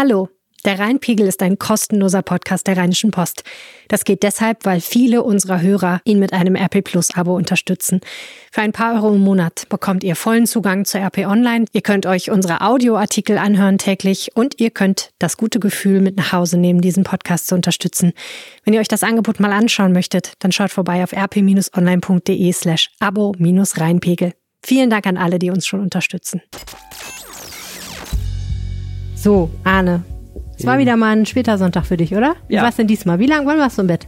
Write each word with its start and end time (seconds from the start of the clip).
Hallo, 0.00 0.28
der 0.64 0.78
Rheinpegel 0.78 1.26
ist 1.26 1.42
ein 1.42 1.58
kostenloser 1.58 2.22
Podcast 2.22 2.68
der 2.68 2.76
Rheinischen 2.76 3.10
Post. 3.10 3.42
Das 3.88 4.04
geht 4.04 4.22
deshalb, 4.22 4.64
weil 4.64 4.80
viele 4.80 5.24
unserer 5.24 5.60
Hörer 5.60 6.00
ihn 6.04 6.20
mit 6.20 6.32
einem 6.32 6.54
RP 6.54 6.84
Plus 6.84 7.16
Abo 7.16 7.34
unterstützen. 7.34 8.00
Für 8.52 8.60
ein 8.60 8.70
paar 8.70 8.94
Euro 8.94 9.12
im 9.12 9.22
Monat 9.22 9.68
bekommt 9.68 10.04
ihr 10.04 10.14
vollen 10.14 10.46
Zugang 10.46 10.84
zur 10.84 11.00
RP 11.00 11.26
Online. 11.26 11.64
Ihr 11.72 11.80
könnt 11.80 12.06
euch 12.06 12.30
unsere 12.30 12.60
Audioartikel 12.60 13.38
anhören 13.38 13.78
täglich 13.78 14.30
und 14.36 14.60
ihr 14.60 14.70
könnt 14.70 15.10
das 15.18 15.36
gute 15.36 15.58
Gefühl 15.58 16.00
mit 16.00 16.16
nach 16.16 16.30
Hause 16.30 16.58
nehmen, 16.58 16.80
diesen 16.80 17.02
Podcast 17.02 17.48
zu 17.48 17.56
unterstützen. 17.56 18.12
Wenn 18.62 18.74
ihr 18.74 18.80
euch 18.80 18.86
das 18.86 19.02
Angebot 19.02 19.40
mal 19.40 19.52
anschauen 19.52 19.90
möchtet, 19.90 20.34
dann 20.38 20.52
schaut 20.52 20.70
vorbei 20.70 21.02
auf 21.02 21.12
rp-online.de 21.12 22.52
slash 22.52 22.90
abo-rheinpegel. 23.00 24.32
Vielen 24.64 24.90
Dank 24.90 25.08
an 25.08 25.16
alle, 25.16 25.40
die 25.40 25.50
uns 25.50 25.66
schon 25.66 25.80
unterstützen. 25.80 26.40
So, 29.20 29.50
Arne. 29.64 30.02
Es 30.56 30.66
war 30.66 30.78
wieder 30.78 30.96
mal 30.96 31.16
ein 31.16 31.26
später 31.26 31.58
Sonntag 31.58 31.86
für 31.86 31.96
dich, 31.96 32.14
oder? 32.14 32.34
Wie 32.48 32.54
Ja. 32.54 32.62
war's 32.62 32.76
denn 32.76 32.86
diesmal? 32.86 33.18
Wie 33.18 33.26
lange, 33.26 33.46
wann 33.46 33.58
warst 33.58 33.78
du 33.78 33.82
im 33.82 33.88
Bett? 33.88 34.06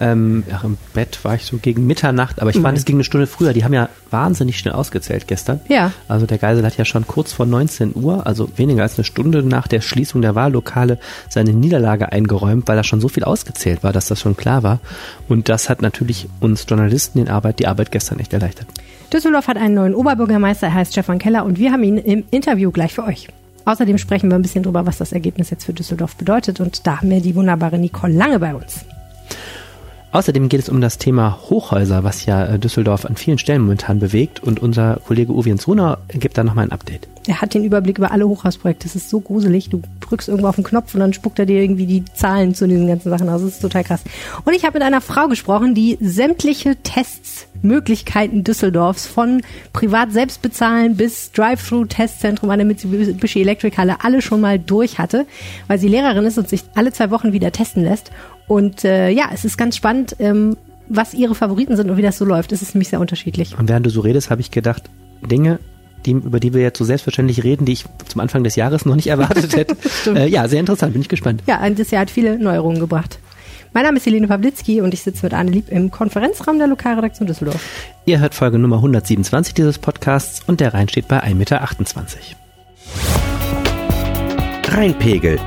Ähm, 0.00 0.42
ja, 0.50 0.60
im 0.64 0.76
Bett 0.92 1.20
war 1.24 1.34
ich 1.36 1.44
so 1.44 1.56
gegen 1.58 1.86
Mitternacht, 1.86 2.40
aber 2.42 2.50
ich 2.50 2.58
fand, 2.58 2.76
es 2.76 2.84
ging 2.84 2.96
eine 2.96 3.04
Stunde 3.04 3.26
früher. 3.26 3.52
Die 3.52 3.64
haben 3.64 3.72
ja 3.72 3.88
wahnsinnig 4.10 4.58
schnell 4.58 4.74
ausgezählt 4.74 5.28
gestern. 5.28 5.60
Ja. 5.68 5.92
Also 6.08 6.26
der 6.26 6.38
Geisel 6.38 6.64
hat 6.66 6.76
ja 6.76 6.84
schon 6.84 7.06
kurz 7.06 7.32
vor 7.32 7.46
19 7.46 7.92
Uhr, 7.94 8.26
also 8.26 8.48
weniger 8.56 8.82
als 8.82 8.98
eine 8.98 9.04
Stunde 9.04 9.42
nach 9.42 9.68
der 9.68 9.80
Schließung 9.80 10.20
der 10.20 10.34
Wahllokale, 10.34 10.98
seine 11.28 11.52
Niederlage 11.52 12.10
eingeräumt, 12.10 12.66
weil 12.66 12.76
da 12.76 12.82
schon 12.82 13.00
so 13.00 13.08
viel 13.08 13.24
ausgezählt 13.24 13.84
war, 13.84 13.92
dass 13.92 14.08
das 14.08 14.20
schon 14.20 14.36
klar 14.36 14.62
war. 14.62 14.80
Und 15.28 15.48
das 15.48 15.68
hat 15.70 15.80
natürlich 15.80 16.28
uns 16.40 16.66
Journalisten 16.68 17.18
den 17.18 17.28
Arbeit, 17.28 17.58
die 17.60 17.66
Arbeit 17.68 17.92
gestern 17.92 18.18
echt 18.18 18.32
erleichtert. 18.32 18.66
Düsseldorf 19.12 19.46
hat 19.48 19.56
einen 19.56 19.74
neuen 19.74 19.94
Oberbürgermeister, 19.94 20.66
er 20.68 20.74
heißt 20.74 20.92
Stefan 20.92 21.18
Keller 21.20 21.44
und 21.44 21.58
wir 21.58 21.70
haben 21.70 21.84
ihn 21.84 21.98
im 21.98 22.24
Interview 22.32 22.72
gleich 22.72 22.94
für 22.94 23.04
euch. 23.04 23.28
Außerdem 23.64 23.98
sprechen 23.98 24.30
wir 24.30 24.36
ein 24.36 24.42
bisschen 24.42 24.62
drüber, 24.62 24.86
was 24.86 24.98
das 24.98 25.12
Ergebnis 25.12 25.50
jetzt 25.50 25.64
für 25.64 25.72
Düsseldorf 25.72 26.16
bedeutet 26.16 26.60
und 26.60 26.86
da 26.86 26.98
haben 27.00 27.10
wir 27.10 27.20
die 27.20 27.34
wunderbare 27.34 27.78
Nicole 27.78 28.12
Lange 28.12 28.38
bei 28.38 28.54
uns. 28.54 28.84
Außerdem 30.14 30.48
geht 30.48 30.60
es 30.60 30.68
um 30.68 30.80
das 30.80 30.98
Thema 30.98 31.40
Hochhäuser, 31.50 32.04
was 32.04 32.24
ja 32.24 32.46
äh, 32.46 32.56
Düsseldorf 32.56 33.04
an 33.04 33.16
vielen 33.16 33.36
Stellen 33.36 33.62
momentan 33.62 33.98
bewegt. 33.98 34.40
Und 34.40 34.62
unser 34.62 35.00
Kollege 35.04 35.32
Uwe 35.32 35.48
Jensruner 35.48 35.98
gibt 36.08 36.38
da 36.38 36.44
nochmal 36.44 36.66
ein 36.66 36.70
Update. 36.70 37.08
Er 37.26 37.40
hat 37.40 37.52
den 37.52 37.64
Überblick 37.64 37.98
über 37.98 38.12
alle 38.12 38.28
Hochhausprojekte. 38.28 38.86
Das 38.86 38.94
ist 38.94 39.10
so 39.10 39.18
gruselig. 39.18 39.70
Du 39.70 39.82
drückst 39.98 40.28
irgendwo 40.28 40.46
auf 40.46 40.54
den 40.54 40.62
Knopf 40.62 40.94
und 40.94 41.00
dann 41.00 41.14
spuckt 41.14 41.40
er 41.40 41.46
dir 41.46 41.60
irgendwie 41.60 41.86
die 41.86 42.04
Zahlen 42.14 42.54
zu 42.54 42.68
diesen 42.68 42.86
ganzen 42.86 43.10
Sachen 43.10 43.28
aus. 43.28 43.42
Das 43.42 43.54
ist 43.54 43.60
total 43.60 43.82
krass. 43.82 44.04
Und 44.44 44.54
ich 44.54 44.64
habe 44.64 44.78
mit 44.78 44.86
einer 44.86 45.00
Frau 45.00 45.26
gesprochen, 45.26 45.74
die 45.74 45.98
sämtliche 46.00 46.76
Tests, 46.76 47.48
Möglichkeiten 47.64 48.44
Düsseldorfs 48.44 49.06
von 49.06 49.42
privat 49.72 50.12
selbst 50.12 50.42
bezahlen 50.42 50.96
bis 50.96 51.32
Drive-Thru-Testzentrum 51.32 52.50
an 52.50 52.58
der 52.58 52.66
Mitsubishi 52.66 53.40
Electric 53.40 53.76
Halle 53.76 53.96
alle 54.04 54.22
schon 54.22 54.40
mal 54.40 54.58
durch 54.58 54.98
hatte, 54.98 55.26
weil 55.66 55.78
sie 55.78 55.88
Lehrerin 55.88 56.24
ist 56.24 56.38
und 56.38 56.48
sich 56.48 56.62
alle 56.74 56.92
zwei 56.92 57.10
Wochen 57.10 57.32
wieder 57.32 57.50
testen 57.50 57.82
lässt. 57.82 58.12
Und 58.46 58.84
äh, 58.84 59.08
ja, 59.10 59.30
es 59.32 59.44
ist 59.44 59.56
ganz 59.56 59.76
spannend, 59.76 60.16
ähm, 60.18 60.56
was 60.88 61.14
ihre 61.14 61.34
Favoriten 61.34 61.76
sind 61.76 61.90
und 61.90 61.96
wie 61.96 62.02
das 62.02 62.18
so 62.18 62.24
läuft. 62.24 62.52
Es 62.52 62.62
ist 62.62 62.74
nämlich 62.74 62.88
sehr 62.88 63.00
unterschiedlich. 63.00 63.58
Und 63.58 63.68
während 63.68 63.86
du 63.86 63.90
so 63.90 64.02
redest, 64.02 64.30
habe 64.30 64.42
ich 64.42 64.50
gedacht, 64.50 64.84
Dinge, 65.22 65.58
die, 66.04 66.12
über 66.12 66.40
die 66.40 66.52
wir 66.52 66.60
jetzt 66.60 66.78
so 66.78 66.84
selbstverständlich 66.84 67.44
reden, 67.44 67.64
die 67.64 67.72
ich 67.72 67.84
zum 68.06 68.20
Anfang 68.20 68.44
des 68.44 68.56
Jahres 68.56 68.84
noch 68.84 68.96
nicht 68.96 69.06
erwartet 69.06 69.56
hätte. 69.56 69.76
äh, 70.14 70.28
ja, 70.28 70.48
sehr 70.48 70.60
interessant, 70.60 70.92
bin 70.92 71.02
ich 71.02 71.08
gespannt. 71.08 71.42
Ja, 71.46 71.64
und 71.64 71.78
das 71.78 71.90
Jahr 71.90 72.02
hat 72.02 72.10
viele 72.10 72.38
Neuerungen 72.38 72.80
gebracht. 72.80 73.18
Mein 73.76 73.82
Name 73.86 73.96
ist 73.96 74.06
Helene 74.06 74.28
Pawlitzki 74.28 74.80
und 74.82 74.94
ich 74.94 75.02
sitze 75.02 75.26
mit 75.26 75.34
Arne 75.34 75.50
Lieb 75.50 75.68
im 75.68 75.90
Konferenzraum 75.90 76.58
der 76.58 76.68
Lokalredaktion 76.68 77.26
Düsseldorf. 77.26 77.60
Ihr 78.04 78.20
hört 78.20 78.32
Folge 78.32 78.56
Nummer 78.56 78.76
127 78.76 79.52
dieses 79.52 79.80
Podcasts 79.80 80.42
und 80.46 80.60
der 80.60 80.74
Rhein 80.74 80.88
steht 80.88 81.08
bei 81.08 81.20
1,28 81.24 81.34
Meter. 81.34 81.68
Rheinpegel. 84.68 85.40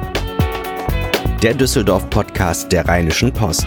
Der 1.42 1.54
Düsseldorf-Podcast 1.54 2.70
der 2.74 2.86
Rheinischen 2.86 3.32
Post. 3.32 3.66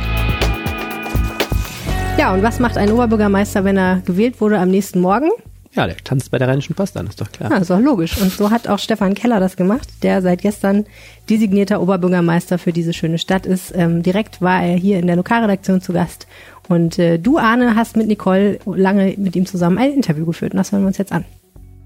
Ja, 2.19 2.35
und 2.35 2.43
was 2.43 2.59
macht 2.59 2.77
ein 2.77 2.93
Oberbürgermeister, 2.93 3.65
wenn 3.65 3.79
er 3.79 4.03
gewählt 4.05 4.43
wurde 4.43 4.59
am 4.59 4.69
nächsten 4.69 5.01
Morgen? 5.01 5.31
Ja, 5.73 5.87
der 5.87 5.97
tanzt 5.99 6.33
bei 6.33 6.39
der 6.39 6.49
Rheinischen 6.49 6.75
Post 6.75 6.97
an, 6.97 7.07
ist 7.07 7.21
doch 7.21 7.31
klar. 7.31 7.51
Ja, 7.51 7.59
ist 7.59 7.71
doch 7.71 7.79
logisch. 7.79 8.21
Und 8.21 8.33
so 8.33 8.51
hat 8.51 8.67
auch 8.67 8.81
Stefan 8.81 9.15
Keller 9.15 9.39
das 9.39 9.57
gemacht, 9.57 9.89
der 10.03 10.21
seit 10.21 10.43
gestern 10.43 10.85
designierter 11.29 11.81
Oberbürgermeister 11.81 12.59
für 12.59 12.73
diese 12.73 12.93
schöne 12.93 13.19
Stadt 13.19 13.47
ist. 13.47 13.73
Ähm, 13.77 14.03
direkt 14.03 14.43
war 14.43 14.63
er 14.63 14.77
hier 14.77 14.99
in 14.99 15.07
der 15.07 15.15
Lokalredaktion 15.15 15.81
zu 15.81 15.93
Gast. 15.93 16.27
Und 16.69 16.99
äh, 16.99 17.19
du, 17.19 17.39
Arne, 17.39 17.77
hast 17.77 17.97
mit 17.97 18.09
Nicole 18.09 18.59
lange 18.65 19.15
mit 19.17 19.37
ihm 19.37 19.47
zusammen 19.47 19.79
ein 19.79 19.93
Interview 19.93 20.27
geführt. 20.27 20.53
Und 20.53 20.59
das 20.59 20.73
hören 20.73 20.83
wir 20.83 20.89
uns 20.89 20.99
jetzt 20.99 21.13
an. 21.13 21.25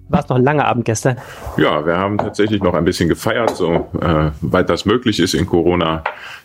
War 0.09 0.21
es 0.21 0.29
noch 0.29 0.37
ein 0.37 0.45
langer 0.45 0.67
Abend 0.67 0.85
gestern? 0.85 1.19
Ja, 1.57 1.85
wir 1.85 1.97
haben 1.97 2.19
tatsächlich 2.19 2.63
noch 2.63 2.75
ein 2.75 2.85
bisschen 2.85 3.09
gefeiert, 3.09 3.57
so 3.57 3.89
äh, 4.01 4.31
weit 4.41 4.69
das 4.69 4.85
möglich 4.85 5.19
ist 5.21 5.35
in 5.35 5.47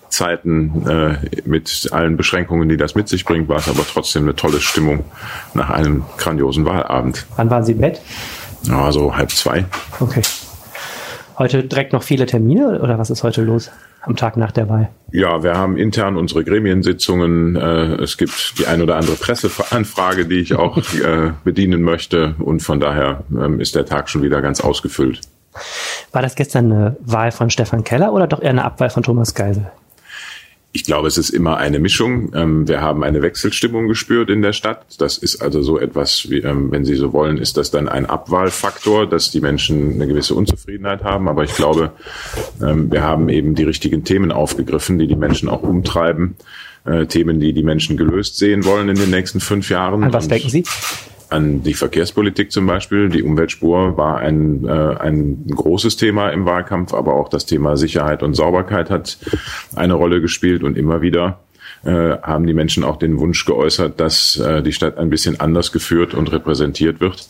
Corona-Zeiten 0.09 0.87
äh, 0.87 1.17
mit 1.45 1.89
allen 1.91 2.17
Beschränkungen, 2.17 2.69
die 2.69 2.77
das 2.77 2.95
mit 2.95 3.07
sich 3.07 3.25
bringt, 3.25 3.47
war 3.47 3.57
es 3.57 3.69
aber 3.69 3.85
trotzdem 3.85 4.23
eine 4.23 4.35
tolle 4.35 4.59
Stimmung 4.59 5.05
nach 5.53 5.69
einem 5.69 6.03
grandiosen 6.17 6.65
Wahlabend. 6.65 7.25
Wann 7.37 7.49
waren 7.49 7.63
Sie 7.63 7.73
im 7.73 7.79
Bett? 7.79 8.01
Ja, 8.63 8.91
so 8.91 9.15
halb 9.15 9.31
zwei. 9.31 9.65
Okay. 9.99 10.21
Heute 11.37 11.63
direkt 11.63 11.93
noch 11.93 12.03
viele 12.03 12.25
Termine 12.25 12.81
oder 12.81 12.99
was 12.99 13.09
ist 13.09 13.23
heute 13.23 13.41
los 13.41 13.71
am 14.01 14.17
Tag 14.17 14.35
nach 14.35 14.51
der 14.51 14.67
Wahl? 14.67 14.89
Ja, 15.11 15.41
wir 15.41 15.55
haben 15.55 15.77
intern 15.77 16.17
unsere 16.17 16.43
Gremiensitzungen. 16.43 17.55
Äh, 17.55 18.03
es 18.03 18.17
gibt 18.17 18.59
die 18.59 18.67
ein 18.67 18.81
oder 18.81 18.97
andere 18.97 19.15
Presseanfrage, 19.15 20.25
die 20.25 20.39
ich 20.39 20.55
auch 20.55 20.77
äh, 20.95 21.31
bedienen 21.45 21.81
möchte. 21.81 22.35
Und 22.39 22.61
von 22.61 22.81
daher 22.81 23.23
ähm, 23.31 23.61
ist 23.61 23.75
der 23.75 23.85
Tag 23.85 24.09
schon 24.09 24.21
wieder 24.21 24.41
ganz 24.41 24.59
ausgefüllt. 24.59 25.21
War 26.11 26.21
das 26.21 26.35
gestern 26.35 26.71
eine 26.71 26.97
Wahl 26.99 27.31
von 27.31 27.49
Stefan 27.49 27.83
Keller 27.83 28.13
oder 28.13 28.27
doch 28.27 28.41
eher 28.41 28.49
eine 28.49 28.65
Abwahl 28.65 28.89
von 28.89 29.03
Thomas 29.03 29.33
Geisel? 29.33 29.71
Ich 30.71 30.83
glaube, 30.83 31.07
es 31.07 31.17
ist 31.17 31.31
immer 31.31 31.57
eine 31.57 31.79
Mischung. 31.79 32.31
Ähm, 32.35 32.67
Wir 32.67 32.81
haben 32.81 33.03
eine 33.03 33.23
Wechselstimmung 33.23 33.87
gespürt 33.87 34.29
in 34.29 34.43
der 34.43 34.53
Stadt. 34.53 34.85
Das 34.99 35.17
ist 35.17 35.41
also 35.41 35.63
so 35.63 35.79
etwas, 35.79 36.29
wie, 36.29 36.39
ähm, 36.41 36.71
wenn 36.71 36.85
Sie 36.85 36.95
so 36.95 37.11
wollen, 37.11 37.37
ist 37.39 37.57
das 37.57 37.71
dann 37.71 37.89
ein 37.89 38.05
Abwahlfaktor, 38.05 39.07
dass 39.07 39.31
die 39.31 39.41
Menschen 39.41 39.93
eine 39.93 40.05
gewisse 40.07 40.35
Unzufriedenheit 40.35 41.03
haben. 41.03 41.27
Aber 41.27 41.43
ich 41.43 41.55
glaube, 41.55 41.91
ähm, 42.61 42.91
wir 42.91 43.01
haben 43.01 43.29
eben 43.29 43.55
die 43.55 43.63
richtigen 43.63 44.03
Themen 44.03 44.31
aufgegriffen, 44.31 44.99
die 44.99 45.07
die 45.07 45.15
Menschen 45.15 45.49
auch 45.49 45.63
umtreiben. 45.63 46.35
Äh, 46.85 47.07
Themen, 47.07 47.39
die 47.39 47.51
die 47.53 47.63
Menschen 47.63 47.97
gelöst 47.97 48.37
sehen 48.37 48.63
wollen 48.63 48.89
in 48.89 48.95
den 48.95 49.09
nächsten 49.09 49.39
fünf 49.39 49.69
Jahren. 49.69 50.03
An 50.03 50.13
was 50.13 50.25
Und- 50.25 50.31
denken 50.31 50.49
Sie? 50.49 50.63
An 51.29 51.63
die 51.63 51.73
Verkehrspolitik 51.73 52.51
zum 52.51 52.65
Beispiel. 52.65 53.09
Die 53.09 53.23
Umweltspur 53.23 53.97
war 53.97 54.17
ein, 54.17 54.65
äh, 54.65 54.71
ein 54.71 55.45
großes 55.47 55.97
Thema 55.97 56.29
im 56.29 56.45
Wahlkampf, 56.45 56.93
aber 56.93 57.13
auch 57.15 57.29
das 57.29 57.45
Thema 57.45 57.77
Sicherheit 57.77 58.23
und 58.23 58.33
Sauberkeit 58.33 58.89
hat 58.89 59.17
eine 59.75 59.93
Rolle 59.93 60.21
gespielt 60.21 60.63
und 60.63 60.77
immer 60.77 61.01
wieder 61.01 61.39
äh, 61.83 62.17
haben 62.21 62.45
die 62.45 62.53
Menschen 62.53 62.83
auch 62.83 62.97
den 62.97 63.19
Wunsch 63.19 63.45
geäußert, 63.45 63.99
dass 63.99 64.37
äh, 64.37 64.61
die 64.61 64.73
Stadt 64.73 64.97
ein 64.97 65.09
bisschen 65.09 65.39
anders 65.39 65.71
geführt 65.71 66.13
und 66.13 66.31
repräsentiert 66.31 66.99
wird. 66.99 67.27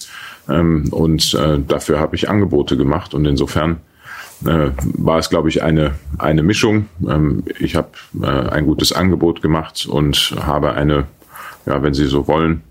Ähm, 0.47 0.87
und 0.91 1.33
äh, 1.35 1.59
dafür 1.59 1.99
habe 1.99 2.15
ich 2.15 2.29
Angebote 2.29 2.77
gemacht 2.77 3.13
und 3.13 3.25
insofern 3.25 3.77
äh, 4.45 4.71
war 4.81 5.19
es, 5.19 5.29
glaube 5.29 5.49
ich, 5.49 5.61
eine, 5.63 5.95
eine 6.17 6.43
Mischung. 6.43 6.87
Ähm, 7.07 7.43
ich 7.59 7.75
habe 7.75 7.89
äh, 8.21 8.25
ein 8.25 8.65
gutes 8.65 8.91
Angebot 8.91 9.41
gemacht 9.41 9.85
und 9.85 10.35
habe 10.39 10.73
eine, 10.73 11.05
ja, 11.65 11.83
wenn 11.83 11.93
Sie 11.93 12.05
so 12.05 12.27
wollen, 12.27 12.63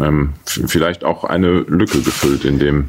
ähm, 0.00 0.34
vielleicht 0.44 1.04
auch 1.04 1.24
eine 1.24 1.60
Lücke 1.60 2.00
gefüllt 2.00 2.44
in 2.44 2.58
dem, 2.58 2.88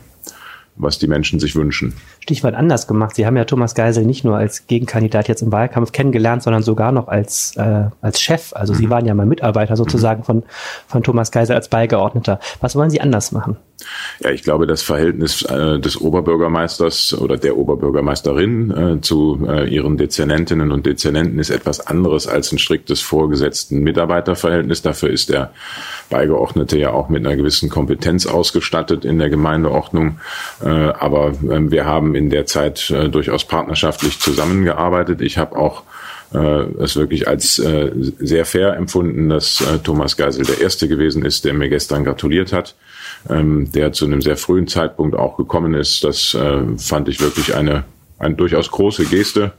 was 0.76 1.00
die 1.00 1.08
Menschen 1.08 1.40
sich 1.40 1.56
wünschen. 1.56 1.94
Stichwort 2.24 2.56
anders 2.56 2.88
gemacht. 2.88 3.16
Sie 3.16 3.26
haben 3.26 3.36
ja 3.36 3.44
Thomas 3.44 3.76
Geisel 3.76 4.06
nicht 4.06 4.24
nur 4.24 4.38
als 4.38 4.66
Gegenkandidat 4.66 5.28
jetzt 5.28 5.42
im 5.42 5.52
Wahlkampf 5.52 5.92
kennengelernt, 5.92 6.42
sondern 6.42 6.64
sogar 6.64 6.94
noch 6.94 7.10
als, 7.10 7.54
äh, 7.58 7.90
als 8.02 8.22
Chef. 8.22 8.54
Also 8.54 8.74
Sie 8.74 8.90
waren 8.90 9.06
ja 9.06 9.14
mal 9.14 9.26
Mitarbeiter 9.26 9.76
sozusagen 9.76 10.24
von, 10.24 10.44
von 10.88 11.04
Thomas 11.04 11.32
Geisel 11.32 11.54
als 11.54 11.68
Beigeordneter. 11.68 12.40
Was 12.62 12.78
wollen 12.78 12.90
Sie 12.90 13.02
anders 13.02 13.34
machen? 13.34 13.58
Ja, 14.22 14.30
ich 14.30 14.44
glaube, 14.44 14.68
das 14.68 14.82
Verhältnis 14.82 15.42
äh, 15.44 15.80
des 15.80 16.00
Oberbürgermeisters 16.00 17.14
oder 17.20 17.38
der 17.38 17.58
Oberbürgermeisterin 17.58 18.72
äh, 18.72 19.02
zu 19.02 19.46
äh, 19.48 19.68
ihren 19.68 19.98
Dezernentinnen 19.98 20.72
und 20.72 20.86
Dezernenten 20.86 21.40
ist 21.40 21.50
etwas 21.50 21.86
anderes 21.86 22.28
als 22.28 22.52
ein 22.52 22.60
striktes 22.60 23.02
vorgesetzten 23.02 23.80
Mitarbeiterverhältnis. 23.80 24.82
Dafür 24.82 25.10
ist 25.10 25.30
der 25.30 25.52
Beigeordnete 26.10 26.78
ja 26.78 26.92
auch 26.92 27.10
mit 27.10 27.26
einer 27.26 27.36
gewissen 27.36 27.70
Kompetenz 27.70 28.26
ausgestattet 28.26 29.04
in 29.04 29.20
der 29.20 29.30
Gemeindeordnung. 29.30 30.20
Äh, 30.64 30.70
aber 30.70 31.34
ähm, 31.50 31.72
wir 31.72 31.86
haben 31.86 32.13
in 32.16 32.30
der 32.30 32.46
Zeit 32.46 32.90
äh, 32.90 33.10
durchaus 33.10 33.46
partnerschaftlich 33.46 34.20
zusammengearbeitet. 34.20 35.22
Ich 35.22 35.38
habe 35.38 35.58
auch 35.58 35.84
äh, 36.34 36.64
es 36.82 36.96
wirklich 36.96 37.28
als 37.28 37.60
äh, 37.60 37.92
sehr 38.20 38.46
fair 38.46 38.76
empfunden, 38.76 39.30
dass 39.30 39.62
äh, 39.62 39.80
Thomas 39.80 40.18
Geisel 40.18 40.46
der 40.46 40.62
Erste 40.62 40.88
gewesen 40.88 41.24
ist, 41.24 41.46
der 41.46 41.54
mir 41.54 41.70
gestern 41.70 42.04
gratuliert 42.04 42.52
hat, 42.54 42.76
ähm, 43.30 43.72
der 43.72 43.94
zu 43.94 44.06
einem 44.06 44.22
sehr 44.22 44.38
frühen 44.38 44.68
Zeitpunkt 44.68 45.16
auch 45.16 45.38
gekommen 45.38 45.74
ist. 45.74 46.04
Das 46.04 46.34
äh, 46.34 46.62
fand 46.78 47.08
ich 47.10 47.22
wirklich 47.22 47.56
eine, 47.56 47.84
eine 48.20 48.36
durchaus 48.36 48.72
große 48.72 49.06
Geste. 49.06 49.54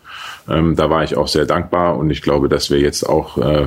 Ähm, 0.48 0.76
da 0.76 0.90
war 0.90 1.04
ich 1.04 1.16
auch 1.16 1.28
sehr 1.28 1.46
dankbar 1.46 1.96
und 1.96 2.10
ich 2.10 2.22
glaube, 2.22 2.48
dass 2.48 2.70
wir 2.70 2.78
jetzt 2.78 3.04
auch 3.08 3.38
äh, 3.38 3.66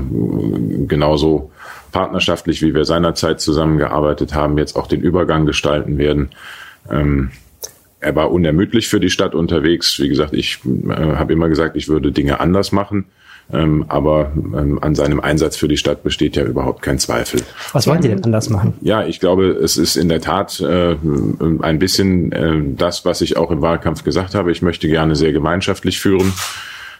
genauso 0.87 1.51
partnerschaftlich, 1.91 2.61
wie 2.61 2.75
wir 2.75 2.85
seinerzeit 2.85 3.39
zusammengearbeitet 3.39 4.33
haben, 4.33 4.57
jetzt 4.57 4.75
auch 4.75 4.87
den 4.87 5.01
Übergang 5.01 5.45
gestalten 5.45 5.97
werden. 5.97 6.29
Ähm, 6.91 7.31
er 7.99 8.15
war 8.15 8.31
unermüdlich 8.31 8.87
für 8.87 8.99
die 8.99 9.09
Stadt 9.09 9.35
unterwegs. 9.35 9.99
Wie 9.99 10.09
gesagt, 10.09 10.33
ich 10.33 10.59
äh, 10.65 10.93
habe 10.93 11.33
immer 11.33 11.49
gesagt, 11.49 11.75
ich 11.75 11.87
würde 11.87 12.11
Dinge 12.11 12.39
anders 12.39 12.71
machen. 12.71 13.05
Ähm, 13.51 13.85
aber 13.87 14.33
ähm, 14.35 14.77
an 14.81 14.93
seinem 14.93 15.21
Einsatz 15.21 15.55
für 15.55 15.69
die 15.69 15.77
Stadt 15.77 16.03
besteht 16.03 16.35
ja 16.35 16.43
überhaupt 16.43 16.81
kein 16.81 16.99
Zweifel. 16.99 17.41
Was 17.71 17.87
wollen 17.87 18.01
Sie 18.01 18.09
denn 18.09 18.23
anders 18.23 18.49
machen? 18.49 18.73
Ja, 18.81 19.05
ich 19.05 19.21
glaube, 19.21 19.45
es 19.45 19.77
ist 19.77 19.95
in 19.95 20.09
der 20.09 20.19
Tat 20.19 20.59
äh, 20.59 20.97
ein 21.61 21.79
bisschen 21.79 22.31
äh, 22.33 22.61
das, 22.75 23.05
was 23.05 23.21
ich 23.21 23.37
auch 23.37 23.49
im 23.49 23.61
Wahlkampf 23.61 24.03
gesagt 24.03 24.35
habe. 24.35 24.51
Ich 24.51 24.61
möchte 24.61 24.89
gerne 24.89 25.15
sehr 25.15 25.31
gemeinschaftlich 25.31 25.99
führen. 25.99 26.33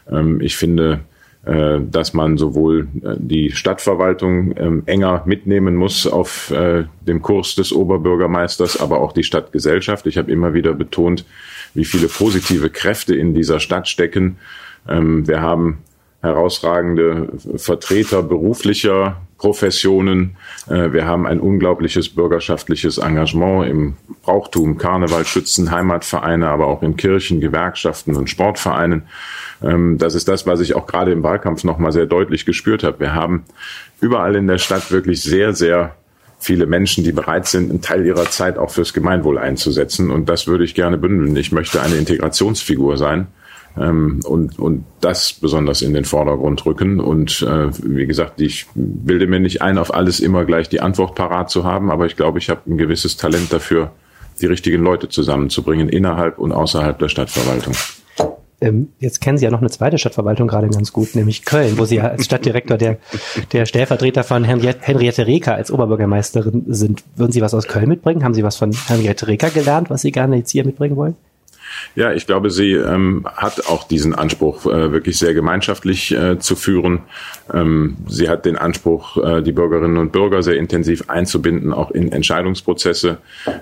Ähm, 0.10 0.40
ich 0.40 0.56
finde, 0.56 1.02
dass 1.48 2.14
man 2.14 2.38
sowohl 2.38 2.88
äh, 3.02 3.16
die 3.18 3.52
Stadtverwaltung 3.52 4.54
ähm, 4.58 4.84
enger 4.86 5.24
mitnehmen 5.26 5.76
muss 5.76 6.06
auf 6.06 6.52
äh, 6.52 6.86
dem 7.02 7.22
Kurs 7.22 7.56
des 7.56 7.72
Oberbürgermeisters, 7.72 8.80
aber 8.80 9.00
auch 9.00 9.14
die 9.14 9.24
Stadtgesellschaft. 9.24 10.08
Ich 10.08 10.18
habe 10.18 10.32
immer 10.32 10.54
wieder 10.54 10.74
betont, 10.74 11.26
wie 11.74 11.86
viele 11.86 12.08
positive 12.08 12.70
Kräfte 12.70 13.16
in 13.16 13.34
dieser 13.34 13.60
Stadt 13.60 13.88
stecken. 13.88 14.38
Ähm, 14.90 15.28
wir 15.28 15.42
haben 15.42 15.80
herausragende 16.22 17.30
Vertreter 17.58 18.24
beruflicher 18.24 19.18
Professionen. 19.38 20.36
Äh, 20.68 20.92
wir 20.94 21.06
haben 21.06 21.28
ein 21.28 21.40
unglaubliches 21.40 22.10
bürgerschaftliches 22.10 22.98
Engagement 22.98 23.70
im 23.70 23.98
Brauchtum, 24.24 24.78
Karneval, 24.78 25.26
Schützen, 25.26 25.72
Heimatvereine, 25.72 26.48
aber 26.50 26.68
auch 26.68 26.82
in 26.82 26.98
Kirchen, 26.98 27.40
Gewerkschaften 27.40 28.16
und 28.16 28.30
Sportvereinen. 28.30 29.04
Ähm, 29.64 29.98
das 30.00 30.16
ist 30.16 30.28
das, 30.28 30.48
was 30.48 30.60
ich 30.60 30.76
auch 30.76 30.88
gerade 30.88 31.12
im 31.12 31.24
Wahlkampf 31.24 31.64
nochmal 31.64 31.92
sehr 31.92 32.08
deutlich 32.08 32.46
gespürt 32.46 32.84
habe. 32.84 33.00
Wir 33.00 33.14
haben 33.14 33.46
überall 34.02 34.36
in 34.36 34.48
der 34.48 34.58
Stadt 34.58 34.92
wirklich 34.92 35.22
sehr, 35.22 35.54
sehr 35.54 35.96
viele 36.40 36.66
Menschen, 36.66 37.04
die 37.04 37.12
bereit 37.12 37.48
sind, 37.48 37.70
einen 37.70 37.82
Teil 37.82 38.06
ihrer 38.06 38.30
Zeit 38.30 38.58
auch 38.58 38.70
fürs 38.72 38.94
Gemeinwohl 38.94 39.38
einzusetzen. 39.38 40.12
Und 40.12 40.30
das 40.30 40.48
würde 40.48 40.64
ich 40.64 40.76
gerne 40.76 40.98
bündeln. 40.98 41.36
Ich 41.36 41.52
möchte 41.52 41.82
eine 41.82 41.96
Integrationsfigur 41.96 42.98
sein 42.98 43.28
ähm, 43.80 44.20
und, 44.26 44.60
und 44.60 44.86
das 45.02 45.34
besonders 45.34 45.82
in 45.82 45.94
den 45.94 46.06
Vordergrund 46.06 46.66
rücken. 46.66 47.00
Und 47.00 47.42
äh, 47.42 47.70
wie 47.84 48.06
gesagt, 48.06 48.42
ich 48.42 48.68
bilde 48.76 49.28
mir 49.28 49.40
nicht 49.40 49.62
ein, 49.62 49.78
auf 49.78 49.94
alles 49.94 50.20
immer 50.20 50.46
gleich 50.46 50.70
die 50.70 50.82
Antwort 50.82 51.16
parat 51.16 51.50
zu 51.50 51.64
haben, 51.64 51.92
aber 51.92 52.06
ich 52.06 52.16
glaube, 52.16 52.40
ich 52.40 52.50
habe 52.50 52.62
ein 52.68 52.78
gewisses 52.78 53.18
Talent 53.18 53.52
dafür, 53.52 53.92
die 54.42 54.46
richtigen 54.46 54.84
Leute 54.84 55.10
zusammenzubringen, 55.10 55.90
innerhalb 55.90 56.38
und 56.38 56.52
außerhalb 56.52 56.98
der 57.00 57.10
Stadtverwaltung. 57.10 57.74
Ähm, 58.60 58.90
jetzt 59.00 59.22
kennen 59.22 59.38
Sie 59.38 59.46
ja 59.46 59.52
noch 59.52 59.62
eine 59.62 59.70
zweite 59.70 60.00
Stadtverwaltung 60.00 60.48
gerade 60.48 60.68
ganz 60.70 60.92
gut, 60.92 61.14
nämlich 61.16 61.46
Köln, 61.46 61.78
wo 61.78 61.86
Sie 61.86 61.98
ja 61.98 62.08
als 62.08 62.26
Stadtdirektor 62.26 62.78
der, 62.78 62.98
der 63.52 63.68
Stellvertreter 63.68 64.24
von 64.24 64.44
Henriette 64.44 65.28
Reker 65.28 65.54
als 65.54 65.72
Oberbürgermeisterin 65.72 66.64
sind. 66.68 67.04
Würden 67.16 67.32
Sie 67.32 67.42
was 67.42 67.54
aus 67.54 67.68
Köln 67.68 67.88
mitbringen? 67.88 68.24
Haben 68.24 68.34
Sie 68.34 68.44
was 68.44 68.56
von 68.56 68.72
Henriette 68.88 69.28
Reker 69.28 69.52
gelernt, 69.52 69.92
was 69.92 70.02
Sie 70.02 70.12
gerne 70.12 70.38
jetzt 70.38 70.50
hier 70.50 70.66
mitbringen 70.66 70.96
wollen? 70.96 71.16
Ja, 71.96 72.14
ich 72.14 72.28
glaube, 72.28 72.50
sie 72.50 72.74
ähm, 72.74 73.26
hat 73.36 73.68
auch 73.68 73.88
diesen 73.88 74.14
Anspruch, 74.14 74.66
äh, 74.66 74.92
wirklich 74.92 75.18
sehr 75.18 75.34
gemeinschaftlich 75.34 76.12
äh, 76.12 76.40
zu 76.40 76.56
führen. 76.56 77.02
Ähm, 77.54 77.98
sie 78.08 78.30
hat 78.30 78.46
den 78.46 78.56
Anspruch, 78.56 79.18
äh, 79.18 79.42
die 79.42 79.52
Bürgerinnen 79.52 79.98
und 79.98 80.12
Bürger 80.12 80.44
sehr 80.44 80.58
intensiv 80.58 81.10
einzubinden, 81.10 81.74
auch 81.74 81.92
in 81.92 82.12
Entscheidungsprozesse. 82.12 83.18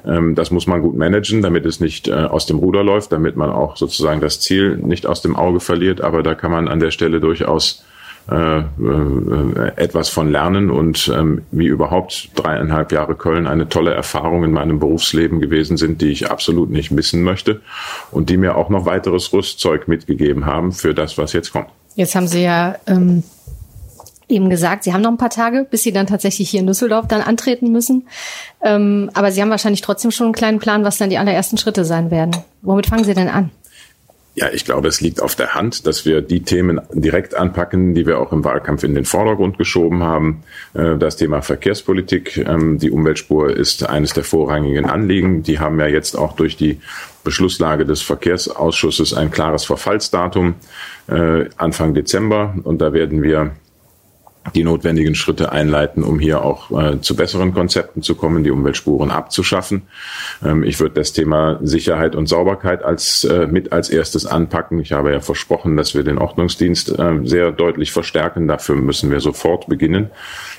Ähm, 0.05 0.35
das 0.35 0.51
muss 0.51 0.67
man 0.67 0.81
gut 0.81 0.95
managen, 0.95 1.41
damit 1.41 1.65
es 1.65 1.79
nicht 1.79 2.07
äh, 2.07 2.13
aus 2.13 2.45
dem 2.45 2.57
Ruder 2.57 2.83
läuft, 2.83 3.11
damit 3.11 3.35
man 3.35 3.49
auch 3.49 3.77
sozusagen 3.77 4.21
das 4.21 4.39
Ziel 4.39 4.77
nicht 4.77 5.05
aus 5.05 5.21
dem 5.21 5.35
Auge 5.35 5.59
verliert. 5.59 6.01
Aber 6.01 6.23
da 6.23 6.35
kann 6.35 6.51
man 6.51 6.67
an 6.67 6.79
der 6.79 6.91
Stelle 6.91 7.19
durchaus 7.19 7.83
äh, 8.31 8.59
äh, 8.59 8.63
etwas 9.75 10.09
von 10.09 10.31
lernen 10.31 10.71
und 10.71 11.11
ähm, 11.15 11.43
wie 11.51 11.67
überhaupt 11.67 12.29
dreieinhalb 12.33 12.91
Jahre 12.91 13.15
Köln 13.15 13.45
eine 13.45 13.69
tolle 13.69 13.93
Erfahrung 13.93 14.43
in 14.43 14.51
meinem 14.51 14.79
Berufsleben 14.79 15.39
gewesen 15.39 15.77
sind, 15.77 16.01
die 16.01 16.07
ich 16.07 16.31
absolut 16.31 16.71
nicht 16.71 16.89
missen 16.89 17.21
möchte 17.21 17.61
und 18.11 18.29
die 18.29 18.37
mir 18.37 18.57
auch 18.57 18.69
noch 18.69 18.85
weiteres 18.85 19.31
Rüstzeug 19.31 19.87
mitgegeben 19.87 20.47
haben 20.47 20.71
für 20.71 20.95
das, 20.95 21.19
was 21.19 21.33
jetzt 21.33 21.51
kommt. 21.51 21.67
Jetzt 21.95 22.15
haben 22.15 22.27
Sie 22.27 22.41
ja 22.41 22.75
ähm, 22.87 23.23
eben 24.27 24.49
gesagt, 24.49 24.83
Sie 24.85 24.93
haben 24.93 25.01
noch 25.01 25.11
ein 25.11 25.17
paar 25.17 25.29
Tage, 25.29 25.67
bis 25.69 25.83
Sie 25.83 25.91
dann 25.91 26.07
tatsächlich 26.07 26.49
hier 26.49 26.61
in 26.61 26.67
Düsseldorf 26.67 27.07
dann 27.07 27.21
antreten 27.21 27.71
müssen. 27.71 28.07
Ähm, 28.63 29.11
aber 29.13 29.31
Sie 29.31 29.41
haben 29.41 29.51
wahrscheinlich 29.51 29.81
trotzdem 29.81 30.11
schon 30.11 30.25
einen 30.25 30.33
kleinen 30.33 30.59
Plan, 30.59 30.83
was 30.83 30.97
dann 30.97 31.09
die 31.09 31.17
allerersten 31.17 31.57
Schritte 31.57 31.85
sein 31.85 32.11
werden. 32.11 32.35
Womit 32.63 32.87
fangen 32.87 33.03
Sie 33.03 33.13
denn 33.13 33.29
an? 33.29 33.51
Ja, 34.37 34.49
ich 34.51 34.65
glaube, 34.65 34.89
es 34.89 34.99
liegt 34.99 35.21
auf 35.21 35.35
der 35.35 35.55
Hand, 35.55 35.87
dass 35.87 36.05
wir 36.05 36.21
die 36.21 36.41
Themen 36.41 36.81
direkt 36.93 37.35
anpacken, 37.35 37.95
die 37.95 38.05
wir 38.05 38.19
auch 38.19 38.33
im 38.33 38.43
Wahlkampf 38.43 38.83
in 38.83 38.93
den 38.93 39.05
Vordergrund 39.05 39.57
geschoben 39.57 40.03
haben. 40.03 40.43
Äh, 40.73 40.97
das 40.97 41.15
Thema 41.15 41.41
Verkehrspolitik, 41.41 42.37
ähm, 42.37 42.77
die 42.77 42.91
Umweltspur 42.91 43.55
ist 43.55 43.87
eines 43.87 44.13
der 44.13 44.25
vorrangigen 44.25 44.85
Anliegen. 44.85 45.41
Die 45.43 45.59
haben 45.59 45.79
ja 45.79 45.87
jetzt 45.87 46.17
auch 46.17 46.35
durch 46.35 46.57
die 46.57 46.81
Beschlusslage 47.23 47.85
des 47.85 48.01
Verkehrsausschusses 48.01 49.13
ein 49.13 49.31
klares 49.31 49.63
Verfallsdatum 49.63 50.55
äh, 51.07 51.45
Anfang 51.55 51.93
Dezember. 51.93 52.55
Und 52.63 52.81
da 52.81 52.91
werden 52.91 53.23
wir 53.23 53.51
die 54.53 54.63
notwendigen 54.63 55.15
Schritte 55.15 55.51
einleiten, 55.51 56.03
um 56.03 56.19
hier 56.19 56.43
auch 56.43 56.71
äh, 56.71 57.01
zu 57.01 57.15
besseren 57.15 57.53
Konzepten 57.53 58.01
zu 58.01 58.15
kommen, 58.15 58.43
die 58.43 58.51
Umweltspuren 58.51 59.09
abzuschaffen. 59.09 59.83
Ähm, 60.43 60.63
ich 60.63 60.79
würde 60.79 60.95
das 60.95 61.13
Thema 61.13 61.59
Sicherheit 61.63 62.15
und 62.15 62.27
Sauberkeit 62.27 62.83
als 62.83 63.23
äh, 63.23 63.47
mit 63.47 63.73
als 63.73 63.89
erstes 63.89 64.25
anpacken. 64.25 64.79
Ich 64.79 64.91
habe 64.91 65.11
ja 65.11 65.19
versprochen, 65.19 65.77
dass 65.77 65.95
wir 65.95 66.03
den 66.03 66.17
Ordnungsdienst 66.17 66.97
äh, 66.97 67.19
sehr 67.23 67.51
deutlich 67.51 67.91
verstärken. 67.91 68.47
Dafür 68.47 68.75
müssen 68.75 69.09
wir 69.09 69.19
sofort 69.19 69.67
beginnen, 69.67 70.11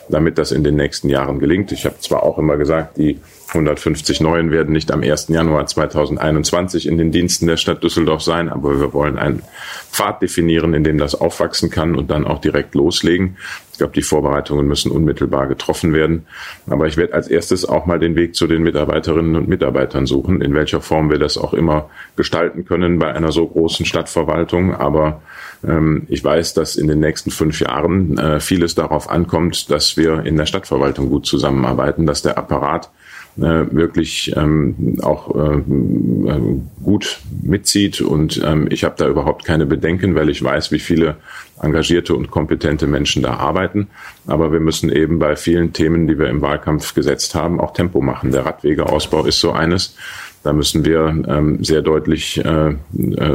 damit 0.09 0.39
das 0.39 0.51
in 0.51 0.65
den 0.65 0.77
nächsten 0.77 1.09
Jahren 1.09 1.39
gelingt. 1.39 1.71
Ich 1.71 1.85
habe 1.85 1.99
zwar 2.01 2.25
auch 2.25 2.39
immer 2.39 2.57
gesagt, 2.57 2.97
die 2.97 3.21
150 3.49 4.21
Neuen 4.21 4.51
werden 4.51 4.73
nicht 4.73 4.91
am 4.93 5.03
1. 5.03 5.29
Januar 5.29 5.67
2021 5.67 6.87
in 6.87 6.99
den 6.99 7.13
Diensten 7.13 7.47
der 7.47 7.57
Stadt 7.57 7.83
Düsseldorf 7.83 8.23
sein, 8.23 8.49
aber 8.49 8.81
wir 8.81 8.93
wollen 8.93 9.19
einen 9.19 9.43
Pfad 9.91 10.21
definieren, 10.21 10.75
in 10.75 10.85
dem 10.85 10.99
das 10.99 11.15
aufwachsen 11.15 11.71
kann 11.71 11.95
und 11.95 12.11
dann 12.11 12.27
auch 12.27 12.41
direkt 12.41 12.75
loslegen. 12.75 13.37
Ich 13.77 13.79
glaube, 13.79 13.93
die 13.93 14.03
Vorbereitungen 14.03 14.67
müssen 14.67 14.91
unmittelbar 14.91 15.47
getroffen 15.47 15.93
werden. 15.93 16.27
Aber 16.67 16.87
ich 16.87 16.97
werde 16.97 17.13
als 17.13 17.29
erstes 17.29 17.69
auch 17.69 17.85
mal 17.85 17.99
den 17.99 18.17
Weg 18.17 18.35
zu 18.35 18.47
den 18.47 18.63
Mitarbeiterinnen 18.63 19.37
und 19.37 19.49
Mitarbeitern 19.49 20.07
suchen, 20.07 20.41
in 20.41 20.55
welcher 20.55 20.81
Form 20.81 21.11
wir 21.11 21.19
das 21.19 21.37
auch 21.37 21.53
immer 21.53 21.91
gestalten 22.17 22.65
können 22.65 22.99
bei 22.99 23.13
einer 23.13 23.33
so 23.33 23.47
großen 23.47 23.85
Stadtverwaltung. 23.85 24.75
Aber 24.75 25.21
ähm, 25.63 26.07
ich 26.09 26.25
weiß, 26.25 26.55
dass 26.55 26.77
in 26.77 26.89
den 26.89 27.01
nächsten 27.01 27.31
fünf 27.31 27.61
Jahren 27.61 28.17
äh, 28.17 28.41
vieles 28.41 28.75
darauf 28.75 29.11
ankommt, 29.11 29.71
dass 29.71 29.99
wir 29.99 30.25
in 30.25 30.37
der 30.37 30.47
Stadtverwaltung 30.47 31.11
gut 31.11 31.27
zusammenarbeiten, 31.27 32.07
dass 32.07 32.23
der 32.23 32.39
Apparat 32.39 32.91
wirklich 33.37 34.33
ähm, 34.37 34.99
auch 35.03 35.35
äh, 35.35 35.59
äh, 35.59 36.61
gut 36.83 37.21
mitzieht. 37.43 38.01
Und 38.01 38.43
ähm, 38.45 38.67
ich 38.71 38.85
habe 38.85 38.95
da 38.97 39.09
überhaupt 39.09 39.45
keine 39.45 39.67
Bedenken, 39.67 40.15
weil 40.15 40.31
ich 40.31 40.43
weiß, 40.43 40.73
wie 40.73 40.79
viele 40.79 41.17
engagierte 41.61 42.15
und 42.15 42.31
kompetente 42.31 42.87
Menschen 42.87 43.23
da 43.23 43.35
arbeiten. 43.35 43.89
Aber 44.27 44.53
wir 44.53 44.61
müssen 44.61 44.91
eben 44.91 45.19
bei 45.19 45.37
vielen 45.37 45.73
Themen, 45.73 46.07
die 46.07 46.19
wir 46.19 46.29
im 46.29 46.41
Wahlkampf 46.41 46.95
gesetzt 46.95 47.35
haben, 47.35 47.61
auch 47.61 47.73
Tempo 47.73 48.01
machen. 48.01 48.33
Der 48.33 48.47
Radwegeausbau 48.47 49.25
ist 49.27 49.41
so 49.41 49.53
eines. 49.53 49.97
Da 50.43 50.53
müssen 50.53 50.85
wir 50.85 51.25
ähm, 51.29 51.63
sehr 51.65 51.83
deutlich 51.83 52.43
äh, 52.45 52.69
äh, 52.69 52.77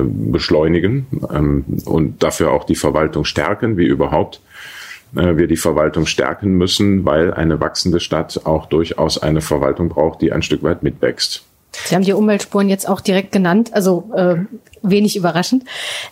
beschleunigen 0.05 1.07
ähm, 1.33 1.65
und 1.85 2.23
dafür 2.23 2.51
auch 2.51 2.63
die 2.63 2.75
Verwaltung 2.75 3.25
stärken, 3.25 3.77
wie 3.77 3.85
überhaupt 3.85 4.37
äh, 4.37 4.50
wir 5.11 5.47
die 5.47 5.57
Verwaltung 5.57 6.05
stärken 6.05 6.53
müssen, 6.53 7.05
weil 7.05 7.33
eine 7.33 7.59
wachsende 7.59 7.99
Stadt 7.99 8.41
auch 8.45 8.65
durchaus 8.67 9.17
eine 9.17 9.41
Verwaltung 9.41 9.89
braucht, 9.89 10.21
die 10.21 10.31
ein 10.31 10.41
Stück 10.41 10.63
weit 10.63 10.83
mitwächst. 10.83 11.43
Sie 11.73 11.95
haben 11.95 12.03
die 12.03 12.13
Umweltspuren 12.13 12.67
jetzt 12.67 12.87
auch 12.87 12.99
direkt 12.99 13.31
genannt, 13.31 13.73
also 13.73 14.11
äh, 14.15 14.35
wenig 14.81 15.15
überraschend. 15.15 15.63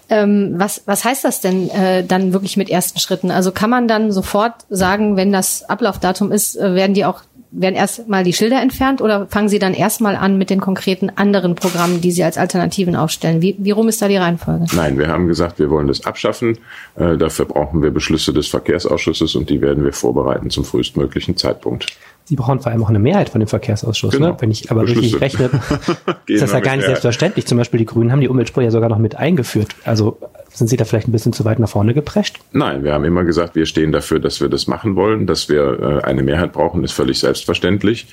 Ähm, 0.10 0.54
was, 0.56 0.84
was 0.86 1.04
heißt 1.04 1.26
das 1.26 1.42
denn 1.42 1.70
äh, 1.70 2.04
dann 2.04 2.34
wirklich 2.34 2.56
mit 2.56 2.70
ersten 2.70 3.00
Schritten? 3.00 3.30
Also 3.30 3.52
kann 3.52 3.70
man 3.70 3.88
dann 3.88 4.12
sofort 4.12 4.54
sagen, 4.70 5.18
wenn 5.18 5.34
das 5.34 5.68
Ablaufdatum 5.70 6.32
ist, 6.32 6.56
äh, 6.56 6.76
werden 6.76 6.94
die 6.94 7.06
auch 7.06 7.22
werden 7.52 7.76
erstmal 7.76 8.24
die 8.24 8.34
Schilder 8.34 8.62
entfernt 8.62 9.02
oder 9.02 9.28
fangen 9.28 9.50
Sie 9.50 9.60
dann 9.60 9.74
erstmal 9.74 10.16
an 10.16 10.38
mit 10.38 10.50
den 10.50 10.60
konkreten 10.60 11.10
anderen 11.16 11.56
Programmen, 11.56 12.00
die 12.00 12.12
Sie 12.12 12.24
als 12.24 12.38
Alternativen 12.38 12.96
aufstellen? 12.96 13.42
Wie, 13.42 13.56
wie 13.58 13.72
rum 13.72 13.88
ist 13.88 14.02
da 14.02 14.08
die 14.08 14.18
Reihenfolge? 14.18 14.66
Nein, 14.76 14.98
wir 15.00 15.08
haben 15.08 15.28
gesagt, 15.28 15.58
wir 15.58 15.70
wollen 15.70 15.88
das 15.88 16.06
abschaffen. 16.06 16.60
Äh, 16.96 17.18
dafür 17.18 17.46
brauchen 17.46 17.82
wir 17.82 17.92
Beschlüsse 17.92 18.34
des 18.34 18.48
Verkehrsausschusses 18.48 19.36
und 19.36 19.50
die 19.50 19.62
werden 19.62 19.84
wir 19.84 19.94
vorbereiten 19.94 20.50
zum 20.50 20.64
frühestmöglichen 20.64 21.38
Zeitpunkt. 21.38 21.88
Sie 22.30 22.36
brauchen 22.36 22.60
vor 22.60 22.72
allem 22.72 22.84
auch 22.84 22.90
eine 22.90 23.00
Mehrheit 23.00 23.30
von 23.30 23.40
dem 23.40 23.48
Verkehrsausschuss. 23.48 24.14
Ne? 24.14 24.20
Genau. 24.20 24.32
Ne? 24.34 24.38
Wenn 24.38 24.52
ich 24.52 24.70
aber 24.70 24.82
Beschlüsse. 24.82 25.20
richtig 25.20 25.20
rechne, 25.20 25.50
ist 26.28 26.44
das 26.44 26.52
ja 26.52 26.60
gar 26.60 26.76
nicht 26.76 26.86
selbstverständlich. 26.86 27.48
Zum 27.48 27.58
Beispiel 27.58 27.80
die 27.80 27.88
Grünen 27.88 28.12
haben 28.12 28.22
die 28.22 28.28
Umweltspur 28.28 28.62
ja 28.62 28.70
sogar 28.70 28.88
noch 28.88 29.00
mit 29.00 29.16
eingeführt. 29.16 29.70
Also 29.84 30.20
sind 30.54 30.68
Sie 30.68 30.78
da 30.78 30.86
vielleicht 30.86 31.08
ein 31.08 31.12
bisschen 31.12 31.34
zu 31.34 31.44
weit 31.44 31.58
nach 31.58 31.70
vorne 31.70 31.96
geprescht? 31.96 32.38
Nein, 32.52 32.84
wir 32.84 32.94
haben 32.94 33.04
immer 33.04 33.24
gesagt, 33.24 33.56
wir 33.56 33.66
stehen 33.66 33.92
dafür, 33.92 34.20
dass 34.20 34.42
wir 34.42 34.48
das 34.48 34.68
machen 34.68 34.96
wollen. 34.96 35.26
Dass 35.26 35.50
wir 35.50 36.02
äh, 36.04 36.06
eine 36.06 36.22
Mehrheit 36.22 36.54
brauchen, 36.54 36.84
ist 36.84 36.92
völlig 36.92 37.18
selbstverständlich. 37.18 38.06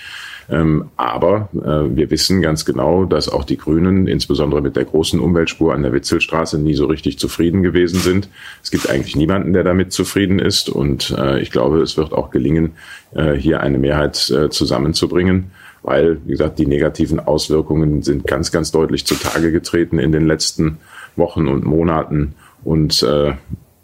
Ähm, 0.49 0.91
aber 0.97 1.49
äh, 1.55 1.97
wir 1.97 2.11
wissen 2.11 2.41
ganz 2.41 2.65
genau, 2.65 3.05
dass 3.05 3.29
auch 3.29 3.45
die 3.45 3.57
Grünen, 3.57 4.07
insbesondere 4.07 4.61
mit 4.61 4.77
der 4.77 4.85
großen 4.85 5.19
Umweltspur 5.19 5.75
an 5.75 5.83
der 5.83 5.93
Witzelstraße, 5.93 6.59
nie 6.59 6.75
so 6.75 6.87
richtig 6.87 7.19
zufrieden 7.19 7.63
gewesen 7.63 7.99
sind. 7.99 8.29
Es 8.63 8.71
gibt 8.71 8.89
eigentlich 8.89 9.17
niemanden, 9.17 9.53
der 9.53 9.65
damit 9.65 9.93
zufrieden 9.93 10.39
ist. 10.39 10.69
Und 10.69 11.15
äh, 11.19 11.41
ich 11.41 11.51
glaube, 11.51 11.81
es 11.81 11.97
wird 11.97 12.13
auch 12.13 12.31
gelingen, 12.31 12.73
äh, 13.15 13.33
hier 13.33 13.61
eine 13.61 13.79
Mehrheit 13.79 14.31
äh, 14.31 14.49
zusammenzubringen. 14.51 15.51
weil, 15.83 16.19
wie 16.25 16.33
gesagt, 16.33 16.59
die 16.59 16.67
negativen 16.67 17.21
Auswirkungen 17.21 18.03
sind 18.03 18.27
ganz, 18.27 18.51
ganz 18.51 18.73
deutlich 18.73 19.07
zutage 19.07 19.53
getreten 19.53 20.01
in 20.01 20.11
den 20.11 20.27
letzten 20.27 20.79
Wochen 21.15 21.47
und 21.47 21.65
Monaten. 21.65 22.35
Und 22.65 23.05
äh, 23.05 23.35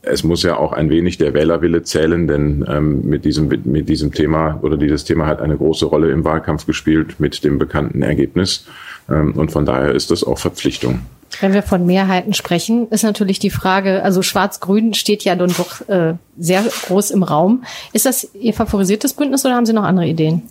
es 0.03 0.25
muss 0.25 0.43
ja 0.43 0.57
auch 0.57 0.73
ein 0.73 0.91
wenig 0.91 1.19
der 1.19 1.33
Wählerwille 1.33 1.85
zählen, 1.85 2.27
denn 2.27 2.65
ähm, 2.69 3.09
mit, 3.09 3.25
diesem, 3.25 3.49
mit 3.65 3.89
diesem 3.89 4.13
Thema 4.13 4.59
oder 4.63 4.77
dieses 4.77 5.05
Thema 5.05 5.27
hat 5.27 5.41
eine 5.41 5.57
große 5.57 5.87
Rolle 5.87 6.11
im 6.11 6.25
Wahlkampf 6.25 6.67
gespielt 6.67 7.21
mit 7.21 7.45
dem 7.45 7.59
bekannten 7.59 8.03
Ergebnis. 8.03 8.67
Ähm, 9.09 9.33
und 9.33 9.53
von 9.53 9.65
daher 9.65 9.93
ist 9.93 10.11
das 10.11 10.25
auch 10.25 10.39
Verpflichtung. 10.39 11.01
Wenn 11.41 11.55
wir 11.55 11.63
von 11.63 11.87
Mehrheiten 11.87 12.35
sprechen, 12.35 12.89
ist 12.91 13.05
natürlich 13.05 13.39
die 13.39 13.51
Frage, 13.51 14.03
also 14.03 14.23
Schwarz-Grün 14.23 14.93
steht 14.93 15.25
ja 15.25 15.35
dann 15.35 15.55
doch 15.57 15.89
äh, 15.89 16.15
sehr 16.37 16.63
groß 16.87 17.11
im 17.13 17.23
Raum. 17.23 17.65
Ist 17.93 18.05
das 18.05 18.29
Ihr 18.35 18.53
favorisiertes 18.53 19.15
Bündnis 19.15 19.45
oder 19.47 19.55
haben 19.55 19.67
Sie 19.67 19.73
noch 19.73 19.85
andere 19.85 20.07
Ideen? 20.07 20.43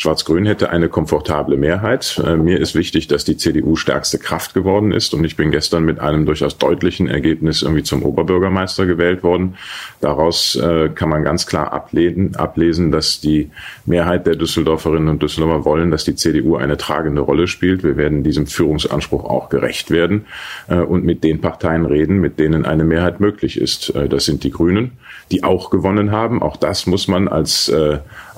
Schwarz-Grün 0.00 0.46
hätte 0.46 0.70
eine 0.70 0.88
komfortable 0.88 1.58
Mehrheit. 1.58 2.22
Äh, 2.24 2.36
mir 2.36 2.58
ist 2.58 2.74
wichtig, 2.74 3.06
dass 3.08 3.26
die 3.26 3.36
CDU 3.36 3.76
stärkste 3.76 4.18
Kraft 4.18 4.54
geworden 4.54 4.92
ist 4.92 5.12
und 5.12 5.24
ich 5.24 5.36
bin 5.36 5.50
gestern 5.50 5.84
mit 5.84 6.00
einem 6.00 6.24
durchaus 6.24 6.56
deutlichen 6.56 7.06
Ergebnis 7.06 7.60
irgendwie 7.60 7.82
zum 7.82 8.02
Oberbürgermeister 8.02 8.86
gewählt 8.86 9.22
worden. 9.22 9.56
Daraus 10.00 10.56
äh, 10.56 10.88
kann 10.88 11.10
man 11.10 11.22
ganz 11.22 11.44
klar 11.46 11.74
ablesen, 11.74 12.34
ablesen, 12.36 12.90
dass 12.90 13.20
die 13.20 13.50
Mehrheit 13.84 14.26
der 14.26 14.36
Düsseldorferinnen 14.36 15.10
und 15.10 15.22
Düsseldorfer 15.22 15.66
wollen, 15.66 15.90
dass 15.90 16.04
die 16.04 16.14
CDU 16.14 16.56
eine 16.56 16.78
tragende 16.78 17.20
Rolle 17.20 17.46
spielt. 17.46 17.84
Wir 17.84 17.98
werden 17.98 18.24
diesem 18.24 18.46
Führungsanspruch 18.46 19.24
auch 19.24 19.50
gerecht 19.50 19.90
werden 19.90 20.24
äh, 20.68 20.76
und 20.76 21.04
mit 21.04 21.22
den 21.24 21.42
Parteien 21.42 21.84
reden, 21.84 22.20
mit 22.20 22.38
denen 22.38 22.64
eine 22.64 22.84
Mehrheit 22.84 23.20
möglich 23.20 23.60
ist. 23.60 23.92
Das 24.08 24.24
sind 24.24 24.44
die 24.44 24.50
Grünen, 24.50 24.92
die 25.30 25.44
auch 25.44 25.68
gewonnen 25.68 26.10
haben. 26.10 26.42
Auch 26.42 26.56
das 26.56 26.86
muss 26.86 27.06
man 27.06 27.28
als 27.28 27.70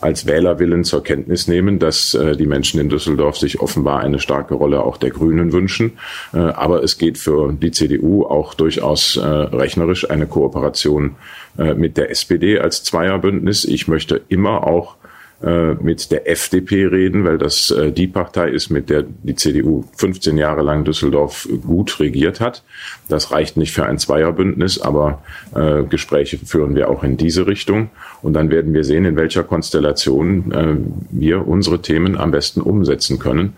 als 0.03 0.27
Wählerwillen 0.27 0.85
zur 0.85 1.03
Kenntnis 1.03 1.49
nehmen, 1.49 1.79
dass 1.79 2.15
äh, 2.15 2.37
die 2.37 2.47
Menschen 2.47 2.81
in 2.81 2.89
Düsseldorf 2.89 3.39
sich 3.39 3.61
offenbar 3.61 4.01
eine 4.01 4.19
starke 4.19 4.55
Rolle 4.55 4.83
auch 4.83 4.97
der 4.97 5.11
Grünen 5.11 5.53
wünschen. 5.53 5.93
Äh, 6.33 6.39
aber 6.39 6.83
es 6.83 6.99
geht 6.99 7.19
für 7.19 7.53
die 7.53 7.71
CDU 7.71 8.25
auch 8.25 8.55
durchaus 8.55 9.17
äh, 9.17 9.25
rechnerisch 9.25 10.11
eine 10.11 10.27
Kooperation 10.27 11.17
äh, 11.57 11.75
mit 11.75 11.97
der 11.97 12.11
SPD 12.11 12.59
als 12.59 12.83
Zweierbündnis. 12.83 13.65
Ich 13.65 13.89
möchte 13.89 14.21
immer 14.29 14.67
auch 14.67 14.97
mit 15.43 16.11
der 16.13 16.31
FDP 16.31 16.87
reden, 16.87 17.25
weil 17.25 17.37
das 17.37 17.71
äh, 17.71 17.91
die 17.91 18.07
Partei 18.07 18.49
ist, 18.51 18.71
mit 18.71 18.89
der 18.91 19.03
die 19.03 19.35
CDU 19.35 19.85
15 19.97 20.39
Jahre 20.39 20.63
lang 20.63 20.85
Düsseldorf 20.85 21.49
gut 21.67 21.99
regiert 21.99 22.41
hat. 22.41 22.63
Das 23.09 23.33
reicht 23.33 23.57
nicht 23.57 23.73
für 23.73 23.85
ein 23.87 23.99
Zweierbündnis, 23.99 24.81
aber 24.81 25.23
äh, 25.55 25.83
Gespräche 25.83 26.39
führen 26.39 26.75
wir 26.77 26.89
auch 26.89 27.03
in 27.03 27.17
diese 27.17 27.47
Richtung. 27.47 27.91
Und 28.23 28.35
dann 28.35 28.51
werden 28.51 28.73
wir 28.73 28.85
sehen, 28.85 29.05
in 29.05 29.17
welcher 29.17 29.43
Konstellation 29.43 30.53
äh, 30.53 30.77
wir 31.11 31.47
unsere 31.49 31.83
Themen 31.83 32.17
am 32.17 32.31
besten 32.31 32.61
umsetzen 32.61 33.19
können. 33.19 33.55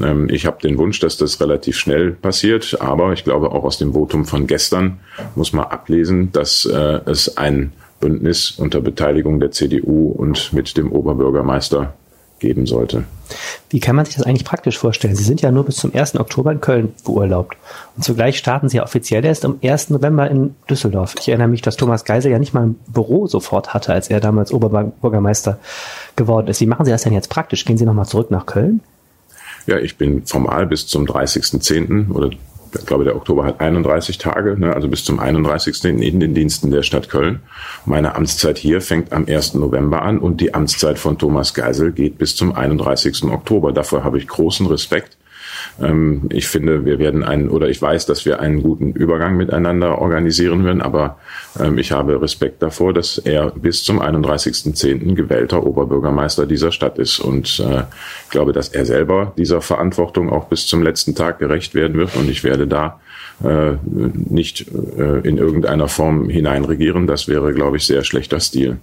Ähm, 0.00 0.28
ich 0.30 0.46
habe 0.46 0.60
den 0.62 0.78
Wunsch, 0.78 1.00
dass 1.00 1.16
das 1.16 1.40
relativ 1.40 1.76
schnell 1.76 2.12
passiert, 2.12 2.80
aber 2.80 3.12
ich 3.12 3.24
glaube 3.24 3.52
auch 3.52 3.64
aus 3.64 3.78
dem 3.78 3.94
Votum 3.94 4.24
von 4.24 4.46
gestern 4.46 5.00
muss 5.34 5.52
man 5.52 5.64
ablesen, 5.64 6.32
dass 6.32 6.64
äh, 6.64 7.00
es 7.06 7.36
ein 7.36 7.72
Bündnis 8.02 8.50
unter 8.50 8.82
Beteiligung 8.82 9.40
der 9.40 9.52
CDU 9.52 10.10
und 10.10 10.52
mit 10.52 10.76
dem 10.76 10.92
Oberbürgermeister 10.92 11.94
geben 12.40 12.66
sollte. 12.66 13.04
Wie 13.70 13.80
kann 13.80 13.96
man 13.96 14.04
sich 14.04 14.16
das 14.16 14.26
eigentlich 14.26 14.44
praktisch 14.44 14.76
vorstellen? 14.76 15.14
Sie 15.14 15.22
sind 15.22 15.40
ja 15.40 15.50
nur 15.50 15.64
bis 15.64 15.76
zum 15.76 15.94
1. 15.94 16.16
Oktober 16.16 16.52
in 16.52 16.60
Köln 16.60 16.92
beurlaubt. 17.04 17.56
Und 17.96 18.02
zugleich 18.02 18.36
starten 18.36 18.68
Sie 18.68 18.78
ja 18.78 18.82
offiziell 18.82 19.24
erst 19.24 19.44
am 19.44 19.58
1. 19.62 19.90
November 19.90 20.28
in 20.28 20.54
Düsseldorf. 20.68 21.14
Ich 21.18 21.28
erinnere 21.28 21.48
mich, 21.48 21.62
dass 21.62 21.76
Thomas 21.76 22.04
Geisel 22.04 22.32
ja 22.32 22.38
nicht 22.38 22.52
mal 22.52 22.66
ein 22.66 22.76
Büro 22.88 23.28
sofort 23.28 23.72
hatte, 23.72 23.92
als 23.92 24.10
er 24.10 24.20
damals 24.20 24.52
Oberbürgermeister 24.52 25.58
geworden 26.16 26.48
ist. 26.48 26.60
Wie 26.60 26.66
machen 26.66 26.84
Sie 26.84 26.90
das 26.90 27.04
denn 27.04 27.14
jetzt 27.14 27.30
praktisch? 27.30 27.64
Gehen 27.64 27.78
Sie 27.78 27.86
nochmal 27.86 28.06
zurück 28.06 28.30
nach 28.30 28.44
Köln? 28.44 28.80
Ja, 29.66 29.78
ich 29.78 29.96
bin 29.96 30.26
formal 30.26 30.66
bis 30.66 30.88
zum 30.88 31.06
30.10. 31.06 32.10
oder 32.10 32.30
ich 32.78 32.86
glaube, 32.86 33.04
der 33.04 33.16
Oktober 33.16 33.44
hat 33.44 33.60
31 33.60 34.18
Tage, 34.18 34.58
ne, 34.58 34.74
also 34.74 34.88
bis 34.88 35.04
zum 35.04 35.18
31. 35.18 35.84
in 35.84 36.20
den 36.20 36.34
Diensten 36.34 36.70
der 36.70 36.82
Stadt 36.82 37.08
Köln. 37.08 37.40
Meine 37.84 38.14
Amtszeit 38.14 38.58
hier 38.58 38.80
fängt 38.80 39.12
am 39.12 39.26
1. 39.26 39.54
November 39.54 40.02
an 40.02 40.18
und 40.18 40.40
die 40.40 40.54
Amtszeit 40.54 40.98
von 40.98 41.18
Thomas 41.18 41.54
Geisel 41.54 41.92
geht 41.92 42.18
bis 42.18 42.36
zum 42.36 42.54
31. 42.54 43.24
Oktober. 43.24 43.72
Davor 43.72 44.04
habe 44.04 44.18
ich 44.18 44.26
großen 44.26 44.66
Respekt. 44.66 45.16
Ähm, 45.80 46.28
ich 46.30 46.48
finde, 46.48 46.84
wir 46.84 46.98
werden 46.98 47.22
einen, 47.22 47.48
oder 47.48 47.68
ich 47.68 47.80
weiß, 47.80 48.06
dass 48.06 48.24
wir 48.24 48.40
einen 48.40 48.62
guten 48.62 48.92
Übergang 48.92 49.36
miteinander 49.36 49.98
organisieren 49.98 50.64
werden, 50.64 50.82
aber 50.82 51.18
ähm, 51.58 51.78
ich 51.78 51.92
habe 51.92 52.20
Respekt 52.20 52.62
davor, 52.62 52.92
dass 52.92 53.18
er 53.18 53.50
bis 53.50 53.84
zum 53.84 54.00
31.10. 54.00 55.14
gewählter 55.14 55.64
Oberbürgermeister 55.66 56.46
dieser 56.46 56.72
Stadt 56.72 56.98
ist. 56.98 57.18
Und 57.20 57.60
äh, 57.60 57.82
ich 58.24 58.30
glaube, 58.30 58.52
dass 58.52 58.68
er 58.68 58.86
selber 58.86 59.32
dieser 59.36 59.60
Verantwortung 59.60 60.30
auch 60.30 60.46
bis 60.46 60.66
zum 60.66 60.82
letzten 60.82 61.14
Tag 61.14 61.38
gerecht 61.38 61.74
werden 61.74 61.96
wird. 61.96 62.16
Und 62.16 62.28
ich 62.28 62.44
werde 62.44 62.66
da 62.66 63.00
äh, 63.44 63.72
nicht 63.84 64.66
äh, 64.70 65.20
in 65.26 65.38
irgendeiner 65.38 65.88
Form 65.88 66.28
hineinregieren. 66.28 67.06
Das 67.06 67.28
wäre, 67.28 67.52
glaube 67.52 67.76
ich, 67.76 67.86
sehr 67.86 68.04
schlechter 68.04 68.40
Stil. 68.40 68.78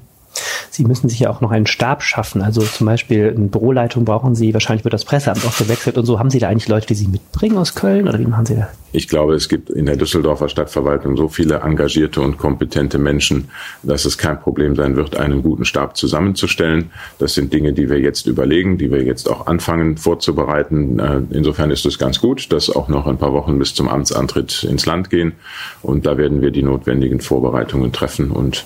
Sie 0.71 0.85
müssen 0.85 1.09
sich 1.09 1.19
ja 1.19 1.29
auch 1.29 1.41
noch 1.41 1.51
einen 1.51 1.67
Stab 1.67 2.03
schaffen. 2.03 2.41
Also 2.41 2.61
zum 2.61 2.85
Beispiel 2.85 3.33
eine 3.35 3.47
Büroleitung 3.47 4.05
brauchen 4.05 4.35
Sie, 4.35 4.53
wahrscheinlich 4.53 4.85
wird 4.85 4.93
das 4.93 5.05
Presseamt 5.05 5.45
auch 5.45 5.57
gewechselt 5.57 5.97
und 5.97 6.05
so. 6.05 6.19
Haben 6.19 6.29
Sie 6.29 6.39
da 6.39 6.47
eigentlich 6.47 6.67
Leute, 6.67 6.87
die 6.87 6.95
Sie 6.95 7.07
mitbringen 7.07 7.57
aus 7.57 7.75
Köln 7.75 8.07
oder 8.07 8.19
wie 8.19 8.25
machen 8.25 8.45
Sie 8.45 8.55
das? 8.55 8.67
Ich 8.91 9.07
glaube, 9.07 9.35
es 9.35 9.49
gibt 9.49 9.69
in 9.69 9.85
der 9.85 9.97
Düsseldorfer 9.97 10.49
Stadtverwaltung 10.49 11.15
so 11.15 11.27
viele 11.27 11.59
engagierte 11.59 12.21
und 12.21 12.37
kompetente 12.37 12.97
Menschen, 12.97 13.49
dass 13.83 14.05
es 14.05 14.17
kein 14.17 14.39
Problem 14.39 14.75
sein 14.75 14.95
wird, 14.95 15.17
einen 15.17 15.43
guten 15.43 15.65
Stab 15.65 15.95
zusammenzustellen. 15.95 16.89
Das 17.19 17.35
sind 17.35 17.53
Dinge, 17.53 17.73
die 17.73 17.89
wir 17.89 17.99
jetzt 17.99 18.25
überlegen, 18.25 18.77
die 18.77 18.91
wir 18.91 19.03
jetzt 19.03 19.29
auch 19.29 19.47
anfangen 19.47 19.97
vorzubereiten. 19.97 20.99
Äh, 20.99 21.21
insofern 21.31 21.69
ist 21.71 21.85
es 21.85 21.99
ganz 21.99 22.19
gut, 22.19 22.51
dass 22.51 22.69
auch 22.69 22.87
noch 22.87 23.05
ein 23.05 23.17
paar 23.17 23.33
Wochen 23.33 23.59
bis 23.59 23.75
zum 23.75 23.89
Amtsantritt 23.89 24.63
ins 24.63 24.85
Land 24.85 25.09
gehen. 25.09 25.33
Und 25.81 26.05
da 26.05 26.17
werden 26.17 26.41
wir 26.41 26.51
die 26.51 26.63
notwendigen 26.63 27.19
Vorbereitungen 27.19 27.91
treffen 27.91 28.31
und 28.31 28.65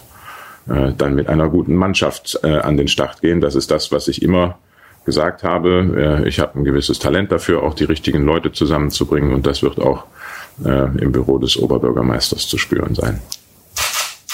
dann 0.66 1.16
mit 1.16 1.28
einer 1.28 1.50
guten 1.50 1.76
Mannschaft 1.76 2.40
äh, 2.44 2.48
an 2.48 2.78
den 2.78 2.88
Start 2.88 3.22
gehen. 3.22 3.42
Das 3.42 3.56
ist 3.56 3.70
das, 3.70 3.92
was 3.92 4.08
ich 4.08 4.22
immer 4.22 4.58
gesagt 5.06 5.44
habe. 5.44 6.22
Äh, 6.24 6.28
ich 6.28 6.40
habe 6.40 6.60
ein 6.60 6.64
gewisses 6.64 7.00
Talent 7.00 7.32
dafür, 7.32 7.64
auch 7.64 7.74
die 7.74 7.84
richtigen 7.84 8.24
Leute 8.24 8.52
zusammenzubringen 8.52 9.34
und 9.34 9.46
das 9.46 9.64
wird 9.64 9.80
auch 9.80 10.06
äh, 10.64 10.86
im 10.98 11.12
Büro 11.12 11.38
des 11.38 11.58
Oberbürgermeisters 11.58 12.48
zu 12.48 12.58
spüren 12.58 12.96
sein. 12.96 13.20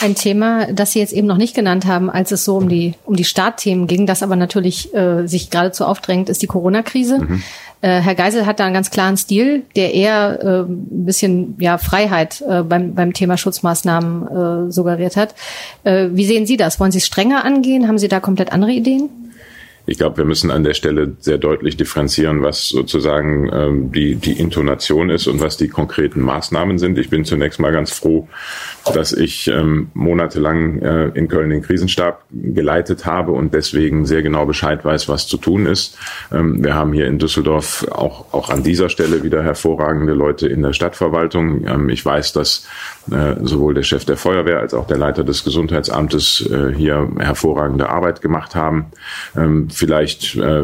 Ein 0.02 0.16
Thema, 0.16 0.72
das 0.72 0.94
Sie 0.94 1.00
jetzt 1.00 1.12
eben 1.12 1.28
noch 1.28 1.38
nicht 1.38 1.54
genannt 1.54 1.86
haben, 1.86 2.10
als 2.10 2.32
es 2.32 2.46
so 2.46 2.56
um 2.56 2.70
die 2.70 2.94
um 3.04 3.18
die 3.18 3.26
Startthemen 3.26 3.86
ging, 3.86 4.06
das 4.06 4.24
aber 4.24 4.38
natürlich 4.38 4.94
äh, 4.94 5.28
sich 5.28 5.50
geradezu 5.50 5.84
aufdrängt, 5.84 6.30
ist 6.30 6.42
die 6.42 6.48
Corona-Krise. 6.48 7.20
Mhm. 7.20 7.44
Äh, 7.82 8.02
Herr 8.02 8.16
Geisel 8.16 8.46
hat 8.46 8.60
da 8.60 8.66
einen 8.66 8.74
ganz 8.74 8.92
klaren 8.92 9.18
Stil, 9.18 9.64
der 9.76 9.94
eher 9.94 10.40
äh, 10.42 10.72
ein 10.72 11.06
bisschen 11.06 11.56
ja 11.60 11.78
Freiheit 11.78 12.42
äh, 12.42 12.62
beim 12.64 12.94
beim 12.94 13.14
Thema 13.14 13.38
Schutzmaßnahmen 13.38 14.68
äh, 14.68 14.72
suggeriert 14.72 15.16
hat. 15.16 15.34
Äh, 15.84 16.10
wie 16.12 16.26
sehen 16.26 16.46
Sie 16.46 16.58
das? 16.58 16.80
Wollen 16.80 16.92
Sie 16.92 16.98
es 16.98 17.06
strenger 17.06 17.46
angehen? 17.46 17.88
Haben 17.88 17.98
Sie 17.98 18.10
da 18.10 18.20
komplett 18.20 18.52
andere 18.52 18.72
Ideen? 18.72 19.29
Ich 19.90 19.98
glaube, 19.98 20.18
wir 20.18 20.26
müssen 20.26 20.52
an 20.52 20.64
der 20.64 20.76
Stelle 20.76 21.16
sehr 21.20 21.40
deutlich 21.40 21.76
differenzieren, 21.76 22.44
was 22.44 22.70
sozusagen 22.70 23.50
ähm, 23.52 23.92
die, 23.92 24.16
die 24.16 24.40
Intonation 24.40 25.10
ist 25.10 25.26
und 25.26 25.42
was 25.42 25.58
die 25.58 25.68
konkreten 25.68 26.22
Maßnahmen 26.22 26.78
sind. 26.78 27.00
Ich 27.00 27.10
bin 27.10 27.26
zunächst 27.26 27.60
mal 27.60 27.72
ganz 27.72 27.92
froh, 27.92 28.28
dass 28.94 29.14
ich 29.14 29.48
ähm, 29.48 29.90
monatelang 29.96 30.80
äh, 30.80 31.06
in 31.16 31.28
Köln 31.28 31.50
den 31.50 31.64
Krisenstab 31.64 32.24
geleitet 32.30 33.08
habe 33.08 33.32
und 33.32 33.56
deswegen 33.56 34.06
sehr 34.06 34.22
genau 34.22 34.46
Bescheid 34.46 34.86
weiß, 34.86 35.10
was 35.10 35.26
zu 35.26 35.38
tun 35.38 35.66
ist. 35.66 35.98
Ähm, 36.32 36.64
wir 36.64 36.76
haben 36.76 36.94
hier 36.94 37.08
in 37.08 37.18
Düsseldorf 37.18 37.88
auch, 37.92 38.32
auch 38.32 38.52
an 38.52 38.62
dieser 38.62 38.90
Stelle 38.90 39.24
wieder 39.24 39.42
hervorragende 39.42 40.14
Leute 40.14 40.48
in 40.48 40.62
der 40.62 40.74
Stadtverwaltung. 40.74 41.66
Ähm, 41.66 41.90
ich 41.90 42.06
weiß, 42.06 42.34
dass 42.34 42.68
äh, 43.12 43.36
sowohl 43.42 43.74
der 43.74 43.84
Chef 43.84 44.06
der 44.06 44.18
Feuerwehr 44.18 44.60
als 44.60 44.76
auch 44.76 44.86
der 44.86 44.98
Leiter 44.98 45.24
des 45.24 45.44
Gesundheitsamtes 45.44 46.48
äh, 46.48 46.76
hier 46.76 47.10
hervorragende 47.18 47.90
Arbeit 47.90 48.22
gemacht 48.22 48.54
haben. 48.54 48.92
Ähm, 49.36 49.68
vielleicht 49.80 50.36
äh, 50.36 50.64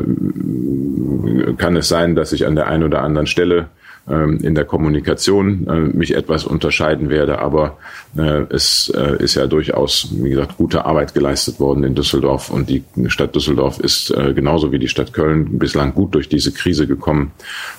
kann 1.57 1.75
es 1.75 1.87
sein, 1.87 2.15
dass 2.15 2.33
ich 2.33 2.45
an 2.45 2.55
der 2.55 2.67
einen 2.67 2.83
oder 2.83 3.01
anderen 3.01 3.27
Stelle 3.27 3.67
ähm, 4.07 4.39
in 4.43 4.53
der 4.53 4.65
Kommunikation 4.65 5.67
äh, 5.67 5.79
mich 5.97 6.15
etwas 6.15 6.45
unterscheiden 6.45 7.09
werde. 7.09 7.39
Aber 7.39 7.77
es 8.17 8.91
äh, 8.95 9.21
ist 9.21 9.35
ja 9.35 9.45
durchaus, 9.45 10.07
wie 10.11 10.29
gesagt, 10.29 10.57
gute 10.57 10.85
Arbeit 10.85 11.13
geleistet 11.13 11.59
worden 11.59 11.83
in 11.83 11.95
Düsseldorf 11.95 12.49
und 12.49 12.69
die 12.69 12.83
Stadt 13.07 13.35
Düsseldorf 13.35 13.79
ist 13.79 14.13
genauso 14.35 14.71
wie 14.71 14.79
die 14.79 14.87
Stadt 14.87 15.13
Köln 15.13 15.57
bislang 15.59 15.93
gut 15.93 16.15
durch 16.15 16.29
diese 16.29 16.51
Krise 16.51 16.87
gekommen. 16.87 17.31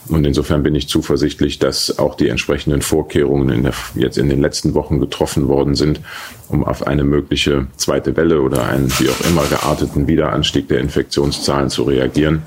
Und 0.08 0.26
insofern 0.26 0.62
bin 0.62 0.74
ich 0.74 0.88
zuversichtlich, 0.88 1.58
dass 1.58 1.98
auch 1.98 2.14
die 2.14 2.28
entsprechenden 2.28 2.82
Vorkehrungen 2.82 3.48
in 3.50 3.62
der, 3.64 3.72
jetzt 3.94 4.18
in 4.18 4.28
den 4.28 4.40
letzten 4.40 4.74
Wochen 4.74 5.00
getroffen 5.00 5.48
worden 5.48 5.74
sind, 5.74 6.00
um 6.48 6.64
auf 6.64 6.86
eine 6.86 7.04
mögliche 7.04 7.66
zweite 7.76 8.16
Welle 8.16 8.40
oder 8.40 8.66
einen 8.66 8.90
wie 8.98 9.08
auch 9.08 9.20
immer 9.28 9.44
gearteten 9.44 10.06
Wiederanstieg 10.06 10.68
der 10.68 10.80
Infektionszahlen 10.80 11.70
zu 11.70 11.84
reagieren. 11.84 12.42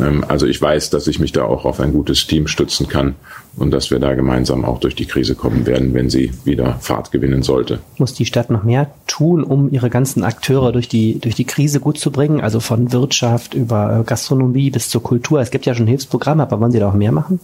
Ähm, 0.00 0.24
also 0.28 0.46
ich 0.46 0.60
weiß, 0.60 0.90
dass 0.90 1.06
ich 1.06 1.18
mich 1.18 1.32
da 1.32 1.44
auch 1.44 1.64
auf 1.64 1.80
ein 1.80 1.92
gutes 1.92 2.26
Team 2.26 2.46
stützen 2.46 2.88
kann 2.88 3.14
und 3.56 3.70
dass 3.70 3.90
wir 3.90 3.98
da 3.98 4.14
gemeinsam 4.14 4.64
auch 4.64 4.80
durch 4.80 4.94
die 4.94 5.06
Krise 5.06 5.34
kommen 5.34 5.66
werden, 5.66 5.94
wenn 5.94 6.10
sie 6.10 6.32
wieder 6.44 6.74
Fahrt 6.80 7.12
gewinnen 7.12 7.42
sollte. 7.42 7.80
Muss 7.98 8.14
die 8.14 8.26
Stadt 8.26 8.50
noch 8.50 8.62
mehr 8.64 8.90
tun, 9.06 9.44
um 9.44 9.70
ihre 9.70 9.90
ganzen 9.90 10.24
Akteure 10.24 10.72
durch 10.72 10.88
die, 10.88 11.18
durch 11.18 11.34
die 11.34 11.44
Krise 11.44 11.80
gut 11.80 11.98
zu 11.98 12.10
bringen? 12.10 12.40
Also 12.40 12.60
von 12.60 12.92
Wirtschaft 12.92 13.54
über 13.54 14.00
äh, 14.00 14.04
Gastronomie 14.04 14.70
bis 14.70 14.88
zur 14.88 15.02
Kultur. 15.02 15.40
Es 15.40 15.50
gibt 15.50 15.66
ja 15.66 15.74
schon 15.74 15.86
Hilfsprogramme, 15.86 16.42
aber 16.42 16.60
wollen 16.60 16.72
Sie 16.72 16.78
da 16.78 16.88
auch 16.88 16.94
mehr 16.94 17.12
machen? 17.12 17.40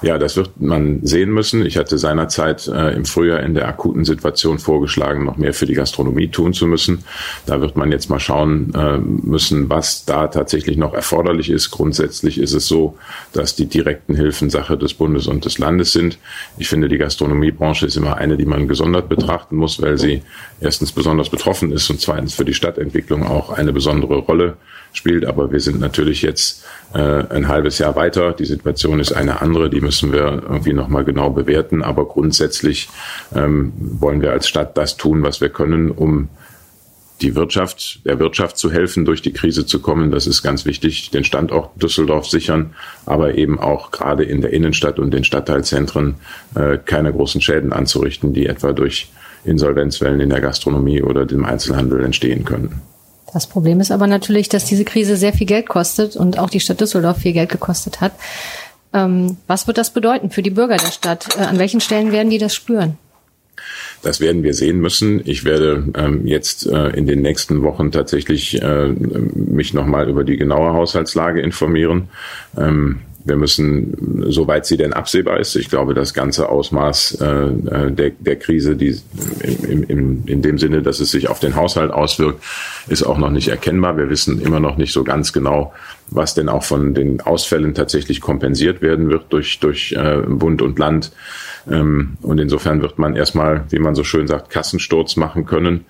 Ja, 0.00 0.16
das 0.18 0.36
wird 0.36 0.60
man 0.60 1.04
sehen 1.04 1.30
müssen. 1.30 1.66
Ich 1.66 1.76
hatte 1.76 1.98
seinerzeit 1.98 2.68
äh, 2.68 2.94
im 2.94 3.04
Frühjahr 3.04 3.40
in 3.40 3.54
der 3.54 3.66
akuten 3.66 4.04
Situation 4.04 4.58
vorgeschlagen, 4.58 5.24
noch 5.24 5.36
mehr 5.36 5.52
für 5.52 5.66
die 5.66 5.74
Gastronomie 5.74 6.28
tun 6.28 6.52
zu 6.52 6.66
müssen. 6.66 7.04
Da 7.46 7.60
wird 7.60 7.76
man 7.76 7.90
jetzt 7.90 8.08
mal 8.08 8.20
schauen 8.20 8.72
äh, 8.74 8.98
müssen, 8.98 9.68
was 9.68 10.04
da 10.04 10.28
tatsächlich 10.28 10.76
noch 10.76 10.94
erforderlich 10.94 11.50
ist. 11.50 11.70
Grundsätzlich 11.70 12.38
ist 12.38 12.52
es 12.52 12.66
so, 12.68 12.96
dass 13.32 13.56
die 13.56 13.66
direkten 13.66 14.14
Hilfen 14.14 14.50
Sache 14.50 14.78
des 14.78 14.94
Bundes 14.94 15.26
und 15.26 15.44
des 15.44 15.58
Landes 15.58 15.92
sind. 15.92 16.18
Ich 16.58 16.68
finde, 16.68 16.88
die 16.88 16.98
Gastronomiebranche 16.98 17.86
ist 17.86 17.96
immer 17.96 18.16
eine, 18.16 18.36
die 18.36 18.46
man 18.46 18.68
gesondert 18.68 19.08
betrachten 19.08 19.56
muss, 19.56 19.82
weil 19.82 19.98
sie 19.98 20.22
erstens 20.60 20.92
besonders 20.92 21.28
betroffen 21.28 21.72
ist 21.72 21.90
und 21.90 22.00
zweitens 22.00 22.34
für 22.34 22.44
die 22.44 22.54
Stadtentwicklung 22.54 23.26
auch 23.26 23.50
eine 23.50 23.72
besondere 23.72 24.18
Rolle 24.18 24.56
spielt. 24.92 25.24
Aber 25.26 25.52
wir 25.52 25.60
sind 25.60 25.80
natürlich 25.80 26.22
jetzt 26.22 26.64
äh, 26.94 26.98
ein 26.98 27.48
halbes 27.48 27.78
Jahr 27.78 27.96
weiter. 27.96 28.32
Die 28.32 28.44
Situation 28.44 29.00
ist 29.00 29.12
eine 29.12 29.40
andere, 29.40 29.70
die 29.70 29.80
müssen 29.80 30.12
wir 30.12 30.42
irgendwie 30.48 30.72
nochmal 30.72 31.04
genau 31.04 31.30
bewerten. 31.30 31.82
Aber 31.82 32.06
grundsätzlich 32.06 32.88
ähm, 33.34 33.72
wollen 33.76 34.22
wir 34.22 34.32
als 34.32 34.48
Stadt 34.48 34.76
das 34.76 34.96
tun, 34.96 35.22
was 35.22 35.40
wir 35.40 35.48
können, 35.48 35.90
um 35.90 36.28
die 37.20 37.34
Wirtschaft, 37.34 38.04
der 38.06 38.18
Wirtschaft 38.18 38.58
zu 38.58 38.70
helfen, 38.70 39.04
durch 39.04 39.22
die 39.22 39.32
Krise 39.32 39.66
zu 39.66 39.80
kommen. 39.80 40.10
Das 40.10 40.26
ist 40.26 40.42
ganz 40.42 40.64
wichtig, 40.64 41.10
den 41.10 41.24
Standort 41.24 41.70
Düsseldorf 41.82 42.28
sichern, 42.28 42.74
aber 43.06 43.34
eben 43.34 43.58
auch 43.58 43.90
gerade 43.90 44.24
in 44.24 44.40
der 44.40 44.52
Innenstadt 44.52 44.98
und 44.98 45.12
den 45.12 45.24
Stadtteilzentren 45.24 46.16
äh, 46.54 46.78
keine 46.78 47.12
großen 47.12 47.40
Schäden 47.40 47.72
anzurichten, 47.72 48.32
die 48.32 48.46
etwa 48.46 48.72
durch 48.72 49.10
Insolvenzwellen 49.44 50.20
in 50.20 50.30
der 50.30 50.40
Gastronomie 50.40 51.02
oder 51.02 51.26
dem 51.26 51.44
Einzelhandel 51.44 52.04
entstehen 52.04 52.44
können. 52.44 52.82
Das 53.32 53.46
Problem 53.46 53.80
ist 53.80 53.90
aber 53.90 54.06
natürlich, 54.06 54.48
dass 54.48 54.64
diese 54.64 54.84
Krise 54.84 55.16
sehr 55.16 55.32
viel 55.32 55.46
Geld 55.46 55.68
kostet 55.68 56.16
und 56.16 56.38
auch 56.38 56.50
die 56.50 56.60
Stadt 56.60 56.80
Düsseldorf 56.80 57.18
viel 57.18 57.32
Geld 57.32 57.50
gekostet 57.50 58.00
hat. 58.00 58.12
Ähm, 58.94 59.36
was 59.46 59.66
wird 59.66 59.76
das 59.76 59.92
bedeuten 59.92 60.30
für 60.30 60.42
die 60.42 60.50
Bürger 60.50 60.76
der 60.76 60.90
Stadt? 60.90 61.36
Äh, 61.36 61.42
an 61.42 61.58
welchen 61.58 61.80
Stellen 61.80 62.10
werden 62.10 62.30
die 62.30 62.38
das 62.38 62.54
spüren? 62.54 62.96
Das 64.02 64.20
werden 64.20 64.44
wir 64.44 64.54
sehen 64.54 64.80
müssen. 64.80 65.20
Ich 65.24 65.44
werde 65.44 65.88
ähm, 65.96 66.26
jetzt 66.26 66.66
äh, 66.66 66.90
in 66.90 67.06
den 67.06 67.20
nächsten 67.20 67.62
Wochen 67.62 67.90
tatsächlich 67.90 68.62
äh, 68.62 68.88
mich 68.88 69.74
nochmal 69.74 70.08
über 70.08 70.24
die 70.24 70.36
genaue 70.36 70.72
Haushaltslage 70.72 71.40
informieren. 71.40 72.08
Ähm, 72.56 73.00
wir 73.28 73.36
müssen, 73.36 74.24
soweit 74.30 74.66
sie 74.66 74.76
denn 74.76 74.92
absehbar 74.92 75.38
ist, 75.38 75.54
ich 75.56 75.68
glaube, 75.68 75.94
das 75.94 76.14
ganze 76.14 76.48
Ausmaß 76.48 77.18
äh, 77.20 77.26
äh, 77.26 77.92
der, 77.92 78.10
der 78.18 78.36
Krise, 78.36 78.76
die 78.76 78.98
in, 79.42 79.82
in, 79.84 80.24
in 80.26 80.42
dem 80.42 80.58
Sinne, 80.58 80.82
dass 80.82 81.00
es 81.00 81.10
sich 81.10 81.28
auf 81.28 81.40
den 81.40 81.54
Haushalt 81.54 81.90
auswirkt, 81.90 82.42
ist 82.88 83.02
auch 83.02 83.18
noch 83.18 83.30
nicht 83.30 83.48
erkennbar. 83.48 83.96
Wir 83.96 84.10
wissen 84.10 84.40
immer 84.40 84.60
noch 84.60 84.76
nicht 84.76 84.92
so 84.92 85.04
ganz 85.04 85.32
genau, 85.32 85.72
was 86.08 86.34
denn 86.34 86.48
auch 86.48 86.64
von 86.64 86.94
den 86.94 87.20
Ausfällen 87.20 87.74
tatsächlich 87.74 88.20
kompensiert 88.20 88.82
werden 88.82 89.08
wird 89.08 89.32
durch, 89.32 89.60
durch 89.60 89.92
äh, 89.92 90.22
Bund 90.26 90.62
und 90.62 90.78
Land. 90.78 91.12
Ähm, 91.70 92.16
und 92.22 92.38
insofern 92.38 92.82
wird 92.82 92.98
man 92.98 93.14
erstmal, 93.14 93.64
wie 93.70 93.78
man 93.78 93.94
so 93.94 94.04
schön 94.04 94.26
sagt, 94.26 94.50
Kassensturz 94.50 95.16
machen 95.16 95.44
können, 95.44 95.84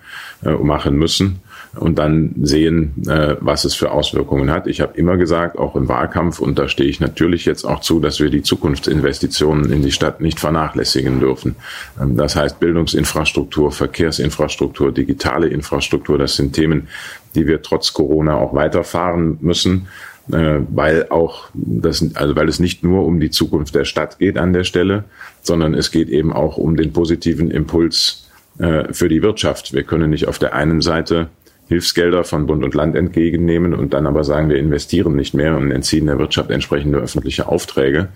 äh, 0.44 0.50
machen 0.50 0.96
müssen 0.96 1.40
und 1.76 1.98
dann 1.98 2.34
sehen, 2.42 2.94
äh, 3.06 3.36
was 3.40 3.64
es 3.64 3.74
für 3.74 3.90
Auswirkungen 3.90 4.50
hat. 4.50 4.66
Ich 4.66 4.80
habe 4.80 4.96
immer 4.96 5.16
gesagt, 5.16 5.58
auch 5.58 5.76
im 5.76 5.88
Wahlkampf, 5.88 6.40
und 6.40 6.58
da 6.58 6.68
stehe 6.68 6.88
ich 6.88 7.00
natürlich 7.00 7.44
jetzt 7.44 7.64
auch 7.64 7.80
zu, 7.80 8.00
dass 8.00 8.20
wir 8.20 8.30
die 8.30 8.42
Zukunftsinvestitionen 8.42 9.72
in 9.72 9.82
die 9.82 9.92
Stadt 9.92 10.20
nicht 10.20 10.40
vernachlässigen 10.40 11.20
dürfen. 11.20 11.56
Ähm, 12.00 12.16
das 12.16 12.36
heißt 12.36 12.60
Bildungsinfrastruktur, 12.60 13.72
Verkehrsinfrastruktur, 13.72 14.92
digitale 14.92 15.48
Infrastruktur, 15.48 16.18
das 16.18 16.36
sind 16.36 16.54
Themen, 16.54 16.88
die 17.34 17.46
wir 17.46 17.62
trotz 17.62 17.92
Corona 17.92 18.36
auch 18.36 18.54
weiterfahren 18.54 19.38
müssen 19.40 19.88
äh, 20.32 20.60
weil 20.68 21.06
auch 21.08 21.48
das, 21.54 22.04
also 22.14 22.36
weil 22.36 22.48
es 22.48 22.60
nicht 22.60 22.84
nur 22.84 23.06
um 23.06 23.18
die 23.18 23.30
Zukunft 23.30 23.74
der 23.74 23.86
Stadt 23.86 24.18
geht 24.18 24.36
an 24.36 24.52
der 24.52 24.64
Stelle, 24.64 25.04
sondern 25.42 25.72
es 25.72 25.90
geht 25.90 26.08
eben 26.08 26.32
auch 26.32 26.58
um 26.58 26.76
den 26.76 26.92
positiven 26.92 27.50
Impuls 27.50 28.28
äh, 28.58 28.92
für 28.92 29.08
die 29.08 29.22
Wirtschaft. 29.22 29.72
Wir 29.72 29.84
können 29.84 30.10
nicht 30.10 30.28
auf 30.28 30.38
der 30.38 30.54
einen 30.54 30.82
Seite 30.82 31.28
Hilfsgelder 31.68 32.24
von 32.24 32.46
Bund 32.46 32.64
und 32.64 32.74
Land 32.74 32.96
entgegennehmen 32.96 33.74
und 33.74 33.92
dann 33.92 34.06
aber 34.06 34.24
sagen, 34.24 34.48
wir 34.48 34.56
investieren 34.56 35.14
nicht 35.14 35.34
mehr 35.34 35.56
und 35.56 35.70
entziehen 35.70 36.06
der 36.06 36.18
Wirtschaft 36.18 36.50
entsprechende 36.50 36.98
öffentliche 36.98 37.46
Aufträge. 37.46 38.08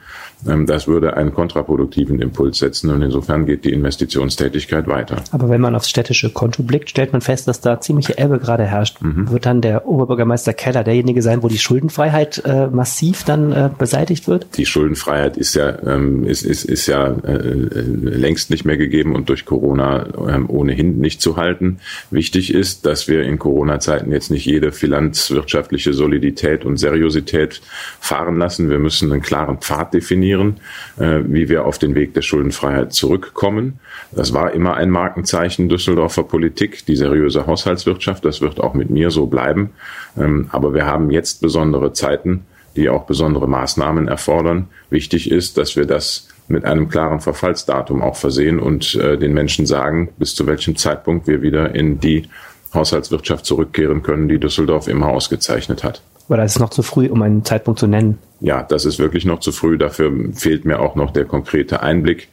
Ähm, 0.49 0.67
das 0.67 0.89
würde 0.89 1.17
einen 1.17 1.35
kontraproduktiven 1.35 2.21
Impuls 2.21 2.59
setzen 2.59 2.91
und 2.91 3.03
insofern 3.03 3.45
geht 3.45 3.65
die 3.65 3.73
Investitionstätigkeit 3.73 4.89
weiter. 4.89 5.17
Aber 5.33 5.51
wenn 5.51 5.61
man 5.61 5.75
aufs 5.75 5.91
städtische 5.91 6.31
Konto 6.31 6.63
blickt, 6.63 6.91
stellt 6.91 7.13
man 7.13 7.21
fest, 7.21 7.47
dass 7.47 7.61
da 7.61 7.81
ziemliche 7.81 8.17
Ebbe 8.19 8.39
gerade 8.39 8.65
herrscht. 8.65 9.03
Mhm. 9.03 9.31
Wird 9.31 9.45
dann 9.45 9.61
der 9.61 9.87
Oberbürgermeister 9.87 10.55
Keller 10.55 10.83
derjenige 10.83 11.21
sein, 11.21 11.43
wo 11.43 11.49
die 11.49 11.59
Schuldenfreiheit 11.59 12.43
äh, 12.47 12.69
massiv 12.69 13.25
dann 13.25 13.53
äh, 13.53 13.71
beseitigt 13.77 14.29
wird? 14.29 14.47
Die 14.57 14.67
Schuldenfreiheit 14.67 15.37
ist 15.37 15.55
ja, 15.55 15.77
ähm, 15.87 16.25
ist, 16.25 16.43
ist, 16.43 16.65
ist 16.65 16.87
ja 16.87 17.09
äh, 17.09 17.35
längst 17.35 18.51
nicht 18.51 18.65
mehr 18.65 18.79
gegeben 18.79 19.15
und 19.15 19.29
durch 19.29 19.45
Corona 19.45 20.07
ähm, 20.29 20.49
ohnehin 20.49 20.99
nicht 20.99 21.21
zu 21.21 21.37
halten. 21.37 21.79
Wichtig 22.11 22.55
ist, 22.55 22.87
dass 22.87 23.09
wir 23.09 23.23
in 23.23 23.39
Corona-Zeiten 23.43 24.13
jetzt 24.13 24.31
nicht 24.31 24.47
jede 24.47 24.71
finanzwirtschaftliche 24.71 25.93
Solidität 25.93 26.65
und 26.65 26.77
Seriosität 26.77 27.61
fahren 28.01 28.39
lassen. 28.39 28.71
Wir 28.71 28.79
müssen 28.79 29.11
einen 29.11 29.21
klaren 29.21 29.59
Pfad 29.59 29.93
definieren 29.93 30.61
äh, 30.99 31.21
wie 31.27 31.49
wir 31.49 31.65
auf 31.65 31.79
den 31.79 31.95
Weg 31.95 32.15
der 32.15 32.23
Schuldenfreiheit 32.23 32.93
zurückkommen. 32.93 33.81
Das 34.13 34.33
war 34.33 34.53
immer 34.53 34.75
ein 34.75 34.91
Markenzeichen 34.91 35.69
Düsseldorfer 35.69 36.25
Politik, 36.25 36.87
die 36.87 36.97
seriöse 36.97 37.47
Haushaltswirtschaft. 37.47 38.25
Das 38.25 38.41
wird 38.41 38.61
auch 38.61 38.75
mit 38.75 38.91
mir 38.91 39.11
so 39.11 39.27
bleiben. 39.27 39.71
Ähm, 40.19 40.49
aber 40.51 40.75
wir 40.75 40.87
haben 40.87 41.11
jetzt 41.11 41.41
besondere 41.41 41.93
Zeiten, 41.93 42.45
die 42.77 42.89
auch 42.89 43.05
besondere 43.05 43.49
Maßnahmen 43.49 44.09
erfordern. 44.09 44.69
Wichtig 44.91 45.31
ist, 45.31 45.59
dass 45.59 45.77
wir 45.77 45.87
das 45.87 46.29
mit 46.49 46.65
einem 46.65 46.89
klaren 46.89 47.21
Verfallsdatum 47.21 48.03
auch 48.03 48.17
versehen 48.17 48.59
und 48.59 48.95
äh, 48.97 49.17
den 49.17 49.33
Menschen 49.33 49.67
sagen, 49.67 50.11
bis 50.19 50.35
zu 50.35 50.47
welchem 50.47 50.77
Zeitpunkt 50.77 51.27
wir 51.27 51.41
wieder 51.41 51.75
in 51.75 52.01
die 52.01 52.29
Haushaltswirtschaft 52.75 53.45
zurückkehren 53.45 54.03
können, 54.03 54.29
die 54.29 54.39
Düsseldorf 54.39 54.89
immer 54.89 55.09
ausgezeichnet 55.09 55.85
hat. 55.85 56.03
Oder 56.29 56.45
ist 56.45 56.53
es 56.53 56.59
noch 56.59 56.71
zu 56.71 56.83
früh, 56.83 57.09
um 57.09 57.21
einen 57.23 57.45
Zeitpunkt 57.45 57.81
zu 57.81 57.87
nennen? 57.87 58.19
Ja, 58.41 58.63
das 58.63 58.85
ist 58.85 58.99
wirklich 58.99 59.25
noch 59.25 59.41
zu 59.41 59.53
früh. 59.53 59.77
Dafür 59.77 60.13
fehlt 60.35 60.65
mir 60.65 60.79
auch 60.79 60.95
noch 60.95 61.11
der 61.11 61.25
konkrete 61.25 61.83
Einblick 61.83 62.29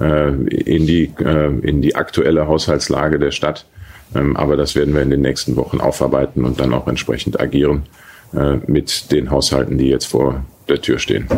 äh, 0.00 0.28
in, 0.28 0.86
die, 0.86 1.12
äh, 1.20 1.58
in 1.60 1.80
die 1.80 1.94
aktuelle 1.94 2.48
Haushaltslage 2.48 3.18
der 3.18 3.30
Stadt. 3.30 3.66
Ähm, 4.14 4.36
aber 4.36 4.56
das 4.56 4.74
werden 4.74 4.94
wir 4.94 5.02
in 5.02 5.10
den 5.10 5.22
nächsten 5.22 5.56
Wochen 5.56 5.80
aufarbeiten 5.80 6.44
und 6.44 6.58
dann 6.58 6.72
auch 6.72 6.88
entsprechend 6.88 7.40
agieren 7.40 7.84
äh, 8.34 8.56
mit 8.66 9.12
den 9.12 9.30
Haushalten, 9.30 9.78
die 9.78 9.88
jetzt 9.88 10.06
vor 10.06 10.44
der 10.68 10.80
Tür 10.80 10.98
stehen. 10.98 11.28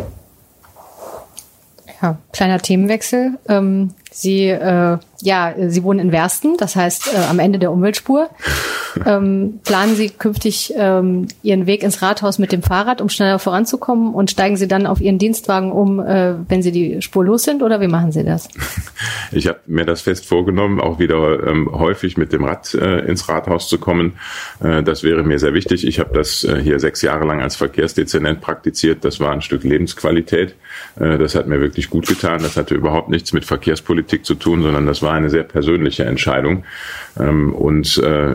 Ja, 2.06 2.18
kleiner 2.32 2.60
Themenwechsel. 2.60 3.36
Ähm, 3.48 3.90
Sie, 4.12 4.46
äh, 4.46 4.98
ja, 5.22 5.54
Sie 5.66 5.82
wohnen 5.82 5.98
in 5.98 6.12
Wersten, 6.12 6.56
das 6.56 6.76
heißt 6.76 7.12
äh, 7.12 7.16
am 7.28 7.40
Ende 7.40 7.58
der 7.58 7.72
Umweltspur. 7.72 8.30
Ähm, 9.04 9.60
planen 9.64 9.96
Sie 9.96 10.10
künftig 10.10 10.72
ähm, 10.76 11.26
Ihren 11.42 11.66
Weg 11.66 11.82
ins 11.82 12.02
Rathaus 12.02 12.38
mit 12.38 12.52
dem 12.52 12.62
Fahrrad, 12.62 13.00
um 13.00 13.08
schneller 13.08 13.38
voranzukommen? 13.38 14.14
Und 14.14 14.30
steigen 14.30 14.56
Sie 14.56 14.68
dann 14.68 14.86
auf 14.86 15.00
Ihren 15.00 15.18
Dienstwagen 15.18 15.72
um, 15.72 16.00
äh, 16.00 16.34
wenn 16.48 16.62
Sie 16.62 16.72
die 16.72 17.02
Spur 17.02 17.24
los 17.24 17.42
sind? 17.42 17.62
Oder 17.62 17.80
wie 17.80 17.88
machen 17.88 18.12
Sie 18.12 18.24
das? 18.24 18.48
Ich 19.32 19.46
habe 19.48 19.58
mir 19.66 19.84
das 19.84 20.02
fest 20.02 20.26
vorgenommen, 20.26 20.80
auch 20.80 20.98
wieder 20.98 21.46
ähm, 21.46 21.68
häufig 21.72 22.16
mit 22.16 22.32
dem 22.32 22.44
Rad 22.44 22.74
äh, 22.74 23.00
ins 23.00 23.28
Rathaus 23.28 23.68
zu 23.68 23.78
kommen. 23.78 24.14
Äh, 24.62 24.82
das 24.82 25.02
wäre 25.02 25.22
mir 25.22 25.38
sehr 25.38 25.54
wichtig. 25.54 25.86
Ich 25.86 25.98
habe 25.98 26.14
das 26.14 26.44
äh, 26.44 26.60
hier 26.62 26.78
sechs 26.78 27.02
Jahre 27.02 27.26
lang 27.26 27.42
als 27.42 27.56
Verkehrsdezernent 27.56 28.40
praktiziert. 28.40 29.04
Das 29.04 29.20
war 29.20 29.32
ein 29.32 29.42
Stück 29.42 29.64
Lebensqualität. 29.64 30.54
Äh, 30.98 31.18
das 31.18 31.34
hat 31.34 31.46
mir 31.46 31.60
wirklich 31.60 31.90
gut 31.90 32.06
getan. 32.06 32.42
Das 32.42 32.56
hatte 32.56 32.74
überhaupt 32.74 33.08
nichts 33.08 33.32
mit 33.32 33.44
Verkehrspolitik 33.44 34.24
zu 34.24 34.34
tun, 34.34 34.62
sondern 34.62 34.86
das 34.86 35.02
war 35.02 35.12
eine 35.12 35.30
sehr 35.30 35.44
persönliche 35.44 36.04
Entscheidung. 36.04 36.64
Ähm, 37.18 37.54
und 37.54 37.98
äh, 37.98 38.34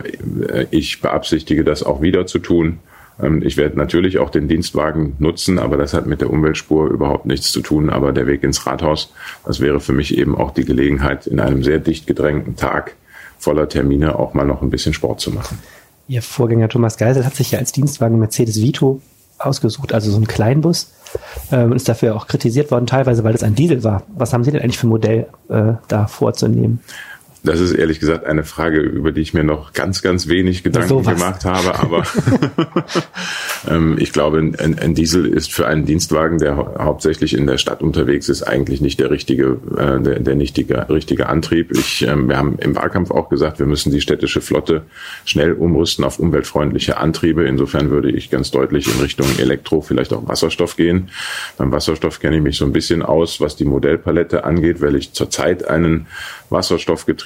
ich 0.71 1.01
beabsichtige 1.01 1.63
das 1.63 1.83
auch 1.83 2.01
wieder 2.01 2.25
zu 2.25 2.39
tun. 2.39 2.79
Ähm, 3.21 3.41
ich 3.43 3.57
werde 3.57 3.77
natürlich 3.77 4.19
auch 4.19 4.29
den 4.29 4.47
Dienstwagen 4.47 5.15
nutzen, 5.19 5.59
aber 5.59 5.77
das 5.77 5.93
hat 5.93 6.05
mit 6.07 6.21
der 6.21 6.29
Umweltspur 6.29 6.89
überhaupt 6.89 7.25
nichts 7.25 7.51
zu 7.51 7.61
tun. 7.61 7.89
Aber 7.89 8.11
der 8.11 8.27
Weg 8.27 8.43
ins 8.43 8.65
Rathaus, 8.65 9.13
das 9.45 9.59
wäre 9.59 9.79
für 9.79 9.93
mich 9.93 10.17
eben 10.17 10.35
auch 10.35 10.51
die 10.51 10.65
Gelegenheit, 10.65 11.27
in 11.27 11.39
einem 11.39 11.63
sehr 11.63 11.79
dicht 11.79 12.07
gedrängten 12.07 12.55
Tag 12.55 12.95
voller 13.37 13.67
Termine 13.67 14.17
auch 14.17 14.33
mal 14.33 14.45
noch 14.45 14.61
ein 14.61 14.69
bisschen 14.69 14.93
Sport 14.93 15.19
zu 15.19 15.31
machen. 15.31 15.57
Ihr 16.07 16.21
Vorgänger 16.21 16.69
Thomas 16.69 16.97
Geisel 16.97 17.25
hat 17.25 17.35
sich 17.35 17.51
ja 17.51 17.59
als 17.59 17.71
Dienstwagen 17.71 18.19
Mercedes 18.19 18.61
Vito 18.61 19.01
ausgesucht, 19.39 19.93
also 19.93 20.11
so 20.11 20.17
ein 20.17 20.27
Kleinbus, 20.27 20.91
ähm, 21.51 21.71
und 21.71 21.77
ist 21.77 21.89
dafür 21.89 22.15
auch 22.15 22.27
kritisiert 22.27 22.69
worden, 22.69 22.85
teilweise, 22.85 23.23
weil 23.23 23.33
es 23.33 23.43
ein 23.43 23.55
Diesel 23.55 23.83
war. 23.83 24.03
Was 24.15 24.33
haben 24.33 24.43
Sie 24.43 24.51
denn 24.51 24.61
eigentlich 24.61 24.77
für 24.77 24.87
ein 24.87 24.91
Modell 24.91 25.27
äh, 25.49 25.73
da 25.87 26.07
vorzunehmen? 26.07 26.81
Das 27.43 27.59
ist 27.59 27.71
ehrlich 27.71 27.99
gesagt 27.99 28.25
eine 28.25 28.43
Frage, 28.43 28.79
über 28.79 29.11
die 29.11 29.21
ich 29.21 29.33
mir 29.33 29.43
noch 29.43 29.73
ganz, 29.73 30.03
ganz 30.03 30.27
wenig 30.27 30.61
Gedanken 30.61 30.89
so 30.89 30.99
gemacht 31.01 31.43
habe. 31.43 31.79
Aber 31.79 32.03
ähm, 33.67 33.97
ich 33.99 34.13
glaube, 34.13 34.37
ein, 34.37 34.77
ein, 34.77 34.93
Diesel 34.93 35.25
ist 35.25 35.51
für 35.51 35.65
einen 35.65 35.85
Dienstwagen, 35.85 36.37
der 36.37 36.55
hauptsächlich 36.55 37.35
in 37.35 37.47
der 37.47 37.57
Stadt 37.57 37.81
unterwegs 37.81 38.29
ist, 38.29 38.43
eigentlich 38.43 38.79
nicht 38.79 38.99
der 38.99 39.09
richtige, 39.09 39.57
äh, 39.75 39.99
der, 39.99 40.19
der 40.19 40.35
nichtige, 40.35 40.87
richtige 40.89 41.29
Antrieb. 41.29 41.71
Ich, 41.71 42.03
ähm, 42.07 42.29
wir 42.29 42.37
haben 42.37 42.59
im 42.59 42.75
Wahlkampf 42.75 43.09
auch 43.09 43.29
gesagt, 43.29 43.57
wir 43.57 43.65
müssen 43.65 43.91
die 43.91 44.01
städtische 44.01 44.41
Flotte 44.41 44.83
schnell 45.25 45.53
umrüsten 45.53 46.05
auf 46.05 46.19
umweltfreundliche 46.19 46.97
Antriebe. 46.97 47.45
Insofern 47.45 47.89
würde 47.89 48.11
ich 48.11 48.29
ganz 48.29 48.51
deutlich 48.51 48.93
in 48.93 49.01
Richtung 49.01 49.27
Elektro, 49.39 49.81
vielleicht 49.81 50.13
auch 50.13 50.27
Wasserstoff 50.27 50.75
gehen. 50.75 51.09
Beim 51.57 51.71
Wasserstoff 51.71 52.19
kenne 52.19 52.35
ich 52.35 52.43
mich 52.43 52.57
so 52.57 52.65
ein 52.65 52.71
bisschen 52.71 53.01
aus, 53.01 53.41
was 53.41 53.55
die 53.55 53.65
Modellpalette 53.65 54.43
angeht, 54.43 54.79
weil 54.79 54.95
ich 54.95 55.13
zurzeit 55.13 55.67
einen 55.67 56.05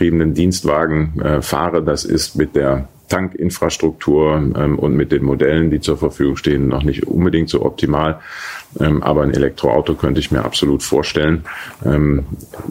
wasserstoffgetriebenen 0.06 0.34
Dienstwagen 0.34 1.20
äh, 1.22 1.42
fahre. 1.42 1.84
Das 1.84 2.06
ist 2.06 2.36
mit 2.36 2.56
der 2.56 2.88
Tankinfrastruktur 3.10 4.36
ähm, 4.56 4.80
und 4.80 4.96
mit 4.96 5.12
den 5.12 5.24
Modellen, 5.24 5.70
die 5.70 5.80
zur 5.80 5.98
Verfügung 5.98 6.38
stehen, 6.38 6.68
noch 6.68 6.84
nicht 6.84 7.08
unbedingt 7.08 7.50
so 7.50 7.64
optimal. 7.64 8.20
Ähm, 8.80 9.04
aber 9.04 9.24
ein 9.24 9.32
Elektroauto 9.32 9.94
könnte 9.94 10.20
ich 10.20 10.32
mir 10.32 10.44
absolut 10.44 10.84
vorstellen. 10.84 11.46
Ähm, 11.86 12.26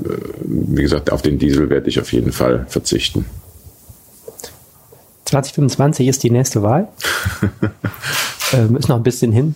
äh, 0.04 0.08
wie 0.42 0.82
gesagt, 0.82 1.12
auf 1.12 1.22
den 1.22 1.38
Diesel 1.38 1.70
werde 1.70 1.88
ich 1.88 2.00
auf 2.00 2.12
jeden 2.12 2.32
Fall 2.32 2.66
verzichten. 2.68 3.26
2025 5.26 6.08
ist 6.08 6.22
die 6.22 6.30
nächste 6.30 6.62
Wahl. 6.62 6.88
ähm, 8.52 8.76
ist 8.76 8.88
noch 8.88 8.96
ein 8.96 9.02
bisschen 9.02 9.32
hin. 9.32 9.54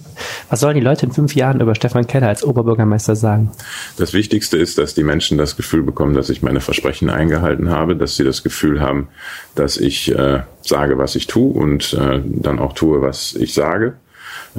Was 0.50 0.60
sollen 0.60 0.74
die 0.74 0.80
Leute 0.80 1.06
in 1.06 1.12
fünf 1.12 1.34
Jahren 1.34 1.60
über 1.60 1.74
Stefan 1.74 2.06
Keller 2.06 2.28
als 2.28 2.42
Oberbürgermeister 2.42 3.16
sagen? 3.16 3.50
Das 3.96 4.12
Wichtigste 4.12 4.56
ist, 4.56 4.78
dass 4.78 4.94
die 4.94 5.04
Menschen 5.04 5.38
das 5.38 5.56
Gefühl 5.56 5.82
bekommen, 5.82 6.14
dass 6.14 6.30
ich 6.30 6.42
meine 6.42 6.60
Versprechen 6.60 7.10
eingehalten 7.10 7.70
habe, 7.70 7.96
dass 7.96 8.16
sie 8.16 8.24
das 8.24 8.42
Gefühl 8.42 8.80
haben, 8.80 9.08
dass 9.54 9.76
ich 9.76 10.14
äh, 10.14 10.40
sage, 10.62 10.98
was 10.98 11.14
ich 11.14 11.26
tue 11.26 11.52
und 11.52 11.92
äh, 11.94 12.20
dann 12.24 12.58
auch 12.58 12.72
tue, 12.72 13.02
was 13.02 13.34
ich 13.34 13.54
sage 13.54 13.94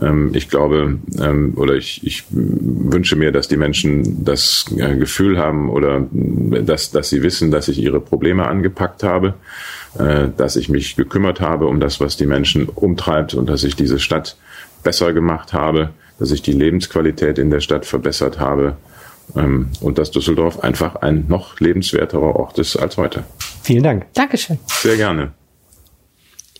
ähm, 0.01 0.31
ich 0.33 0.49
glaube 0.49 0.99
ähm, 1.19 1.53
oder 1.55 1.75
ich, 1.75 2.05
ich 2.05 2.25
wünsche 2.29 3.15
mir, 3.15 3.31
dass 3.31 3.47
die 3.47 3.57
Menschen 3.57 4.23
das 4.23 4.65
äh, 4.77 4.95
Gefühl 4.95 5.37
haben 5.37 5.69
oder 5.69 6.07
dass, 6.11 6.91
dass 6.91 7.09
sie 7.09 7.23
wissen, 7.23 7.51
dass 7.51 7.67
ich 7.67 7.79
ihre 7.79 7.99
Probleme 7.99 8.47
angepackt 8.47 9.03
habe, 9.03 9.33
äh, 9.97 10.27
dass 10.35 10.55
ich 10.55 10.69
mich 10.69 10.95
gekümmert 10.95 11.41
habe 11.41 11.67
um 11.67 11.79
das, 11.79 11.99
was 11.99 12.17
die 12.17 12.27
Menschen 12.27 12.67
umtreibt 12.69 13.33
und 13.33 13.49
dass 13.49 13.63
ich 13.63 13.75
diese 13.75 13.99
Stadt 13.99 14.37
besser 14.83 15.13
gemacht 15.13 15.53
habe, 15.53 15.91
dass 16.19 16.31
ich 16.31 16.41
die 16.41 16.51
Lebensqualität 16.51 17.37
in 17.37 17.49
der 17.49 17.61
Stadt 17.61 17.85
verbessert 17.85 18.39
habe 18.39 18.77
ähm, 19.35 19.69
und 19.81 19.97
dass 19.97 20.11
Düsseldorf 20.11 20.59
einfach 20.59 20.97
ein 20.97 21.25
noch 21.27 21.59
lebenswerterer 21.59 22.35
Ort 22.35 22.59
ist 22.59 22.75
als 22.75 22.97
heute. 22.97 23.23
Vielen 23.63 23.83
Dank. 23.83 24.05
Dankeschön. 24.13 24.59
Sehr 24.67 24.97
gerne. 24.97 25.31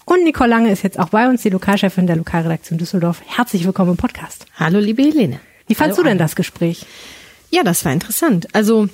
Und 0.05 0.23
Nicole 0.23 0.49
Lange 0.49 0.71
ist 0.71 0.83
jetzt 0.83 0.97
auch 0.97 1.09
bei 1.09 1.29
uns, 1.29 1.43
die 1.43 1.49
Lokalchefin 1.49 2.07
der 2.07 2.15
Lokalredaktion 2.15 2.79
Düsseldorf. 2.79 3.21
Herzlich 3.25 3.65
willkommen 3.65 3.91
im 3.91 3.97
Podcast. 3.97 4.45
Hallo, 4.55 4.79
liebe 4.79 5.03
Helene. 5.03 5.39
Wie 5.67 5.75
fandst 5.75 5.99
du 5.99 6.03
denn 6.03 6.17
das 6.17 6.35
Gespräch? 6.35 6.85
Ja, 7.51 7.63
das 7.63 7.85
war 7.85 7.93
interessant. 7.93 8.47
Also 8.53 8.89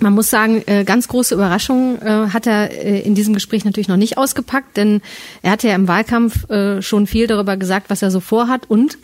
man 0.00 0.12
muss 0.12 0.30
sagen, 0.30 0.62
äh, 0.66 0.84
ganz 0.84 1.08
große 1.08 1.34
Überraschung 1.34 2.00
äh, 2.00 2.28
hat 2.32 2.46
er 2.46 2.70
äh, 2.70 3.00
in 3.00 3.14
diesem 3.14 3.34
Gespräch 3.34 3.64
natürlich 3.64 3.88
noch 3.88 3.96
nicht 3.96 4.18
ausgepackt, 4.18 4.76
denn 4.76 5.02
er 5.42 5.52
hatte 5.52 5.68
ja 5.68 5.74
im 5.74 5.88
Wahlkampf 5.88 6.46
schon 6.80 7.06
viel 7.06 7.26
darüber 7.26 7.56
gesagt, 7.56 7.90
was 7.90 8.02
er 8.02 8.10
so 8.10 8.20
vorhat. 8.20 8.68
Und 8.68 8.98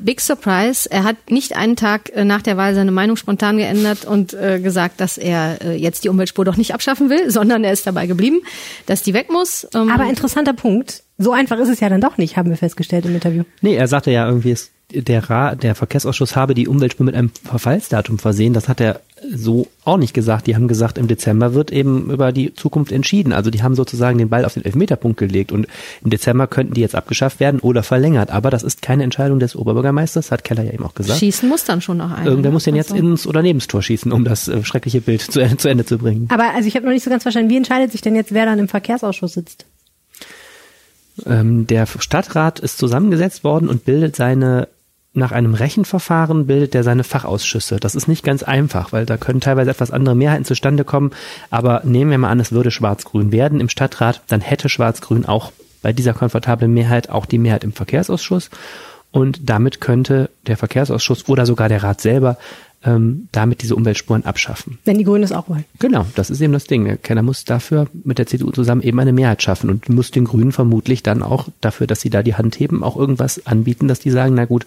Big 0.00 0.20
Surprise, 0.20 0.88
er 0.90 1.04
hat 1.04 1.30
nicht 1.30 1.56
einen 1.56 1.76
Tag 1.76 2.10
nach 2.16 2.42
der 2.42 2.56
Wahl 2.56 2.74
seine 2.74 2.90
Meinung 2.90 3.16
spontan 3.16 3.58
geändert 3.58 4.04
und 4.04 4.30
gesagt, 4.30 5.00
dass 5.00 5.18
er 5.18 5.76
jetzt 5.76 6.04
die 6.04 6.08
Umweltspur 6.08 6.44
doch 6.44 6.56
nicht 6.56 6.74
abschaffen 6.74 7.10
will, 7.10 7.30
sondern 7.30 7.64
er 7.64 7.72
ist 7.72 7.86
dabei 7.86 8.06
geblieben, 8.06 8.40
dass 8.86 9.02
die 9.02 9.14
weg 9.14 9.30
muss. 9.30 9.66
Ähm, 9.74 9.90
Aber 9.90 10.04
interessanter 10.04 10.54
Punkt. 10.54 11.02
So 11.18 11.32
einfach 11.32 11.58
ist 11.58 11.68
es 11.68 11.80
ja 11.80 11.88
dann 11.88 12.00
doch 12.00 12.16
nicht, 12.16 12.36
haben 12.36 12.50
wir 12.50 12.56
festgestellt 12.56 13.04
im 13.04 13.14
Interview. 13.14 13.44
Nee, 13.60 13.74
er 13.74 13.88
sagte 13.88 14.10
ja 14.10 14.26
irgendwie, 14.26 14.52
es 14.52 14.70
der, 14.90 15.28
Ra 15.28 15.54
der 15.54 15.74
Verkehrsausschuss 15.74 16.34
habe 16.34 16.54
die 16.54 16.66
Umweltspur 16.66 17.04
mit 17.04 17.14
einem 17.14 17.30
Verfallsdatum 17.44 18.18
versehen. 18.18 18.54
Das 18.54 18.68
hat 18.68 18.80
er 18.80 19.00
so 19.30 19.66
auch 19.84 19.98
nicht 19.98 20.14
gesagt. 20.14 20.46
Die 20.46 20.54
haben 20.54 20.66
gesagt, 20.66 20.96
im 20.96 21.08
Dezember 21.08 21.52
wird 21.52 21.70
eben 21.70 22.10
über 22.10 22.32
die 22.32 22.54
Zukunft 22.54 22.92
entschieden. 22.92 23.34
Also 23.34 23.50
die 23.50 23.62
haben 23.62 23.74
sozusagen 23.74 24.16
den 24.16 24.30
Ball 24.30 24.46
auf 24.46 24.54
den 24.54 24.64
Elfmeterpunkt 24.64 25.18
gelegt 25.18 25.52
und 25.52 25.66
im 26.02 26.10
Dezember 26.10 26.46
könnten 26.46 26.72
die 26.72 26.80
jetzt 26.80 26.94
abgeschafft 26.94 27.38
werden 27.38 27.60
oder 27.60 27.82
verlängert. 27.82 28.30
Aber 28.30 28.50
das 28.50 28.62
ist 28.62 28.80
keine 28.80 29.04
Entscheidung 29.04 29.40
des 29.40 29.56
Oberbürgermeisters, 29.56 30.30
hat 30.30 30.44
Keller 30.44 30.62
ja 30.62 30.72
eben 30.72 30.84
auch 30.84 30.94
gesagt. 30.94 31.18
Schießen 31.18 31.48
muss 31.48 31.64
dann 31.64 31.82
schon 31.82 31.98
noch 31.98 32.10
einer. 32.10 32.26
Irgendwer 32.26 32.52
muss 32.52 32.64
den 32.64 32.76
jetzt 32.76 32.92
also. 32.92 33.04
ins 33.04 33.26
oder 33.26 33.42
neben 33.42 33.58
das 33.58 33.68
Tor 33.68 33.82
schießen, 33.82 34.10
um 34.10 34.24
das 34.24 34.48
äh, 34.48 34.64
schreckliche 34.64 35.02
Bild 35.02 35.20
zu, 35.20 35.46
zu 35.58 35.68
Ende 35.68 35.84
zu 35.84 35.98
bringen. 35.98 36.28
Aber 36.30 36.54
also 36.54 36.66
ich 36.66 36.76
habe 36.76 36.86
noch 36.86 36.92
nicht 36.92 37.04
so 37.04 37.10
ganz 37.10 37.24
verstanden, 37.24 37.50
wie 37.50 37.58
entscheidet 37.58 37.92
sich 37.92 38.00
denn 38.00 38.14
jetzt, 38.14 38.32
wer 38.32 38.46
dann 38.46 38.58
im 38.58 38.68
Verkehrsausschuss 38.68 39.34
sitzt? 39.34 39.66
Ähm, 41.26 41.66
der 41.66 41.86
Stadtrat 41.86 42.60
ist 42.60 42.78
zusammengesetzt 42.78 43.44
worden 43.44 43.68
und 43.68 43.84
bildet 43.84 44.16
seine 44.16 44.68
nach 45.18 45.32
einem 45.32 45.54
Rechenverfahren 45.54 46.46
bildet 46.46 46.74
er 46.74 46.82
seine 46.82 47.04
Fachausschüsse. 47.04 47.76
Das 47.76 47.94
ist 47.94 48.08
nicht 48.08 48.24
ganz 48.24 48.42
einfach, 48.42 48.92
weil 48.92 49.06
da 49.06 49.16
können 49.16 49.40
teilweise 49.40 49.70
etwas 49.70 49.90
andere 49.90 50.14
Mehrheiten 50.14 50.44
zustande 50.44 50.84
kommen. 50.84 51.10
Aber 51.50 51.82
nehmen 51.84 52.10
wir 52.10 52.18
mal 52.18 52.30
an, 52.30 52.40
es 52.40 52.52
würde 52.52 52.70
Schwarz-Grün 52.70 53.32
werden 53.32 53.60
im 53.60 53.68
Stadtrat, 53.68 54.22
dann 54.28 54.40
hätte 54.40 54.68
Schwarz-Grün 54.68 55.26
auch 55.26 55.52
bei 55.82 55.92
dieser 55.92 56.14
komfortablen 56.14 56.72
Mehrheit 56.72 57.10
auch 57.10 57.26
die 57.26 57.38
Mehrheit 57.38 57.64
im 57.64 57.72
Verkehrsausschuss. 57.72 58.50
Und 59.10 59.48
damit 59.48 59.80
könnte 59.80 60.30
der 60.46 60.56
Verkehrsausschuss 60.56 61.28
oder 61.28 61.46
sogar 61.46 61.68
der 61.68 61.82
Rat 61.82 62.00
selber 62.00 62.36
ähm, 62.84 63.28
damit 63.32 63.62
diese 63.62 63.74
Umweltspuren 63.74 64.24
abschaffen. 64.24 64.78
Wenn 64.84 64.98
die 64.98 65.04
Grünen 65.04 65.24
es 65.24 65.32
auch 65.32 65.48
wollen. 65.48 65.64
Genau, 65.78 66.06
das 66.14 66.30
ist 66.30 66.40
eben 66.40 66.52
das 66.52 66.64
Ding. 66.64 66.84
Der 66.84 66.96
Kenner 66.96 67.22
muss 67.22 67.44
dafür 67.44 67.88
mit 68.04 68.18
der 68.18 68.26
CDU 68.26 68.50
zusammen 68.50 68.82
eben 68.82 68.98
eine 69.00 69.12
Mehrheit 69.12 69.42
schaffen 69.42 69.70
und 69.70 69.88
muss 69.88 70.10
den 70.10 70.24
Grünen 70.24 70.52
vermutlich 70.52 71.02
dann 71.02 71.22
auch 71.22 71.48
dafür, 71.60 71.86
dass 71.86 72.00
sie 72.00 72.10
da 72.10 72.22
die 72.22 72.36
Hand 72.36 72.58
heben, 72.60 72.84
auch 72.84 72.96
irgendwas 72.96 73.46
anbieten, 73.46 73.88
dass 73.88 73.98
die 73.98 74.10
sagen, 74.10 74.34
na 74.34 74.44
gut, 74.44 74.64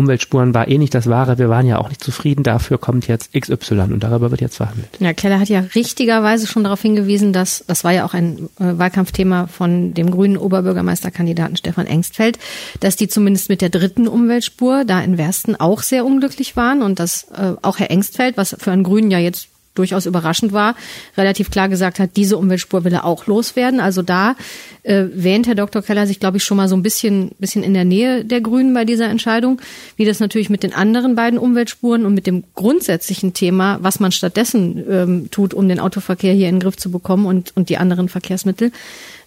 Umweltspuren 0.00 0.54
war 0.54 0.66
eh 0.66 0.78
nicht 0.78 0.94
das 0.94 1.08
Wahre. 1.08 1.38
Wir 1.38 1.50
waren 1.50 1.66
ja 1.66 1.76
auch 1.76 1.90
nicht 1.90 2.02
zufrieden. 2.02 2.42
Dafür 2.42 2.78
kommt 2.78 3.06
jetzt 3.06 3.34
XY 3.34 3.80
und 3.92 4.00
darüber 4.02 4.30
wird 4.30 4.40
jetzt 4.40 4.56
verhandelt. 4.56 4.88
Ja, 4.98 5.12
Keller 5.12 5.38
hat 5.38 5.50
ja 5.50 5.60
richtigerweise 5.74 6.46
schon 6.46 6.64
darauf 6.64 6.80
hingewiesen, 6.80 7.34
dass, 7.34 7.62
das 7.66 7.84
war 7.84 7.92
ja 7.92 8.06
auch 8.06 8.14
ein 8.14 8.48
äh, 8.58 8.78
Wahlkampfthema 8.78 9.46
von 9.46 9.92
dem 9.92 10.10
grünen 10.10 10.38
Oberbürgermeisterkandidaten 10.38 11.56
Stefan 11.56 11.86
Engstfeld, 11.86 12.38
dass 12.80 12.96
die 12.96 13.08
zumindest 13.08 13.50
mit 13.50 13.60
der 13.60 13.68
dritten 13.68 14.08
Umweltspur 14.08 14.84
da 14.86 15.02
in 15.02 15.18
Wersten 15.18 15.54
auch 15.54 15.82
sehr 15.82 16.06
unglücklich 16.06 16.56
waren 16.56 16.80
und 16.80 16.98
dass 16.98 17.24
äh, 17.36 17.52
auch 17.60 17.78
Herr 17.78 17.90
Engstfeld, 17.90 18.38
was 18.38 18.56
für 18.58 18.72
einen 18.72 18.84
Grünen 18.84 19.10
ja 19.10 19.18
jetzt 19.18 19.49
durchaus 19.74 20.06
überraschend 20.06 20.52
war, 20.52 20.74
relativ 21.16 21.50
klar 21.50 21.68
gesagt 21.68 22.00
hat, 22.00 22.16
diese 22.16 22.36
Umweltspur 22.36 22.84
will 22.84 22.92
er 22.92 23.04
auch 23.04 23.26
loswerden. 23.26 23.80
Also 23.80 24.02
da 24.02 24.34
äh, 24.82 25.04
wähnt 25.12 25.46
Herr 25.46 25.54
Dr. 25.54 25.82
Keller 25.82 26.06
sich, 26.06 26.18
glaube 26.18 26.38
ich, 26.38 26.44
schon 26.44 26.56
mal 26.56 26.68
so 26.68 26.74
ein 26.74 26.82
bisschen, 26.82 27.30
bisschen 27.38 27.62
in 27.62 27.74
der 27.74 27.84
Nähe 27.84 28.24
der 28.24 28.40
Grünen 28.40 28.74
bei 28.74 28.84
dieser 28.84 29.08
Entscheidung. 29.08 29.60
Wie 29.96 30.04
das 30.04 30.20
natürlich 30.20 30.50
mit 30.50 30.62
den 30.62 30.74
anderen 30.74 31.14
beiden 31.14 31.38
Umweltspuren 31.38 32.04
und 32.04 32.14
mit 32.14 32.26
dem 32.26 32.44
grundsätzlichen 32.54 33.32
Thema, 33.32 33.78
was 33.80 34.00
man 34.00 34.12
stattdessen 34.12 34.84
ähm, 34.90 35.30
tut, 35.30 35.54
um 35.54 35.68
den 35.68 35.80
Autoverkehr 35.80 36.34
hier 36.34 36.48
in 36.48 36.56
den 36.56 36.60
Griff 36.60 36.76
zu 36.76 36.90
bekommen 36.90 37.26
und, 37.26 37.56
und 37.56 37.68
die 37.68 37.78
anderen 37.78 38.08
Verkehrsmittel, 38.08 38.72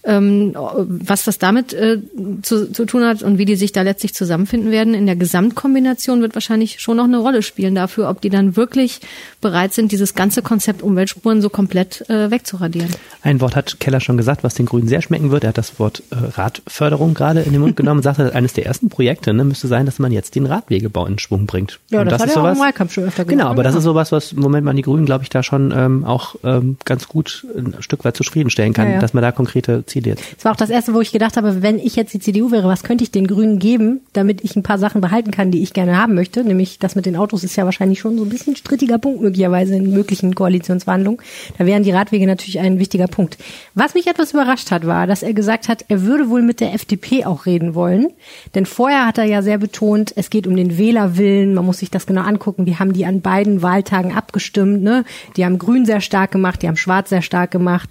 ähm, 0.04 0.54
was 0.56 1.24
das 1.24 1.38
damit 1.38 1.74
äh, 1.74 2.00
zu, 2.42 2.72
zu 2.72 2.86
tun 2.86 3.06
hat 3.06 3.24
und 3.24 3.38
wie 3.38 3.46
die 3.46 3.56
sich 3.56 3.72
da 3.72 3.82
letztlich 3.82 4.14
zusammenfinden 4.14 4.72
werden 4.72 4.94
in 4.94 5.06
der 5.06 5.16
Gesamtkombination 5.16 6.22
wird 6.22 6.36
wahrscheinlich 6.36 6.80
schon 6.80 6.98
noch 6.98 7.06
eine 7.06 7.20
Rolle 7.20 7.42
spielen 7.42 7.76
dafür, 7.76 8.10
ob 8.10 8.22
die 8.22 8.30
dann 8.30 8.56
wirklich 8.56 9.00
bereit 9.42 9.74
sind, 9.74 9.92
dieses 9.92 10.14
ganze 10.16 10.42
Konzept 10.42 10.82
Umweltspuren 10.82 11.42
so 11.42 11.50
komplett 11.50 12.08
äh, 12.10 12.32
wegzuradieren. 12.32 12.90
Ein 13.22 13.40
Wort 13.42 13.56
hat 13.56 13.80
Keller 13.80 14.00
schon 14.00 14.18
gesagt, 14.18 14.44
was 14.44 14.56
den 14.56 14.66
Grünen 14.66 14.88
sehr 14.88 15.02
schmecken 15.02 15.32
wird. 15.32 15.44
Er 15.44 15.50
hat 15.50 15.58
das 15.58 15.80
Wort 15.80 16.04
äh, 16.12 16.16
Radförderung 16.16 17.14
gerade 17.14 17.42
in 17.42 17.54
den 17.54 17.62
Mund 17.62 17.76
genommen 17.76 18.00
und 18.00 18.04
sagte, 18.04 18.34
eines 18.36 18.54
der 18.54 18.66
ersten 18.66 18.90
Projekte 18.90 19.34
ne, 19.34 19.44
müsste 19.44 19.68
sein, 19.68 19.86
dass 19.86 20.00
man 20.00 20.12
jetzt 20.12 20.36
den 20.36 20.46
Radwegebau 20.46 21.06
in 21.06 21.20
Schwung 21.20 21.46
bringt. 21.46 21.80
Ja, 21.90 22.02
und 22.02 22.08
das, 22.08 22.14
das 22.14 22.22
hat 22.22 22.30
ist 22.30 22.36
er 22.36 22.42
sowas, 22.42 22.58
auch 22.58 22.62
im 22.62 22.66
Wahlkampf 22.68 22.94
schon 22.94 23.04
öfter 23.06 23.24
gesagt. 23.24 23.40
Genau, 23.40 23.50
aber 23.50 23.64
das 23.64 23.76
ist 23.76 23.84
sowas, 23.84 24.12
was 24.12 24.34
im 24.34 24.40
Moment 24.40 24.66
man 24.66 24.76
die 24.76 24.82
Grünen, 24.82 25.06
glaube 25.06 25.24
ich, 25.24 25.30
da 25.30 25.44
schon 25.44 25.74
ähm, 25.76 26.04
auch 26.04 26.36
ähm, 26.44 26.78
ganz 26.86 27.08
gut 27.08 27.46
ein 27.56 27.76
Stück 27.80 28.04
weit 28.04 28.18
zufriedenstellen 28.18 28.74
kann, 28.74 28.88
ja, 28.88 28.94
ja. 28.96 29.00
dass 29.00 29.14
man 29.14 29.22
da 29.22 29.32
konkrete 29.32 29.86
Jetzt. 29.94 30.36
Das 30.36 30.46
war 30.46 30.52
auch 30.52 30.58
das 30.58 30.70
erste, 30.70 30.94
wo 30.94 31.02
ich 31.02 31.12
gedacht 31.12 31.38
habe, 31.38 31.62
wenn 31.62 31.80
ich 31.80 31.96
jetzt 31.96 32.14
die 32.14 32.20
CDU 32.20 32.52
wäre, 32.52 32.68
was 32.68 32.84
könnte 32.84 33.04
ich 33.04 33.12
den 33.12 33.28
Grünen 33.28 33.60
geben, 33.60 34.02
damit 34.14 34.44
ich 34.44 34.56
ein 34.56 34.64
paar 34.64 34.78
Sachen 34.78 35.02
behalten 35.02 35.32
kann, 35.32 35.52
die 35.52 35.62
ich 35.62 35.74
gerne 35.74 35.98
haben 35.98 36.16
möchte. 36.16 36.44
Nämlich 36.44 36.80
das 36.80 36.96
mit 36.96 37.06
den 37.06 37.16
Autos 37.16 37.44
ist 37.44 37.56
ja 37.56 37.66
wahrscheinlich 37.66 38.00
schon 38.00 38.18
so 38.18 38.24
ein 38.24 38.30
bisschen 38.30 38.56
strittiger 38.56 38.98
Punkt 38.98 39.22
möglicherweise 39.22 39.76
in 39.76 39.92
möglichen 39.92 40.36
Koalitionsverhandlungen. 40.36 41.22
Da 41.58 41.66
wären 41.66 41.84
die 41.84 41.92
Radwege 41.92 42.26
natürlich 42.26 42.60
ein 42.60 42.80
wichtiger 42.80 43.08
Punkt. 43.08 43.38
Was 43.76 43.94
mich 43.94 44.08
etwas 44.08 44.32
überrascht 44.32 44.72
hat, 44.72 44.88
war, 44.88 45.08
dass 45.08 45.24
er 45.24 45.34
gesagt 45.34 45.68
hat, 45.68 45.86
er 45.88 46.02
würde 46.04 46.30
wohl 46.30 46.42
mit 46.42 46.60
der 46.60 46.74
FDP 46.74 47.26
auch 47.26 47.46
reden 47.46 47.76
wollen. 47.76 48.08
Denn 48.56 48.66
vorher 48.66 49.06
hat 49.06 49.18
er 49.18 49.26
ja 49.26 49.42
sehr 49.42 49.58
betont, 49.58 50.14
es 50.16 50.30
geht 50.30 50.48
um 50.48 50.56
den 50.56 50.78
Wählerwillen. 50.78 51.54
Man 51.54 51.66
muss 51.66 51.80
sich 51.80 51.92
das 51.92 52.06
genau 52.06 52.22
angucken. 52.22 52.66
Die 52.66 52.80
haben 52.80 52.94
die 52.94 53.06
an 53.06 53.22
beiden 53.22 53.62
Wahltagen 53.62 54.14
abgestimmt. 54.14 54.82
Ne? 54.84 55.06
Die 55.38 55.46
haben 55.46 55.60
Grün 55.60 55.86
sehr 55.86 56.02
stark 56.02 56.32
gemacht, 56.32 56.62
die 56.62 56.68
haben 56.68 56.78
Schwarz 56.78 57.10
sehr 57.10 57.22
stark 57.22 57.52
gemacht 57.52 57.90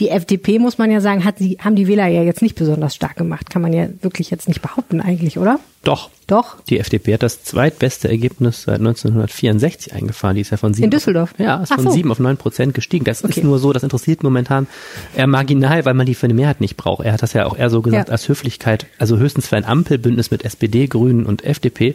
die 0.00 0.08
FDP, 0.08 0.58
muss 0.58 0.78
man 0.78 0.90
ja 0.90 1.00
sagen, 1.00 1.24
hat 1.24 1.36
haben 1.58 1.76
die 1.76 1.86
Wähler 1.86 2.06
ja 2.08 2.22
jetzt 2.22 2.42
nicht 2.42 2.56
besonders 2.56 2.94
stark 2.94 3.16
gemacht. 3.16 3.50
Kann 3.50 3.62
man 3.62 3.72
ja 3.72 3.88
wirklich 4.00 4.30
jetzt 4.30 4.48
nicht 4.48 4.60
behaupten 4.60 5.00
eigentlich, 5.00 5.38
oder? 5.38 5.60
Doch, 5.84 6.10
Doch. 6.26 6.56
Die 6.68 6.78
FDP 6.78 7.14
hat 7.14 7.22
das 7.22 7.42
zweitbeste 7.44 8.08
Ergebnis 8.08 8.62
seit 8.62 8.78
1964 8.78 9.92
eingefahren. 9.94 10.34
Die 10.36 10.40
ist 10.42 10.50
ja 10.50 10.56
von 10.56 10.72
sieben. 10.74 10.84
In 10.84 10.90
Düsseldorf? 10.90 11.32
Auf, 11.32 11.38
ja, 11.38 11.62
ist 11.62 11.70
Ach 11.72 11.76
von 11.76 11.84
so. 11.84 11.90
sieben 11.90 12.10
auf 12.10 12.18
neun 12.18 12.36
Prozent 12.36 12.74
gestiegen. 12.74 13.04
Das 13.04 13.22
Okay. 13.24 13.40
ist 13.40 13.44
nur 13.44 13.58
so, 13.58 13.72
das 13.72 13.82
interessiert 13.82 14.22
momentan 14.22 14.66
eher 15.16 15.26
marginal, 15.26 15.84
weil 15.84 15.94
man 15.94 16.06
die 16.06 16.14
für 16.14 16.24
eine 16.26 16.34
Mehrheit 16.34 16.60
nicht 16.60 16.76
braucht. 16.76 17.04
Er 17.04 17.12
hat 17.12 17.22
das 17.22 17.32
ja 17.32 17.46
auch 17.46 17.56
eher 17.56 17.70
so 17.70 17.82
gesagt 17.82 18.08
Ja. 18.08 18.12
als 18.12 18.28
Höflichkeit. 18.28 18.86
Also 18.98 19.18
höchstens 19.18 19.48
für 19.48 19.56
ein 19.56 19.64
Ampelbündnis 19.64 20.30
mit 20.30 20.44
SPD, 20.44 20.86
Grünen 20.86 21.26
und 21.26 21.44
FDP. 21.44 21.94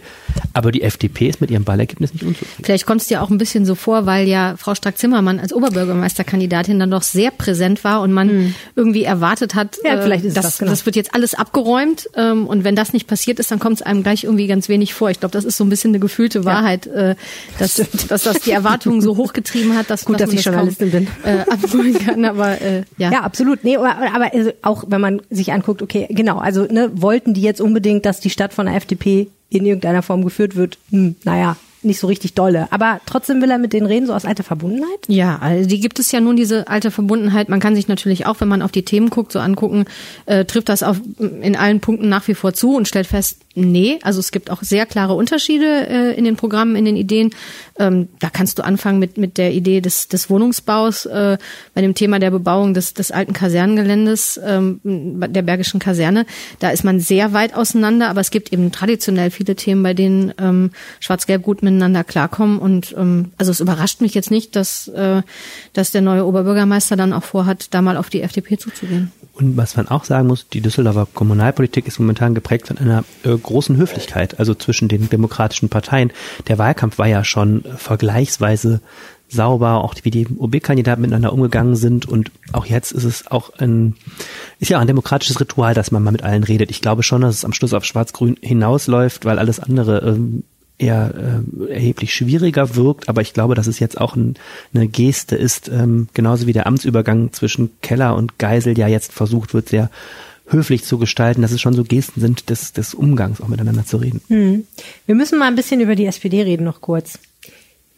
Aber 0.54 0.72
die 0.72 0.82
FDP 0.82 1.30
ist 1.30 1.42
mit 1.42 1.52
ihrem 1.52 1.66
Wahlergebnis 1.68 2.14
nicht 2.14 2.24
unzufrieden. 2.24 2.64
Vielleicht 2.64 2.86
kommt 2.86 3.02
es 3.02 3.08
dir 3.08 3.22
auch 3.22 3.30
ein 3.30 3.38
bisschen 3.38 3.66
so 3.66 3.76
vor, 3.76 4.06
weil 4.06 4.28
ja 4.28 4.56
Frau 4.58 4.76
Strack-Zimmermann 4.76 5.40
als 5.40 5.54
Oberbürgermeisterkandidatin 5.54 6.80
dann 6.80 6.92
doch 6.92 7.04
sehr 7.04 7.32
präsent 7.32 7.84
war 7.84 8.02
und 8.02 8.12
man 8.14 8.56
irgendwie 8.76 9.04
erwartet 9.04 9.56
hat, 9.56 9.78
Hm. 9.78 9.86
Ja, 9.86 10.00
äh, 10.00 10.02
vielleicht 10.04 10.24
ist 10.26 10.30
es 10.30 10.34
dass, 10.36 10.46
das, 10.46 10.58
genau. 10.60 10.72
das 10.72 10.86
wird 10.86 10.96
jetzt 10.96 11.14
alles 11.14 11.34
abgeräumt 11.34 12.10
ähm, 12.16 12.48
und 12.48 12.64
wenn 12.64 12.76
das 12.76 12.94
nicht 12.94 13.08
passiert 13.08 13.40
ist, 13.40 13.52
dann 13.52 13.60
kommt 13.60 13.78
es 13.78 13.82
einem 13.82 14.04
gleich 14.04 14.19
irgendwie 14.24 14.48
ganz 14.48 14.70
wenig 14.70 14.94
vor. 14.94 15.10
Ich 15.10 15.20
glaube, 15.20 15.34
das 15.34 15.46
ist 15.46 15.58
so 15.58 15.64
ein 15.64 15.70
bisschen 15.70 15.92
eine 15.92 16.00
gefühlte 16.00 16.46
Wahrheit, 16.46 16.88
äh, 16.88 17.16
dass, 17.58 17.76
dass 18.08 18.24
das 18.24 18.42
die 18.42 18.52
Erwartungen 18.52 19.02
so 19.02 19.18
hochgetrieben 19.18 19.78
hat, 19.78 19.90
dass, 19.90 20.06
Gut, 20.06 20.20
dass 20.20 20.28
man 20.28 20.38
ich 20.38 20.46
Journalistin 20.46 20.92
kaum, 20.92 21.06
bin. 21.06 21.32
Äh, 21.32 21.40
abholen 21.50 21.94
kann, 21.98 22.26
aber 22.26 22.62
äh, 22.62 22.84
ja. 22.98 23.12
Ja, 23.12 23.22
absolut. 23.22 23.64
Nee, 23.64 23.78
aber, 23.78 23.96
aber 24.14 24.34
also 24.34 24.52
auch 24.62 24.86
wenn 24.88 25.02
man 25.02 25.22
sich 25.30 25.52
anguckt, 25.52 25.82
okay, 25.82 26.08
genau, 26.10 26.38
also 26.38 26.64
ne, 26.64 26.92
wollten 26.94 27.34
die 27.34 27.42
jetzt 27.42 27.62
unbedingt, 27.62 28.06
dass 28.06 28.20
die 28.20 28.30
Stadt 28.30 28.54
von 28.54 28.66
der 28.66 28.76
FDP 28.76 29.28
in 29.50 29.66
irgendeiner 29.66 30.02
Form 30.02 30.24
geführt 30.24 30.56
wird? 30.56 30.78
Hm, 30.92 31.16
naja, 31.24 31.58
nicht 31.82 32.00
so 32.00 32.08
richtig 32.08 32.34
dolle. 32.34 32.68
Aber 32.72 33.00
trotzdem 33.06 33.42
will 33.42 33.52
er 33.52 33.58
mit 33.58 33.74
denen 33.74 33.88
reden, 33.88 34.06
so 34.06 34.14
aus 34.14 34.26
alter 34.26 34.44
Verbundenheit? 34.44 35.00
Ja, 35.08 35.38
also 35.40 35.68
die 35.68 35.80
gibt 35.80 36.00
es 36.00 36.12
ja 36.12 36.20
nun, 36.20 36.36
diese 36.36 36.68
alte 36.68 36.92
Verbundenheit. 36.92 37.50
Man 37.50 37.60
kann 37.60 37.76
sich 37.76 37.88
natürlich 37.88 38.26
auch, 38.26 38.42
wenn 38.42 38.48
man 38.48 38.62
auf 38.62 38.72
die 38.72 38.84
Themen 38.84 39.10
guckt, 39.10 39.32
so 39.32 39.40
angucken, 39.40 39.86
äh, 40.26 40.46
trifft 40.46 40.70
das 40.70 40.84
auf, 40.84 41.00
in 41.20 41.56
allen 41.56 41.80
Punkten 41.80 42.10
nach 42.10 42.28
wie 42.28 42.36
vor 42.36 42.54
zu 42.54 42.76
und 42.76 42.88
stellt 42.88 43.08
fest, 43.08 43.38
nee, 43.60 44.00
also 44.04 44.20
es 44.20 44.32
gibt 44.32 44.50
auch 44.50 44.62
sehr 44.62 44.86
klare 44.86 45.14
Unterschiede 45.14 45.88
äh, 45.88 46.18
in 46.18 46.24
den 46.24 46.36
Programmen, 46.36 46.76
in 46.76 46.86
den 46.86 46.96
Ideen. 46.96 47.32
Ähm, 47.78 48.10
da 48.20 48.30
kannst 48.30 48.60
du 48.60 48.64
anfangen 48.64 49.00
mit, 49.00 49.18
mit 49.18 49.38
der 49.38 49.54
Idee 49.54 49.82
des, 49.82 50.08
des 50.08 50.30
Wohnungsbaus, 50.30 51.06
äh, 51.06 51.38
bei 51.74 51.82
dem 51.82 51.94
Thema 51.94 52.20
der 52.20 52.32
Bebauung 52.32 52.74
des, 52.74 52.94
des 52.94 53.12
alten 53.12 53.34
Kasernengeländes, 53.34 54.40
ähm, 54.44 54.80
der 54.84 55.42
Bergischen 55.42 55.80
Kaserne. 55.80 56.26
Da 56.60 56.70
ist 56.70 56.84
man 56.84 57.00
sehr 57.00 57.34
weit 57.34 57.56
auseinander, 57.56 58.10
aber 58.10 58.22
es 58.22 58.32
gibt 58.32 58.52
eben 58.52 58.72
traditionell 58.72 59.32
viele 59.32 59.56
Themen, 59.56 59.84
bei 59.84 59.94
denen 59.94 60.34
ähm, 60.40 60.72
Schwarz-Gelb 61.00 61.44
gut 61.44 61.64
miteinander 61.64 62.04
klarkommen. 62.04 62.60
Und 62.60 62.94
ähm, 62.98 63.32
also 63.38 63.52
es 63.52 63.60
überrascht 63.60 64.02
mich 64.02 64.14
jetzt 64.14 64.32
nicht, 64.32 64.56
dass, 64.56 64.88
äh, 64.90 65.22
dass 65.74 65.92
der 65.92 66.02
neue 66.02 66.26
Oberbürgermeister 66.26 66.96
dann 66.96 67.14
auch 67.14 67.24
vorhat, 67.24 67.74
da 67.74 67.82
mal 67.82 67.98
auf 67.98 68.10
die 68.10 68.22
FDP 68.22 68.58
zuzugehen. 68.58 69.12
Und 69.34 69.56
was 69.56 69.78
man 69.78 69.88
auch 69.88 70.04
sagen 70.04 70.28
muss, 70.28 70.50
die 70.50 70.60
Düsseldorfer 70.60 71.08
Kommunalpolitik 71.14 71.88
ist 71.88 71.98
momentan 71.98 72.36
geprägt 72.36 72.68
von 72.68 72.78
einer 72.78 73.06
äh, 73.24 73.38
großen 73.50 73.78
Höflichkeit, 73.78 74.40
also 74.40 74.54
zwischen 74.54 74.88
den 74.88 75.10
demokratischen 75.10 75.70
Parteien. 75.70 76.12
Der 76.48 76.60
Wahlkampf 76.60 77.00
war 77.00 77.08
ja 77.08 77.24
schon 77.24 77.64
vergleichsweise 77.78 78.80
sauber, 79.28 79.84
auch 79.84 79.96
wie 80.04 80.12
die 80.12 80.28
OB-Kandidaten 80.28 81.02
miteinander 81.02 81.34
umgegangen 81.34 81.76
sind 81.76 82.08
und 82.08 82.32
auch 82.52 82.66
jetzt 82.66 82.92
ist 82.92 83.04
es 83.04 83.28
auch 83.28 83.52
ein, 83.58 83.96
ist 84.60 84.70
ja 84.70 84.80
ein 84.80 84.88
demokratisches 84.88 85.40
Ritual, 85.40 85.74
dass 85.74 85.92
man 85.92 86.04
mal 86.04 86.12
mit 86.12 86.24
allen 86.24 86.44
redet. 86.44 86.72
Ich 86.72 86.82
glaube 86.82 87.04
schon, 87.04 87.22
dass 87.22 87.36
es 87.36 87.46
am 87.46 87.54
Schluss 87.54 87.74
auf 87.74 87.86
Schwarz-Grün 87.86 88.38
hinausläuft, 88.42 89.26
weil 89.26 89.40
alles 89.40 89.60
andere 89.60 90.00
ähm, 90.00 90.44
eher 90.78 91.14
äh, 91.16 91.74
erheblich 91.74 92.14
schwieriger 92.14 92.76
wirkt, 92.76 93.10
aber 93.10 93.22
ich 93.22 93.34
glaube, 93.34 93.54
dass 93.54 93.68
es 93.68 93.80
jetzt 93.80 94.00
auch 94.00 94.16
ein, 94.16 94.36
eine 94.74 94.88
Geste 94.88 95.36
ist, 95.36 95.70
ähm, 95.70 96.08
genauso 96.14 96.48
wie 96.48 96.54
der 96.54 96.68
Amtsübergang 96.68 97.34
zwischen 97.34 97.72
Keller 97.82 98.16
und 98.16 98.40
Geisel 98.40 98.78
ja 98.78 98.88
jetzt 98.88 99.12
versucht 99.12 99.54
wird, 99.54 99.70
sehr 99.70 99.90
höflich 100.52 100.84
zu 100.84 100.98
gestalten, 100.98 101.42
dass 101.42 101.52
es 101.52 101.62
schon 101.62 101.74
so 101.74 101.84
Gesten 101.84 102.22
sind 102.22 102.50
des, 102.50 102.74
des 102.74 102.94
Umgangs 102.94 103.42
auch 103.42 103.48
miteinander 103.48 103.86
zu 103.86 103.98
reden. 103.98 104.22
Hm. 104.28 104.68
Wir 105.06 105.16
müssen 105.16 105.40
mal 105.40 105.48
ein 105.48 105.56
bisschen 105.56 105.80
über 105.80 105.96
die 105.96 106.06
SPD 106.06 106.42
reden 106.42 106.64
noch 106.64 106.82
kurz. 106.82 107.20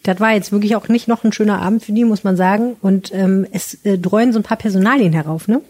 Das 0.04 0.20
war 0.20 0.34
jetzt 0.34 0.52
wirklich 0.52 0.76
auch 0.76 0.88
nicht 0.88 1.08
noch 1.08 1.24
ein 1.24 1.32
schöner 1.32 1.62
Abend 1.62 1.84
für 1.84 1.92
die, 1.92 2.06
muss 2.06 2.24
man 2.24 2.36
sagen. 2.36 2.76
Und 2.82 3.14
ähm, 3.14 3.46
es 3.52 3.76
äh, 3.86 3.98
dreuen 3.98 4.34
so 4.34 4.40
ein 4.40 4.44
paar 4.44 4.58
Personalien 4.58 5.14
herauf, 5.14 5.48
ne? 5.48 5.62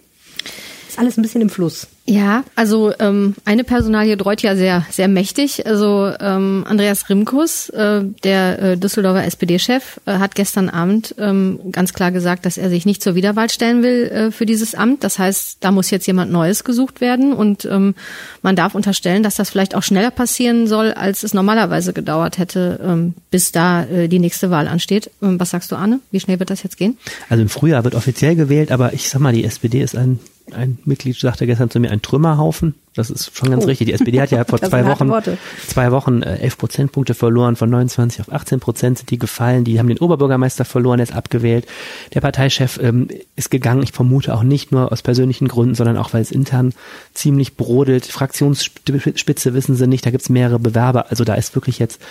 Ist 0.88 1.00
alles 1.00 1.18
ein 1.18 1.22
bisschen 1.22 1.42
im 1.42 1.50
Fluss. 1.50 1.88
Ja, 2.06 2.44
also 2.56 2.92
ähm, 3.00 3.36
eine 3.46 3.64
Personalie 3.64 4.18
dreut 4.18 4.42
ja 4.42 4.56
sehr, 4.56 4.86
sehr 4.90 5.08
mächtig. 5.08 5.68
Also 5.68 6.12
ähm, 6.20 6.66
Andreas 6.68 7.08
Rimkus, 7.10 7.70
äh, 7.70 8.02
der 8.24 8.60
äh, 8.60 8.78
Düsseldorfer 8.78 9.24
SPD-Chef, 9.24 10.00
äh, 10.08 10.14
hat 10.14 10.34
gestern 10.34 10.70
Abend 10.70 11.14
ähm, 11.20 11.60
ganz 11.72 11.94
klar 11.94 12.12
gesagt, 12.12 12.48
dass 12.48 12.58
er 12.58 12.70
sich 12.72 12.88
nicht 12.88 13.04
zur 13.04 13.14
Wiederwahl 13.14 13.52
stellen 13.52 13.84
will 13.84 14.08
äh, 14.08 14.32
für 14.32 14.48
dieses 14.48 14.74
Amt. 14.74 15.04
Das 15.04 15.20
heißt, 15.20 15.58
da 15.60 15.72
muss 15.72 15.92
jetzt 15.92 16.08
jemand 16.08 16.32
Neues 16.32 16.64
gesucht 16.64 17.02
werden 17.02 17.34
und 17.34 17.66
ähm, 17.66 17.94
man 18.42 18.56
darf 18.56 18.74
unterstellen, 18.74 19.22
dass 19.22 19.36
das 19.36 19.52
vielleicht 19.52 19.76
auch 19.76 19.84
schneller 19.84 20.12
passieren 20.12 20.66
soll, 20.66 20.94
als 20.94 21.22
es 21.22 21.36
normalerweise 21.36 21.94
gedauert 21.94 22.40
hätte, 22.40 22.80
ähm, 22.84 23.14
bis 23.30 23.52
da 23.52 23.84
äh, 23.84 24.08
die 24.08 24.20
nächste 24.20 24.50
Wahl 24.50 24.68
ansteht. 24.68 25.12
Ähm, 25.22 25.40
was 25.40 25.52
sagst 25.52 25.72
du, 25.72 25.76
Arne? 25.76 26.00
Wie 26.10 26.20
schnell 26.20 26.40
wird 26.40 26.50
das 26.50 26.64
jetzt 26.64 26.78
gehen? 26.78 26.98
Also 27.30 27.44
im 27.44 27.50
Frühjahr 27.50 27.84
wird 27.84 27.94
offiziell 27.94 28.36
gewählt, 28.36 28.72
aber 28.72 28.94
ich 28.94 29.08
sag 29.08 29.22
mal, 29.22 29.34
die 29.34 29.46
SPD 29.46 29.82
ist 29.82 29.96
ein, 29.96 30.20
ein 30.54 30.80
Mitglied 30.86 31.18
sagte 31.20 31.46
gestern 31.46 31.70
zu 31.70 31.80
mir, 31.80 31.92
ein 31.92 32.02
Trümmerhaufen. 32.02 32.76
Das 32.94 33.10
ist 33.10 33.38
schon 33.38 33.50
ganz 33.50 33.64
Oh. 33.64 33.68
richtig. 33.68 33.88
Die 33.88 33.94
SPD 33.94 34.20
hat 34.20 34.32
ja 34.32 34.44
vor 34.44 34.60
zwei 34.62 34.86
Wochen, 34.86 35.08
Worte. 35.08 35.38
zwei 35.66 35.92
Wochen 35.92 36.22
äh, 36.24 36.38
11 36.40 36.58
Prozentpunkte 36.58 37.14
verloren, 37.14 37.56
von 37.56 37.70
29 37.70 38.20
auf 38.20 38.32
18 38.32 38.60
Prozent 38.60 38.98
sind 38.98 39.12
die 39.12 39.18
gefallen. 39.18 39.64
Die 39.64 39.80
haben 39.80 39.88
den 39.88 39.98
Oberbürgermeister 40.00 40.66
verloren, 40.66 41.00
er 41.00 41.04
ist 41.04 41.14
abgewählt. 41.16 41.66
Der 42.14 42.20
Parteichef 42.22 42.80
ähm, 42.84 43.08
ist 43.38 43.50
gegangen, 43.50 43.82
ich 43.84 43.94
vermute 43.94 44.34
auch 44.34 44.44
nicht 44.44 44.72
nur 44.74 44.92
aus 44.92 45.02
persönlichen 45.02 45.48
Gründen, 45.48 45.76
sondern 45.76 45.96
auch, 45.96 46.14
weil 46.14 46.22
es 46.22 46.32
intern 46.32 46.74
ziemlich 47.14 47.56
brodelt. 47.56 48.06
Fraktionsspitze 48.06 49.54
wissen 49.54 49.76
sie 49.76 49.88
nicht, 49.88 50.06
da 50.06 50.12
gibt's 50.12 50.30
mehrere 50.30 50.60
Bewerber. 50.60 51.10
Also 51.10 51.24
da 51.24 51.36
ist 51.36 51.56
wirklich 51.56 51.80
jetzt 51.80 52.02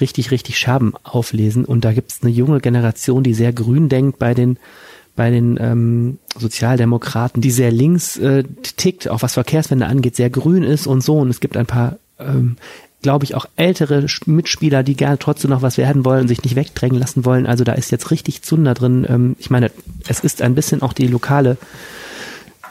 richtig, 0.00 0.30
richtig 0.30 0.58
Scherben 0.58 0.94
auflesen. 1.02 1.64
Und 1.66 1.84
da 1.84 1.92
gibt's 1.92 2.20
eine 2.22 2.30
junge 2.30 2.60
Generation, 2.60 3.22
die 3.22 3.34
sehr 3.34 3.52
grün 3.52 3.88
denkt 3.88 4.18
bei 4.18 4.34
den 4.34 4.58
bei 5.20 5.30
den 5.30 5.58
ähm, 5.60 6.18
Sozialdemokraten, 6.34 7.42
die 7.42 7.50
sehr 7.50 7.70
links 7.70 8.16
äh, 8.16 8.42
tickt, 8.62 9.06
auch 9.10 9.20
was 9.20 9.34
Verkehrswende 9.34 9.84
angeht, 9.84 10.16
sehr 10.16 10.30
grün 10.30 10.62
ist 10.62 10.86
und 10.86 11.02
so. 11.02 11.18
Und 11.18 11.28
es 11.28 11.40
gibt 11.40 11.58
ein 11.58 11.66
paar, 11.66 11.98
ähm, 12.18 12.56
glaube 13.02 13.26
ich, 13.26 13.34
auch 13.34 13.44
ältere 13.54 14.06
Mitspieler, 14.24 14.82
die 14.82 14.96
gerne 14.96 15.18
trotzdem 15.18 15.50
noch 15.50 15.60
was 15.60 15.76
werden 15.76 16.06
wollen 16.06 16.22
und 16.22 16.28
sich 16.28 16.42
nicht 16.42 16.56
wegdrängen 16.56 16.98
lassen 16.98 17.26
wollen. 17.26 17.44
Also 17.44 17.64
da 17.64 17.72
ist 17.72 17.90
jetzt 17.90 18.10
richtig 18.10 18.40
Zunder 18.40 18.72
drin. 18.72 19.06
Ähm, 19.06 19.36
ich 19.38 19.50
meine, 19.50 19.70
es 20.08 20.20
ist 20.20 20.40
ein 20.40 20.54
bisschen 20.54 20.80
auch 20.80 20.94
die 20.94 21.06
lokale 21.06 21.58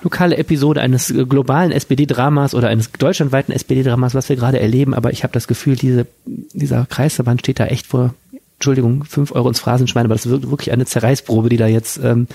lokale 0.01 0.37
Episode 0.37 0.81
eines 0.81 1.11
äh, 1.11 1.25
globalen 1.25 1.71
SPD-Dramas 1.71 2.55
oder 2.55 2.69
eines 2.69 2.91
deutschlandweiten 2.91 3.53
SPD-Dramas, 3.53 4.15
was 4.15 4.27
wir 4.27 4.37
gerade 4.37 4.59
erleben. 4.59 4.95
Aber 4.95 5.11
ich 5.11 5.21
habe 5.21 5.33
das 5.33 5.47
Gefühl, 5.47 5.75
diese, 5.75 6.07
dieser 6.25 6.87
Kreisverband 6.87 7.41
steht 7.41 7.59
da 7.59 7.67
echt 7.67 7.85
vor, 7.85 8.15
Entschuldigung, 8.59 9.05
fünf 9.05 9.31
Euro 9.31 9.47
ins 9.47 9.61
Phrasenschwein, 9.61 10.03
aber 10.03 10.15
das 10.15 10.25
ist 10.25 10.49
wirklich 10.51 10.73
eine 10.73 10.85
Zerreißprobe, 10.85 11.47
die 11.47 11.55
da 11.55 11.67
jetzt 11.67 11.97
ähm, 12.03 12.27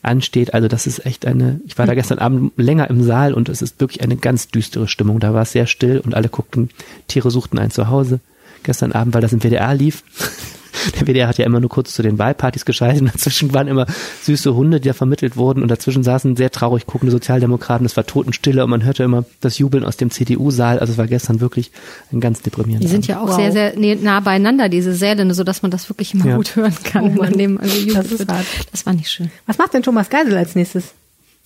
ansteht. 0.00 0.54
Also 0.54 0.68
das 0.68 0.86
ist 0.86 1.04
echt 1.04 1.26
eine, 1.26 1.60
ich 1.66 1.76
war 1.76 1.86
da 1.86 1.94
gestern 1.94 2.20
Abend 2.20 2.52
länger 2.56 2.88
im 2.88 3.02
Saal 3.02 3.34
und 3.34 3.48
es 3.48 3.62
ist 3.62 3.80
wirklich 3.80 4.00
eine 4.00 4.16
ganz 4.16 4.46
düstere 4.46 4.86
Stimmung. 4.86 5.18
Da 5.18 5.34
war 5.34 5.42
es 5.42 5.50
sehr 5.50 5.66
still 5.66 5.98
und 5.98 6.14
alle 6.14 6.28
guckten, 6.28 6.70
Tiere 7.08 7.32
suchten 7.32 7.58
ein 7.58 7.72
Zuhause 7.72 8.20
gestern 8.62 8.92
Abend, 8.92 9.12
weil 9.12 9.22
das 9.22 9.32
im 9.32 9.40
WDR 9.42 9.74
lief. 9.74 10.04
Der 11.00 11.06
WDR 11.06 11.28
hat 11.28 11.38
ja 11.38 11.44
immer 11.46 11.60
nur 11.60 11.70
kurz 11.70 11.94
zu 11.94 12.02
den 12.02 12.18
Wahlpartys 12.18 12.64
geschaltet 12.64 13.02
und 13.02 13.14
dazwischen 13.14 13.52
waren 13.54 13.68
immer 13.68 13.86
süße 14.22 14.54
Hunde, 14.54 14.80
die 14.80 14.88
da 14.88 14.94
vermittelt 14.94 15.36
wurden 15.36 15.62
und 15.62 15.68
dazwischen 15.70 16.02
saßen 16.02 16.36
sehr 16.36 16.50
traurig 16.50 16.86
guckende 16.86 17.10
Sozialdemokraten. 17.12 17.84
Es 17.86 17.96
war 17.96 18.06
Totenstille 18.06 18.64
und 18.64 18.70
man 18.70 18.84
hörte 18.84 19.02
immer 19.02 19.24
das 19.40 19.58
Jubeln 19.58 19.84
aus 19.84 19.96
dem 19.96 20.10
CDU-Saal. 20.10 20.78
Also 20.78 20.92
es 20.92 20.98
war 20.98 21.06
gestern 21.06 21.40
wirklich 21.40 21.70
ein 22.12 22.20
ganz 22.20 22.42
deprimierender 22.42 22.86
Die 22.86 22.90
sind 22.92 23.06
ja 23.06 23.20
auch 23.20 23.28
Wow. 23.28 23.36
sehr, 23.36 23.52
sehr 23.52 23.96
nah 23.96 24.20
beieinander, 24.20 24.68
diese 24.68 24.94
Säle, 24.94 25.32
so 25.34 25.44
dass 25.44 25.62
man 25.62 25.70
das 25.70 25.88
wirklich 25.88 26.14
immer 26.14 26.26
Ja. 26.26 26.36
gut 26.36 26.56
hören 26.56 26.74
kann. 26.84 27.04
Oh 27.04 27.06
wenn 27.08 27.14
man 27.16 27.32
neben 27.32 27.60
also 27.60 27.74
Das 27.94 28.06
ist 28.10 28.18
wird. 28.20 28.32
hart. 28.32 28.46
das 28.70 28.84
war 28.86 28.92
nicht 28.92 29.10
schön. 29.10 29.30
Was 29.46 29.58
macht 29.58 29.74
denn 29.74 29.82
Thomas 29.82 30.08
Geisel 30.10 30.36
als 30.36 30.54
nächstes? 30.54 30.94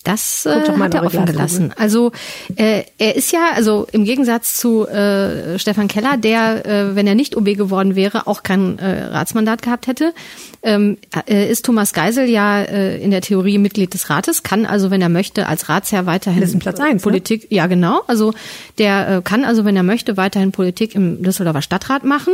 Das 0.07 0.45
äh, 0.45 0.61
hat 0.79 0.93
er 0.93 1.03
offen 1.03 1.25
gelassen. 1.25 1.73
Also 1.75 2.13
äh, 2.55 2.83
er 2.97 3.17
ist 3.17 3.33
ja, 3.33 3.51
also 3.53 3.87
im 3.91 4.05
Gegensatz 4.05 4.55
zu 4.55 4.87
äh, 4.87 5.59
Stefan 5.59 5.89
Keller, 5.89 6.15
der, 6.15 6.65
äh, 6.65 6.95
wenn 6.95 7.07
er 7.07 7.15
nicht 7.15 7.35
OB 7.35 7.57
geworden 7.57 7.97
wäre, 7.97 8.25
auch 8.25 8.41
kein 8.41 8.79
äh, 8.79 9.03
Ratsmandat 9.03 9.61
gehabt 9.61 9.87
hätte, 9.87 10.13
ähm, 10.63 10.97
äh, 11.27 11.51
ist 11.51 11.65
Thomas 11.65 11.91
Geisel 11.91 12.29
ja 12.29 12.61
äh, 12.61 13.03
in 13.03 13.11
der 13.11 13.19
Theorie 13.19 13.57
Mitglied 13.57 13.93
des 13.93 14.09
Rates, 14.09 14.43
kann 14.43 14.65
also, 14.65 14.91
wenn 14.91 15.01
er 15.01 15.09
möchte, 15.09 15.45
als 15.45 15.67
Ratsherr 15.67 16.05
weiterhin 16.05 16.39
Das 16.39 16.51
ist 16.51 16.55
ein 16.55 16.59
Platz 16.59 16.79
eins, 16.79 17.03
ne? 17.03 17.11
Politik. 17.11 17.47
Ja, 17.49 17.67
genau. 17.67 17.99
Also 18.07 18.33
der 18.77 19.17
äh, 19.17 19.21
kann 19.21 19.43
also, 19.43 19.65
wenn 19.65 19.75
er 19.75 19.83
möchte, 19.83 20.15
weiterhin 20.15 20.53
Politik 20.53 20.95
im 20.95 21.21
Düsseldorfer 21.21 21.61
Stadtrat 21.61 22.05
machen. 22.05 22.33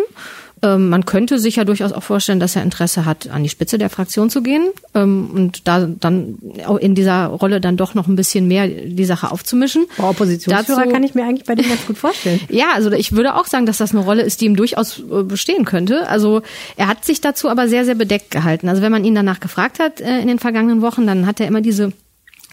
Ähm, 0.63 0.89
man 0.89 1.05
könnte 1.05 1.37
sich 1.39 1.57
ja 1.57 1.65
durchaus 1.65 1.91
auch 1.91 2.01
vorstellen, 2.01 2.39
dass 2.39 2.55
er 2.55 2.63
Interesse 2.63 3.05
hat, 3.05 3.27
an 3.27 3.43
die 3.43 3.49
Spitze 3.49 3.77
der 3.77 3.89
Fraktion 3.89 4.29
zu 4.29 4.41
gehen 4.41 4.69
ähm, 4.95 5.29
und 5.33 5.67
da 5.67 5.85
dann 5.85 6.39
auch 6.65 6.77
in 6.77 6.95
dieser 6.95 7.25
Rolle 7.27 7.59
dann 7.61 7.75
doch 7.77 7.93
noch 7.93 8.07
ein 8.07 8.15
bisschen 8.15 8.47
mehr 8.47 8.67
die 8.67 9.05
Sache 9.05 9.29
aufzumischen. 9.31 9.85
Boah, 9.97 10.11
Oppositionsführer 10.11 10.79
Dazu- 10.79 10.91
kann 10.91 11.03
ich 11.03 11.13
mir 11.15 11.25
eigentlich 11.25 11.45
bei 11.45 11.55
dem 11.55 11.67
ganz 11.67 11.85
gut 11.85 11.97
vorstellen. 11.97 12.39
Ja, 12.49 12.67
also 12.73 12.91
ich 12.91 13.11
würde 13.11 13.35
auch 13.35 13.45
sagen, 13.47 13.65
dass 13.65 13.77
das 13.77 13.91
eine 13.91 14.03
Rolle 14.03 14.21
ist, 14.23 14.39
die 14.41 14.45
ihm 14.45 14.55
durchaus 14.55 14.99
äh, 14.99 15.23
bestehen 15.23 15.65
könnte. 15.65 16.07
Also 16.07 16.41
er 16.77 16.87
hat 16.87 17.03
sich 17.03 17.19
dazu 17.19 17.49
aber 17.49 17.67
sehr, 17.67 17.83
sehr 17.83 17.95
bedeckt 17.95 18.31
gehalten. 18.31 18.69
Also 18.69 18.81
wenn 18.81 18.91
man 18.91 19.03
ihn 19.03 19.15
danach 19.15 19.39
gefragt 19.41 19.79
hat 19.79 19.99
äh, 19.99 20.19
in 20.19 20.27
den 20.27 20.39
vergangenen 20.39 20.81
Wochen, 20.81 21.05
dann 21.05 21.25
hat 21.27 21.39
er 21.41 21.47
immer 21.47 21.61
diese 21.61 21.91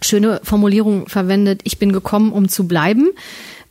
schöne 0.02 0.40
Formulierung 0.42 1.06
verwendet, 1.08 1.60
ich 1.64 1.78
bin 1.78 1.92
gekommen, 1.92 2.32
um 2.32 2.48
zu 2.48 2.66
bleiben. 2.66 3.08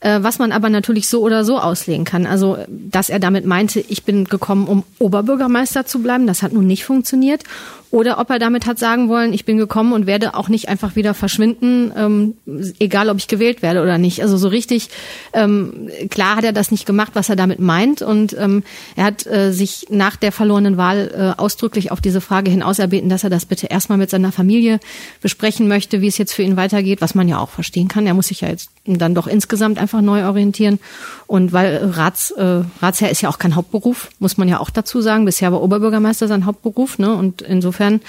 Äh, 0.01 0.19
was 0.21 0.39
man 0.39 0.51
aber 0.51 0.69
natürlich 0.69 1.07
so 1.07 1.21
oder 1.21 1.43
so 1.43 1.59
auslegen 1.59 2.05
kann. 2.05 2.25
Also, 2.25 2.57
dass 2.67 3.09
er 3.09 3.19
damit 3.19 3.45
meinte, 3.45 3.79
ich 3.79 4.03
bin 4.03 4.25
gekommen, 4.25 4.67
um 4.67 4.83
Oberbürgermeister 4.99 5.85
zu 5.85 5.99
bleiben, 5.99 6.27
das 6.27 6.41
hat 6.41 6.53
nun 6.53 6.67
nicht 6.67 6.85
funktioniert 6.85 7.43
oder 7.91 8.19
ob 8.19 8.30
er 8.30 8.38
damit 8.38 8.65
hat 8.65 8.78
sagen 8.78 9.10
wollen, 9.10 9.34
ich 9.34 9.45
bin 9.45 9.58
gekommen 9.58 9.93
und 9.93 10.06
werde 10.06 10.36
auch 10.36 10.47
nicht 10.47 10.69
einfach 10.69 10.95
wieder 10.95 11.13
verschwinden, 11.13 11.91
ähm, 11.95 12.34
egal 12.80 13.10
ob 13.10 13.17
ich 13.17 13.28
gewählt 13.28 13.62
werde 13.62 13.82
oder 13.82 13.97
nicht. 13.97 14.21
Also 14.21 14.38
so 14.38 14.47
richtig 14.47 14.89
ähm, 15.34 15.89
klar 16.10 16.36
hat 16.36 16.43
er 16.43 16.54
das 16.54 16.71
nicht 16.71 16.86
gemacht, 16.86 17.12
was 17.15 17.30
er 17.30 17.36
damit 17.36 17.60
meint. 17.60 18.02
Und 18.02 18.36
ähm, 18.38 18.63
er 18.95 19.06
hat 19.06 19.25
äh, 19.25 19.52
sich 19.52 19.88
nach 19.89 20.15
der 20.17 20.32
verlorenen 20.32 20.78
Wahl 20.78 21.12
äh, 21.38 21.41
ausdrücklich 21.41 21.91
auf 21.91 21.99
diese 21.99 22.21
Frage 22.21 22.52
hin 22.52 22.62
auserbeten, 22.62 23.10
dass 23.10 23.23
er 23.23 23.32
das 23.32 23.45
bitte 23.45 23.67
erstmal 23.67 23.97
mit 23.97 24.12
seiner 24.12 24.32
Familie 24.32 24.80
besprechen 25.21 25.67
möchte, 25.67 26.02
wie 26.02 26.08
es 26.08 26.17
jetzt 26.17 26.34
für 26.34 26.43
ihn 26.43 26.58
weitergeht, 26.58 27.02
was 27.02 27.15
man 27.15 27.28
ja 27.28 27.39
auch 27.39 27.49
verstehen 27.49 27.88
kann. 27.88 28.06
Er 28.06 28.13
muss 28.13 28.28
sich 28.28 28.41
ja 28.41 28.49
jetzt 28.49 28.69
dann 28.86 29.15
doch 29.15 29.28
insgesamt 29.28 29.80
einfach 29.80 30.02
neu 30.02 30.25
orientieren. 30.25 30.80
Und 31.29 31.53
weil 31.53 31.77
Rats, 31.93 32.31
äh, 32.31 32.63
Ratsherr 32.81 33.11
ist 33.11 33.21
ja 33.21 33.29
auch 33.29 33.37
kein 33.37 33.55
Hauptberuf, 33.55 34.09
muss 34.17 34.37
man 34.37 34.47
ja 34.47 34.59
auch 34.59 34.71
dazu 34.71 34.99
sagen. 34.99 35.25
Bisher 35.25 35.51
war 35.51 35.61
Oberbürgermeister 35.61 36.27
sein 36.27 36.45
Hauptberuf, 36.45 36.97
ne? 36.97 37.13
Und 37.13 37.43
insofern 37.43 37.69
insofern 37.69 38.01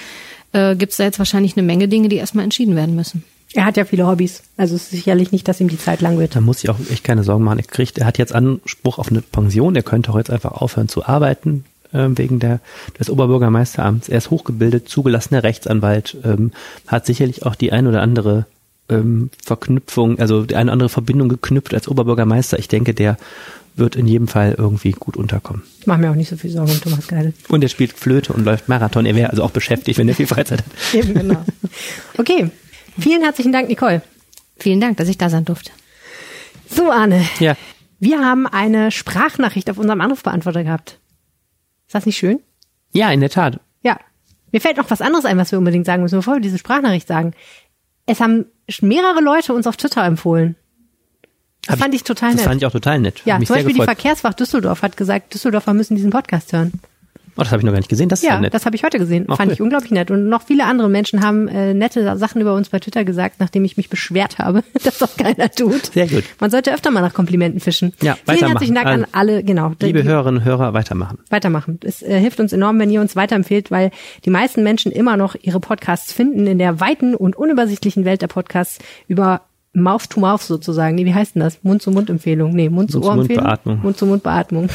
äh, 0.53 0.75
gibt 0.75 0.91
es 0.91 0.97
da 0.97 1.03
jetzt 1.03 1.19
wahrscheinlich 1.19 1.55
eine 1.55 1.65
Menge 1.65 1.87
Dinge, 1.87 2.09
die 2.09 2.17
erstmal 2.17 2.43
entschieden 2.43 2.75
werden 2.75 2.95
müssen. 2.95 3.23
Er 3.53 3.65
hat 3.65 3.77
ja 3.77 3.85
viele 3.85 4.07
Hobbys. 4.07 4.43
Also 4.55 4.75
es 4.75 4.83
ist 4.83 4.91
sicherlich 4.91 5.31
nicht, 5.31 5.47
dass 5.47 5.59
ihm 5.59 5.67
die 5.67 5.77
Zeit 5.77 6.01
lang 6.01 6.17
wird. 6.17 6.35
Da 6.35 6.41
muss 6.41 6.63
ich 6.63 6.69
auch 6.69 6.77
echt 6.89 7.03
keine 7.03 7.23
Sorgen 7.23 7.43
machen. 7.43 7.59
Er 7.59 7.65
kriegt, 7.65 7.97
er 7.97 8.05
hat 8.05 8.17
jetzt 8.17 8.33
Anspruch 8.33 8.97
auf 8.97 9.09
eine 9.09 9.21
Pension. 9.21 9.75
Er 9.75 9.83
könnte 9.83 10.11
auch 10.11 10.17
jetzt 10.17 10.31
einfach 10.31 10.53
aufhören 10.53 10.87
zu 10.87 11.05
arbeiten 11.05 11.65
äh, 11.91 12.07
wegen 12.15 12.39
der, 12.39 12.59
des 12.97 13.09
Oberbürgermeisteramts. 13.09 14.07
Er 14.07 14.19
ist 14.19 14.29
hochgebildet, 14.29 14.87
zugelassener 14.87 15.43
Rechtsanwalt, 15.43 16.17
ähm, 16.23 16.51
hat 16.87 17.05
sicherlich 17.05 17.45
auch 17.45 17.55
die 17.55 17.73
ein 17.73 17.87
oder 17.87 18.01
andere 18.01 18.45
ähm, 18.91 19.29
Verknüpfung, 19.43 20.19
also 20.19 20.45
die 20.45 20.55
eine 20.55 20.65
oder 20.65 20.73
andere 20.73 20.89
Verbindung 20.89 21.29
geknüpft 21.29 21.73
als 21.73 21.87
Oberbürgermeister. 21.87 22.59
Ich 22.59 22.67
denke, 22.67 22.93
der 22.93 23.17
wird 23.75 23.95
in 23.95 24.07
jedem 24.07 24.27
Fall 24.27 24.55
irgendwie 24.57 24.91
gut 24.91 25.17
unterkommen. 25.17 25.63
Ich 25.79 25.87
mache 25.87 25.99
mir 25.99 26.11
auch 26.11 26.15
nicht 26.15 26.29
so 26.29 26.35
viel 26.35 26.51
Sorgen 26.51 26.71
um 26.71 26.81
Thomas 26.81 27.07
Geidel. 27.07 27.33
Und 27.47 27.63
er 27.63 27.69
spielt 27.69 27.93
Flöte 27.93 28.33
und 28.33 28.43
läuft 28.43 28.67
Marathon. 28.67 29.05
Er 29.05 29.15
wäre 29.15 29.29
also 29.29 29.43
auch 29.43 29.51
beschäftigt, 29.51 29.97
wenn 29.97 30.09
er 30.09 30.15
viel 30.15 30.27
Freizeit 30.27 30.59
hat. 30.59 30.67
Eben, 30.93 31.13
genau. 31.13 31.43
Okay. 32.17 32.49
Vielen 32.99 33.23
herzlichen 33.23 33.53
Dank, 33.53 33.69
Nicole. 33.69 34.01
Vielen 34.57 34.81
Dank, 34.81 34.97
dass 34.97 35.07
ich 35.07 35.17
da 35.17 35.29
sein 35.29 35.45
durfte. 35.45 35.71
So, 36.69 36.91
Arne. 36.91 37.25
Ja. 37.39 37.55
Wir 37.99 38.19
haben 38.19 38.47
eine 38.47 38.91
Sprachnachricht 38.91 39.69
auf 39.69 39.77
unserem 39.77 40.01
Anrufbeantworter 40.01 40.63
gehabt. 40.63 40.99
Ist 41.87 41.95
das 41.95 42.05
nicht 42.05 42.17
schön? 42.17 42.39
Ja, 42.93 43.11
in 43.11 43.21
der 43.21 43.29
Tat. 43.29 43.59
Ja. 43.83 43.99
Mir 44.51 44.59
fällt 44.59 44.77
noch 44.77 44.89
was 44.89 45.01
anderes 45.01 45.25
ein, 45.25 45.37
was 45.37 45.51
wir 45.51 45.59
unbedingt 45.59 45.85
sagen 45.85 46.03
müssen, 46.03 46.17
bevor 46.17 46.35
wir 46.35 46.41
diese 46.41 46.57
Sprachnachricht 46.57 47.07
sagen. 47.07 47.33
Es 48.05 48.19
haben 48.19 48.45
mehrere 48.81 49.21
Leute 49.21 49.53
uns 49.53 49.67
auf 49.67 49.77
Twitter 49.77 50.03
empfohlen. 50.03 50.55
Das 51.67 51.79
fand 51.79 51.93
ich 51.93 52.03
total 52.03 52.29
das 52.29 52.37
nett. 52.37 52.45
Das 52.45 52.49
fand 52.49 52.61
ich 52.61 52.65
auch 52.65 52.71
total 52.71 52.99
nett. 52.99 53.21
Ja, 53.25 53.37
Mich 53.37 53.47
zum 53.47 53.57
Beispiel 53.57 53.75
die. 53.75 53.83
Verkehrswacht 53.83 54.39
Düsseldorf 54.39 54.81
hat 54.81 54.97
gesagt, 54.97 55.33
Düsseldorfer 55.33 55.73
müssen 55.73 55.95
diesen 55.95 56.09
Podcast 56.09 56.53
hören. 56.53 56.73
Oh, 57.37 57.41
das 57.43 57.51
habe 57.51 57.59
ich 57.61 57.65
noch 57.65 57.71
gar 57.71 57.79
nicht 57.79 57.89
gesehen. 57.89 58.09
Das 58.09 58.19
ist 58.21 58.25
ja, 58.27 58.35
Ja, 58.35 58.41
nett. 58.41 58.53
das 58.53 58.65
habe 58.65 58.75
ich 58.75 58.83
heute 58.83 58.99
gesehen. 58.99 59.25
Ach, 59.29 59.37
Fand 59.37 59.49
cool. 59.49 59.53
ich 59.53 59.61
unglaublich 59.61 59.91
nett. 59.91 60.11
Und 60.11 60.27
noch 60.29 60.41
viele 60.43 60.65
andere 60.65 60.89
Menschen 60.89 61.23
haben 61.23 61.47
äh, 61.47 61.73
nette 61.73 62.17
Sachen 62.17 62.41
über 62.41 62.53
uns 62.53 62.69
bei 62.69 62.79
Twitter 62.79 63.03
gesagt, 63.05 63.35
nachdem 63.39 63.63
ich 63.65 63.77
mich 63.77 63.89
beschwert 63.89 64.37
habe, 64.39 64.63
dass 64.83 64.97
das 64.97 65.15
keiner 65.17 65.49
tut. 65.49 65.87
Sehr 65.93 66.07
gut. 66.07 66.23
Man 66.39 66.51
sollte 66.51 66.73
öfter 66.73 66.91
mal 66.91 67.01
nach 67.01 67.13
Komplimenten 67.13 67.59
fischen. 67.59 67.93
Ja, 68.01 68.15
Vielen 68.15 68.27
weitermachen. 68.27 68.51
herzlichen 68.51 68.75
Dank 68.75 68.87
an 68.87 68.93
Also, 69.03 69.07
alle, 69.13 69.43
genau. 69.43 69.71
Liebe 69.81 70.03
Hörerinnen 70.03 70.39
und 70.41 70.45
Hörer, 70.45 70.73
weitermachen. 70.73 71.19
weitermachen. 71.29 71.79
Es 71.83 72.01
äh, 72.01 72.19
hilft 72.19 72.39
uns 72.39 72.53
enorm, 72.53 72.79
wenn 72.79 72.89
ihr 72.89 73.01
uns 73.01 73.15
weiterempfehlt, 73.15 73.71
weil 73.71 73.91
die 74.25 74.29
meisten 74.29 74.63
Menschen 74.63 74.91
immer 74.91 75.17
noch 75.17 75.35
ihre 75.41 75.59
Podcasts 75.59 76.11
finden 76.13 76.47
in 76.47 76.57
der 76.59 76.79
weiten 76.79 77.15
und 77.15 77.35
unübersichtlichen 77.35 78.05
Welt 78.05 78.21
der 78.21 78.27
Podcasts 78.27 78.79
über 79.07 79.41
Mouth 79.73 80.09
to 80.09 80.19
Mouth 80.19 80.41
sozusagen. 80.41 80.95
Nee, 80.95 81.05
wie 81.05 81.13
heißt 81.13 81.35
denn 81.35 81.41
das? 81.43 81.59
Mund-zu-Mund-Empfehlung. 81.63 82.51
Nee, 82.53 82.69
Mund-zu-Ohr-Empfehlung. 82.69 83.43
Mund-zu-Mund-Beatmung. 83.45 83.79
Mund-zu-Mund-Beatmung. 83.81 84.69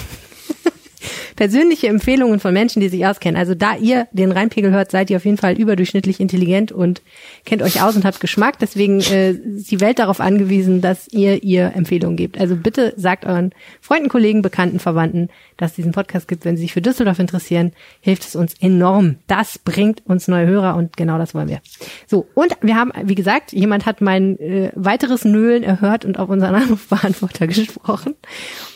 Persönliche 1.37 1.89
Empfehlungen 1.89 2.41
von 2.41 2.53
Menschen, 2.53 2.81
die 2.81 2.89
sich 2.89 3.07
auskennen. 3.07 3.39
Also 3.39 3.55
da 3.55 3.77
ihr 3.77 4.09
den 4.13 4.33
Rheinpegel 4.33 4.71
hört, 4.71 4.91
seid 4.91 5.11
ihr 5.11 5.19
auf 5.19 5.25
jeden 5.25 5.37
Fall 5.37 5.59
überdurchschnittlich 5.59 6.19
intelligent 6.19 6.73
und 6.73 7.03
kennt 7.45 7.63
euch 7.63 7.83
aus 7.83 7.95
und 7.95 8.05
habt 8.05 8.21
Geschmack. 8.21 8.59
Deswegen 8.59 9.01
äh, 9.01 9.33
ist 9.33 9.71
die 9.71 9.81
Welt 9.81 9.99
darauf 9.99 10.21
angewiesen, 10.21 10.81
dass 10.81 11.09
ihr 11.09 11.43
ihr 11.43 11.73
Empfehlungen 11.75 12.17
gebt. 12.17 12.41
Also 12.41 12.57
bitte 12.57 12.95
sagt 12.97 13.27
euren 13.27 13.53
Freunden, 13.81 14.09
Kollegen, 14.09 14.43
Bekannten, 14.43 14.79
Verwandten, 14.79 15.29
dass 15.57 15.73
es 15.73 15.77
diesen 15.77 15.93
Podcast 15.93 16.27
gibt. 16.27 16.45
Wenn 16.45 16.57
sie 16.57 16.63
sich 16.63 16.73
für 16.73 16.83
Düsseldorf 16.83 17.19
interessieren, 17.19 17.73
hilft 18.01 18.25
es 18.25 18.35
uns 18.35 18.55
enorm. 18.61 19.17
Das 19.27 19.59
bringt 19.59 20.05
uns 20.07 20.29
neue 20.29 20.47
Hörer 20.47 20.77
und 20.77 20.97
genau 20.97 21.19
das 21.19 21.35
wollen 21.35 21.49
wir. 21.49 21.61
So, 22.07 22.27
und 22.35 22.57
wir 22.63 22.77
haben, 22.77 22.93
wie 23.05 23.15
gesagt, 23.15 23.53
jemand 23.53 23.87
hat 23.87 24.01
mein 24.01 24.39
äh, 24.39 24.73
weiteres 24.75 25.25
Nölen 25.25 25.63
erhört 25.63 26.05
und 26.05 26.19
auf 26.19 26.29
unseren 26.29 26.55
Anrufbeantworter 26.57 27.47
gesprochen 27.47 28.15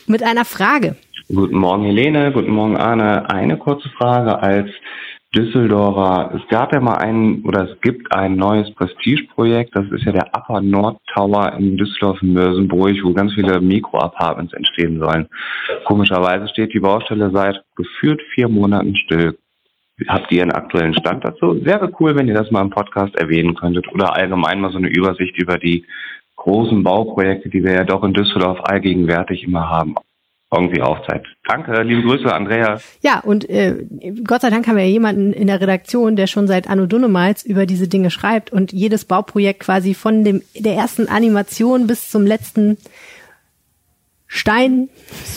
mit 0.07 0.23
einer 0.23 0.45
Frage. 0.45 0.97
Guten 1.33 1.59
Morgen 1.59 1.85
Helene, 1.85 2.33
guten 2.33 2.51
Morgen 2.51 2.77
Arne. 2.77 3.31
Eine 3.31 3.57
kurze 3.57 3.89
Frage 3.91 4.43
als 4.43 4.69
Düsseldorfer. 5.33 6.35
Es 6.35 6.49
gab 6.49 6.75
ja 6.75 6.81
mal 6.81 6.97
ein 6.97 7.45
oder 7.45 7.71
es 7.71 7.81
gibt 7.83 8.13
ein 8.13 8.35
neues 8.35 8.75
Prestigeprojekt, 8.75 9.71
das 9.77 9.85
ist 9.93 10.03
ja 10.05 10.11
der 10.11 10.27
Upper 10.35 10.61
Nord 10.61 10.99
Tower 11.15 11.53
in 11.57 11.77
Düsseldorf-Mörsenburg, 11.77 12.97
wo 13.05 13.13
ganz 13.13 13.33
viele 13.35 13.61
Mikro-Apartments 13.61 14.55
entstehen 14.55 14.99
sollen. 14.99 15.29
Komischerweise 15.85 16.49
steht 16.49 16.75
die 16.75 16.81
Baustelle 16.81 17.31
seit 17.33 17.63
geführt 17.77 18.21
vier 18.35 18.49
Monaten 18.49 18.97
still. 18.97 19.39
Habt 20.09 20.33
ihr 20.33 20.43
einen 20.43 20.51
aktuellen 20.51 20.95
Stand 20.95 21.25
dazu? 21.25 21.65
Wäre 21.65 21.93
cool, 22.01 22.17
wenn 22.17 22.27
ihr 22.27 22.35
das 22.35 22.51
mal 22.51 22.63
im 22.63 22.71
Podcast 22.71 23.15
erwähnen 23.15 23.55
könntet 23.55 23.87
oder 23.93 24.17
allgemein 24.17 24.61
mal 24.61 24.73
so 24.73 24.79
eine 24.79 24.89
Übersicht 24.89 25.41
über 25.41 25.59
die 25.59 25.85
großen 26.35 26.83
Bauprojekte, 26.83 27.51
die 27.51 27.63
wir 27.63 27.73
ja 27.73 27.85
doch 27.85 28.03
in 28.03 28.15
Düsseldorf 28.15 28.59
allgegenwärtig 28.65 29.45
immer 29.45 29.69
haben, 29.69 29.95
irgendwie 30.53 30.83
aufzeigt. 30.83 31.27
Danke, 31.47 31.83
liebe 31.83 32.03
Grüße, 32.03 32.33
Andrea. 32.33 32.81
Ja, 33.03 33.21
und 33.21 33.49
äh, 33.49 33.87
Gott 34.27 34.41
sei 34.43 34.51
Dank 34.51 34.67
haben 34.67 34.77
wir 34.77 34.85
ja 34.85 34.91
jemanden 34.91 35.33
in 35.33 35.47
der 35.47 35.61
Redaktion, 35.61 36.17
der 36.17 36.27
schon 36.27 36.49
seit 36.49 36.69
Anno 36.69 36.87
Dunnemals 36.87 37.45
über 37.45 37.67
diese 37.67 37.87
Dinge 37.87 38.11
schreibt 38.11 38.51
und 38.53 38.73
jedes 38.73 39.05
Bauprojekt 39.05 39.61
quasi 39.61 39.95
von 39.95 40.25
dem 40.25 40.43
der 40.57 40.75
ersten 40.75 41.09
Animation 41.09 41.87
bis 41.87 42.11
zum 42.11 42.27
letzten 42.27 42.79
Stein, 44.33 44.89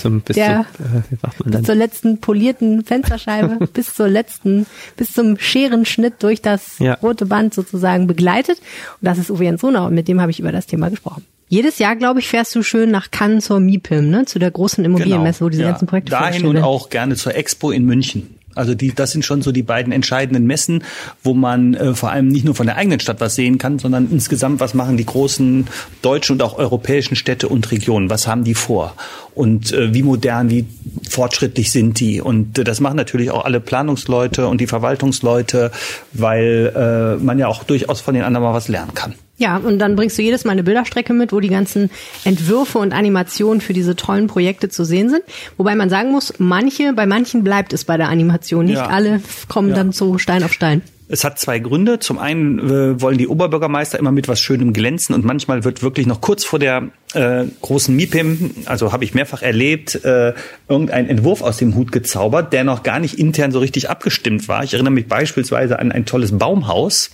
Zum, 0.01 0.21
bis 0.21 0.35
Der- 0.35 0.65
zu, 0.77 0.83
äh, 0.83 1.01
wie 1.09 1.17
macht 1.23 1.39
man 1.43 1.51
bis 1.51 1.63
zur 1.63 1.73
letzten 1.75 2.19
polierten 2.19 2.83
Fensterscheibe, 2.83 3.65
bis 3.73 3.95
zur 3.95 4.07
letzten, 4.07 4.67
bis 4.97 5.13
zum 5.13 5.39
Scherenschnitt 5.39 6.21
durch 6.21 6.43
das 6.43 6.77
Ja. 6.77 6.93
rote 7.01 7.25
Band 7.25 7.55
sozusagen 7.55 8.05
begleitet. 8.05 8.59
Und 8.59 9.05
das 9.07 9.17
ist 9.17 9.31
Uwe 9.31 9.45
Jensona 9.45 9.87
und 9.87 9.95
mit 9.95 10.07
dem 10.07 10.21
habe 10.21 10.29
ich 10.29 10.39
über 10.39 10.51
das 10.51 10.67
Thema 10.67 10.89
gesprochen. 10.91 11.25
Jedes 11.47 11.77
Jahr, 11.79 11.95
glaube 11.95 12.19
ich, 12.19 12.27
fährst 12.27 12.55
du 12.55 12.63
schön 12.63 12.89
nach 12.89 13.11
Cannes 13.11 13.45
zur 13.45 13.59
MIPIM, 13.59 14.09
ne? 14.09 14.25
zu 14.25 14.39
der 14.39 14.51
großen 14.51 14.83
Immobilienmesse, 14.83 15.43
wo 15.45 15.49
diese 15.49 15.61
Genau. 15.61 15.67
ja. 15.67 15.71
ganzen 15.73 15.87
Projekte 15.87 16.11
Dahin 16.11 16.45
und 16.45 16.55
werden. 16.55 16.65
auch 16.65 16.89
gerne 16.89 17.15
zur 17.15 17.35
Expo 17.35 17.71
in 17.71 17.85
München. 17.85 18.35
Also 18.55 18.75
die, 18.75 18.93
das 18.93 19.11
sind 19.11 19.25
schon 19.25 19.41
so 19.41 19.51
die 19.51 19.63
beiden 19.63 19.91
entscheidenden 19.91 20.45
Messen, 20.45 20.83
wo 21.23 21.33
man 21.33 21.73
äh, 21.73 21.95
vor 21.95 22.11
allem 22.11 22.27
nicht 22.27 22.45
nur 22.45 22.53
von 22.53 22.67
der 22.67 22.75
eigenen 22.75 22.99
Stadt 22.99 23.19
was 23.19 23.33
sehen 23.35 23.57
kann, 23.57 23.79
sondern 23.79 24.09
insgesamt, 24.11 24.59
was 24.59 24.73
machen 24.75 24.95
die 24.95 25.05
großen 25.05 25.67
deutschen 26.03 26.33
und 26.33 26.43
auch 26.43 26.57
europäischen 26.57 27.15
Städte 27.15 27.47
und 27.49 27.71
Regionen, 27.71 28.11
was 28.11 28.27
haben 28.27 28.43
die 28.43 28.53
vor 28.53 28.93
und 29.33 29.71
äh, 29.73 29.93
wie 29.93 30.03
modern, 30.03 30.51
wie 30.51 30.65
fortschrittlich 31.09 31.71
sind 31.71 31.99
die. 31.99 32.21
Und 32.21 32.59
äh, 32.59 32.63
das 32.63 32.79
machen 32.79 32.95
natürlich 32.95 33.31
auch 33.31 33.43
alle 33.43 33.59
Planungsleute 33.59 34.47
und 34.47 34.61
die 34.61 34.67
Verwaltungsleute, 34.67 35.71
weil 36.11 36.71
äh, 37.19 37.23
man 37.23 37.39
ja 37.39 37.47
auch 37.47 37.63
durchaus 37.63 38.01
von 38.01 38.13
den 38.13 38.23
anderen 38.23 38.43
mal 38.43 38.53
was 38.53 38.67
lernen 38.67 38.93
kann. 38.93 39.15
Ja, 39.43 39.57
und 39.57 39.77
dann 39.79 39.97
bringst 39.97 40.17
du 40.17 40.21
jedes 40.21 40.45
Mal 40.45 40.53
eine 40.53 40.63
Bilderstrecke 40.63 41.11
mit, 41.13 41.33
wo 41.33 41.41
die 41.41 41.49
ganzen 41.49 41.89
Entwürfe 42.23 42.79
und 42.79 42.93
Animationen 42.93 43.59
für 43.59 43.73
diese 43.73 43.97
tollen 43.97 44.27
Projekte 44.27 44.69
zu 44.69 44.85
sehen 44.85 45.09
sind. 45.09 45.21
Wobei 45.57 45.75
man 45.75 45.89
sagen 45.89 46.11
muss, 46.11 46.33
manche, 46.37 46.93
bei 46.93 47.05
manchen 47.05 47.43
bleibt 47.43 47.73
es 47.73 47.83
bei 47.83 47.97
der 47.97 48.07
Animation. 48.07 48.63
Nicht 48.65 48.77
Ja. 48.77 48.87
alle 48.87 49.21
kommen 49.49 49.69
Ja. 49.69 49.75
dann 49.75 49.91
so 49.91 50.17
Stein 50.17 50.43
auf 50.45 50.53
Stein. 50.53 50.81
Es 51.13 51.23
hat 51.23 51.37
zwei 51.37 51.59
Gründe. 51.59 51.99
Zum 51.99 52.17
einen 52.17 52.57
äh, 52.57 52.99
wollen 52.99 53.19
die 53.19 53.27
Oberbürgermeister 53.27 53.99
immer 53.99 54.11
mit 54.11 54.27
was 54.27 54.39
Schönem 54.39 54.73
glänzen 54.73 55.13
und 55.13 55.23
manchmal 55.23 55.63
wird 55.63 55.83
wirklich 55.83 56.07
noch 56.07 56.21
kurz 56.21 56.43
vor 56.43 56.57
der 56.57 56.89
äh, 57.13 57.43
großen 57.61 57.95
MIPIM, 57.95 58.49
also 58.65 58.91
habe 58.91 59.03
ich 59.03 59.13
mehrfach 59.13 59.43
erlebt, 59.43 60.03
äh, 60.03 60.33
irgendein 60.67 61.07
Entwurf 61.07 61.43
aus 61.43 61.57
dem 61.57 61.75
Hut 61.75 61.91
gezaubert, 61.91 62.51
der 62.51 62.63
noch 62.63 62.81
gar 62.81 62.99
nicht 62.99 63.19
intern 63.19 63.51
so 63.51 63.59
richtig 63.59 63.91
abgestimmt 63.91 64.47
war. 64.47 64.63
Ich 64.63 64.73
erinnere 64.73 64.91
mich 64.91 65.07
beispielsweise 65.07 65.77
an 65.77 65.91
ein 65.91 66.07
tolles 66.07 66.35
Baumhaus. 66.35 67.11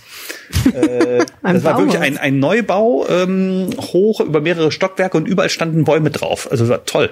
Äh, 0.72 1.26
Ein 1.42 1.56
das 1.56 1.64
war 1.64 1.76
wirklich 1.76 2.00
ein, 2.00 2.16
ein 2.16 2.38
Neubau, 2.38 3.06
ähm, 3.06 3.68
hoch 3.78 4.20
über 4.20 4.40
mehrere 4.40 4.72
Stockwerke 4.72 5.18
und 5.18 5.28
überall 5.28 5.50
standen 5.50 5.84
Bäume 5.84 6.10
drauf. 6.10 6.50
Also 6.50 6.68
war 6.70 6.86
toll. 6.86 7.10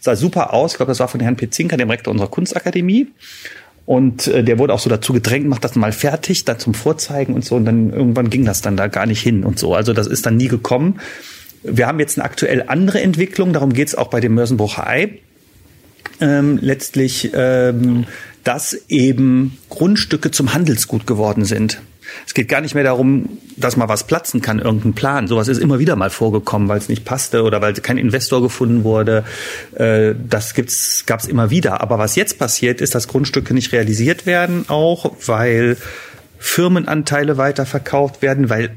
Sah 0.00 0.16
super 0.16 0.52
aus. 0.52 0.72
Ich 0.72 0.76
glaube, 0.76 0.90
das 0.90 1.00
war 1.00 1.08
von 1.08 1.20
Herrn 1.20 1.36
Petzinka, 1.36 1.78
dem 1.78 1.88
Rektor 1.88 2.12
unserer 2.12 2.28
Kunstakademie. 2.28 3.08
Und 3.86 4.26
äh, 4.26 4.42
der 4.42 4.58
wurde 4.58 4.74
auch 4.74 4.80
so 4.80 4.90
dazu 4.90 5.12
gedrängt, 5.12 5.48
macht 5.48 5.64
das 5.64 5.76
mal 5.76 5.92
fertig, 5.92 6.44
dann 6.44 6.58
zum 6.58 6.74
Vorzeigen 6.74 7.34
und 7.34 7.44
so. 7.44 7.54
Und 7.54 7.64
dann 7.64 7.90
irgendwann 7.90 8.30
ging 8.30 8.44
das 8.44 8.60
dann 8.60 8.76
da 8.76 8.88
gar 8.88 9.06
nicht 9.06 9.22
hin 9.22 9.44
und 9.44 9.58
so. 9.58 9.74
Also 9.74 9.92
das 9.92 10.06
ist 10.06 10.26
dann 10.26 10.36
nie 10.36 10.48
gekommen. 10.48 11.00
Wir 11.62 11.86
haben 11.86 12.00
jetzt 12.00 12.18
eine 12.18 12.24
aktuell 12.24 12.64
andere 12.66 13.00
Entwicklung, 13.00 13.52
darum 13.52 13.72
geht's 13.72 13.94
auch 13.94 14.08
bei 14.08 14.20
dem 14.20 14.34
Mörsenbrucher 14.34 14.86
Ei. 14.86 15.18
Ähm, 16.20 16.58
letztlich 16.60 17.30
ähm, 17.34 18.06
dass 18.46 18.78
eben 18.88 19.58
Grundstücke 19.70 20.30
zum 20.30 20.54
Handelsgut 20.54 21.04
geworden 21.04 21.44
sind. 21.44 21.80
Es 22.26 22.34
geht 22.34 22.48
gar 22.48 22.60
nicht 22.60 22.74
mehr 22.74 22.84
darum, 22.84 23.38
dass 23.56 23.76
mal 23.76 23.88
was 23.88 24.06
platzen 24.06 24.42
kann, 24.42 24.58
irgendein 24.58 24.94
Plan. 24.94 25.28
Sowas 25.28 25.48
ist 25.48 25.58
immer 25.58 25.78
wieder 25.78 25.96
mal 25.96 26.10
vorgekommen, 26.10 26.68
weil 26.68 26.78
es 26.78 26.88
nicht 26.88 27.04
passte 27.04 27.42
oder 27.42 27.60
weil 27.62 27.74
kein 27.74 27.98
Investor 27.98 28.42
gefunden 28.42 28.84
wurde. 28.84 29.24
Äh, 29.74 30.14
das 30.28 30.54
gibt's, 30.54 31.04
gab's 31.06 31.26
immer 31.26 31.50
wieder. 31.50 31.80
Aber 31.80 31.98
was 31.98 32.16
jetzt 32.16 32.38
passiert, 32.38 32.80
ist, 32.80 32.94
dass 32.94 33.08
Grundstücke 33.08 33.54
nicht 33.54 33.72
realisiert 33.72 34.26
werden, 34.26 34.64
auch 34.68 35.12
weil 35.26 35.76
Firmenanteile 36.38 37.38
weiterverkauft 37.38 38.22
werden, 38.22 38.50
weil 38.50 38.76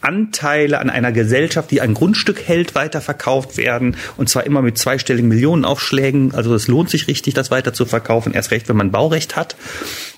Anteile 0.00 0.78
an 0.78 0.88
einer 0.90 1.10
Gesellschaft, 1.10 1.70
die 1.70 1.80
ein 1.80 1.94
Grundstück 1.94 2.42
hält, 2.46 2.74
weiterverkauft 2.74 3.56
werden. 3.56 3.96
Und 4.16 4.28
zwar 4.28 4.44
immer 4.44 4.62
mit 4.62 4.78
zweistelligen 4.78 5.28
Millionenaufschlägen. 5.28 6.34
Also 6.34 6.54
es 6.54 6.68
lohnt 6.68 6.90
sich 6.90 7.08
richtig, 7.08 7.34
das 7.34 7.50
weiter 7.50 7.72
zu 7.72 7.86
verkaufen. 7.86 8.32
Erst 8.32 8.50
recht, 8.52 8.68
wenn 8.68 8.76
man 8.76 8.92
Baurecht 8.92 9.34
hat. 9.36 9.56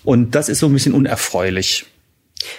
Und 0.04 0.34
das 0.34 0.48
ist 0.48 0.58
so 0.58 0.66
ein 0.66 0.72
bisschen 0.72 0.94
unerfreulich. 0.94 1.86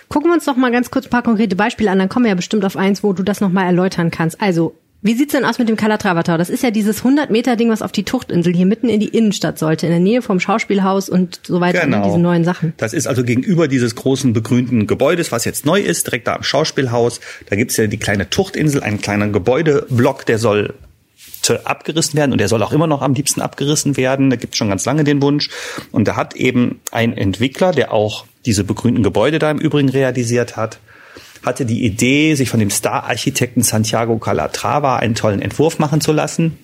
Gucken 0.08 0.30
wir 0.30 0.36
uns 0.36 0.46
noch 0.46 0.56
mal 0.56 0.72
ganz 0.72 0.92
kurz 0.92 1.06
ein 1.06 1.10
paar 1.10 1.24
konkrete 1.24 1.56
Beispiele 1.56 1.92
an, 1.92 2.00
dann 2.00 2.10
kommen 2.10 2.26
wir 2.26 2.30
ja 2.30 2.36
bestimmt 2.36 2.66
auf 2.66 2.76
eins, 2.76 3.04
wo 3.04 3.14
du 3.14 3.24
das 3.24 3.42
noch 3.42 3.50
mal 3.50 3.66
erläutern 3.66 4.12
kannst. 4.12 4.42
Also, 4.42 4.76
wie 5.02 5.14
sieht's 5.14 5.32
denn 5.32 5.46
aus 5.46 5.58
mit 5.60 5.70
dem 5.70 5.78
Calatrava 5.78 6.24
Tower? 6.24 6.38
Das 6.38 6.50
ist 6.50 6.62
ja 6.62 6.72
dieses 6.72 6.98
100 7.06 7.30
Meter 7.30 7.56
Ding, 7.56 7.70
was 7.70 7.82
auf 7.82 7.94
die 7.94 8.04
Tuchtinsel 8.04 8.54
hier 8.54 8.66
mitten 8.66 8.90
in 8.90 9.00
die 9.00 9.08
Innenstadt 9.08 9.58
sollte, 9.58 9.86
in 9.86 9.94
der 9.94 10.02
Nähe 10.02 10.22
vom 10.22 10.42
Schauspielhaus 10.42 11.08
und 11.08 11.40
so 11.44 11.62
weiter, 11.62 11.86
Genau. 11.86 12.04
diese 12.04 12.20
neuen 12.20 12.44
Sachen. 12.44 12.74
Das 12.76 12.92
ist 12.92 13.08
also 13.08 13.24
gegenüber 13.24 13.70
dieses 13.70 13.96
großen 13.96 14.34
begrünten 14.34 14.88
Gebäudes, 14.88 15.32
was 15.32 15.46
jetzt 15.46 15.66
neu 15.66 15.80
ist, 15.80 16.08
direkt 16.08 16.28
da 16.28 16.36
am 16.36 16.44
Schauspielhaus. 16.44 17.22
Da 17.50 17.56
gibt's 17.56 17.78
ja 17.78 17.88
die 17.88 17.98
kleine 17.98 18.30
Tuchtinsel, 18.30 18.84
einen 18.84 19.00
kleinen 19.00 19.32
Gebäudeblock, 19.32 20.26
der 20.26 20.38
soll 20.38 20.74
abgerissen 21.66 22.18
werden 22.18 22.32
und 22.32 22.40
der 22.40 22.48
soll 22.48 22.64
auch 22.64 22.72
immer 22.72 22.88
noch 22.88 23.02
am 23.02 23.14
liebsten 23.14 23.42
abgerissen 23.42 23.98
werden. 23.98 24.30
Da 24.30 24.36
gibt's 24.36 24.58
schon 24.58 24.70
ganz 24.70 24.86
lange 24.86 25.04
den 25.04 25.22
Wunsch. 25.22 25.50
Und 25.92 26.08
da 26.08 26.16
hat 26.16 26.36
eben 26.36 26.80
ein 26.92 27.16
Entwickler, 27.16 27.72
der 27.72 27.94
auch 27.94 28.26
diese 28.46 28.64
begrünten 28.64 29.04
Gebäude 29.04 29.40
da 29.40 29.52
im 29.52 29.60
Übrigen 29.60 29.90
realisiert 29.90 30.56
hat, 30.58 30.80
hatte 31.44 31.66
die 31.66 31.86
Idee, 31.86 32.36
sich 32.36 32.50
von 32.50 32.60
dem 32.60 32.70
Star-Architekten 32.70 33.64
Santiago 33.64 34.18
Calatrava 34.18 34.98
einen 34.98 35.16
tollen 35.16 35.42
Entwurf 35.42 35.80
machen 35.80 36.02
zu 36.02 36.12
lassen. 36.12 36.58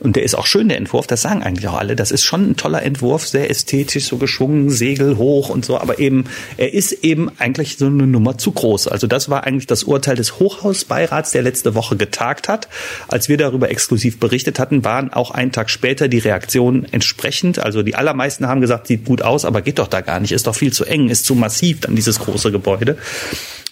Und 0.00 0.16
der 0.16 0.22
ist 0.22 0.34
auch 0.34 0.46
schön, 0.46 0.68
der 0.68 0.76
Entwurf, 0.76 1.06
das 1.06 1.22
sagen 1.22 1.42
eigentlich 1.42 1.68
auch 1.68 1.78
alle. 1.78 1.96
Das 1.96 2.10
ist 2.10 2.24
schon 2.24 2.50
ein 2.50 2.56
toller 2.56 2.82
Entwurf, 2.82 3.26
sehr 3.26 3.48
ästhetisch, 3.48 4.06
so 4.06 4.18
geschwungen, 4.18 4.68
Segel 4.68 5.16
hoch 5.16 5.48
und 5.48 5.64
so. 5.64 5.78
Aber 5.78 5.98
eben, 5.98 6.24
er 6.56 6.74
ist 6.74 6.92
eben 7.04 7.30
eigentlich 7.38 7.78
so 7.78 7.86
eine 7.86 8.06
Nummer 8.06 8.36
zu 8.36 8.52
groß. 8.52 8.88
Also 8.88 9.06
das 9.06 9.30
war 9.30 9.44
eigentlich 9.44 9.66
das 9.66 9.84
Urteil 9.84 10.16
des 10.16 10.38
Hochhausbeirats, 10.38 11.30
der 11.30 11.42
letzte 11.42 11.74
Woche 11.74 11.96
getagt 11.96 12.48
hat. 12.48 12.68
Als 13.08 13.28
wir 13.28 13.38
darüber 13.38 13.70
exklusiv 13.70 14.18
berichtet 14.18 14.58
hatten, 14.58 14.84
waren 14.84 15.12
auch 15.12 15.30
einen 15.30 15.52
Tag 15.52 15.70
später 15.70 16.08
die 16.08 16.18
Reaktionen 16.18 16.86
entsprechend. 16.90 17.58
Also 17.58 17.82
die 17.82 17.94
allermeisten 17.94 18.46
haben 18.46 18.60
gesagt, 18.60 18.88
sieht 18.88 19.04
gut 19.04 19.22
aus, 19.22 19.44
aber 19.44 19.62
geht 19.62 19.78
doch 19.78 19.88
da 19.88 20.00
gar 20.00 20.20
nicht, 20.20 20.32
ist 20.32 20.46
doch 20.46 20.54
viel 20.54 20.72
zu 20.72 20.84
eng, 20.84 21.08
ist 21.08 21.24
zu 21.24 21.34
massiv 21.34 21.80
dann 21.80 21.96
dieses 21.96 22.18
große 22.18 22.52
Gebäude. 22.52 22.98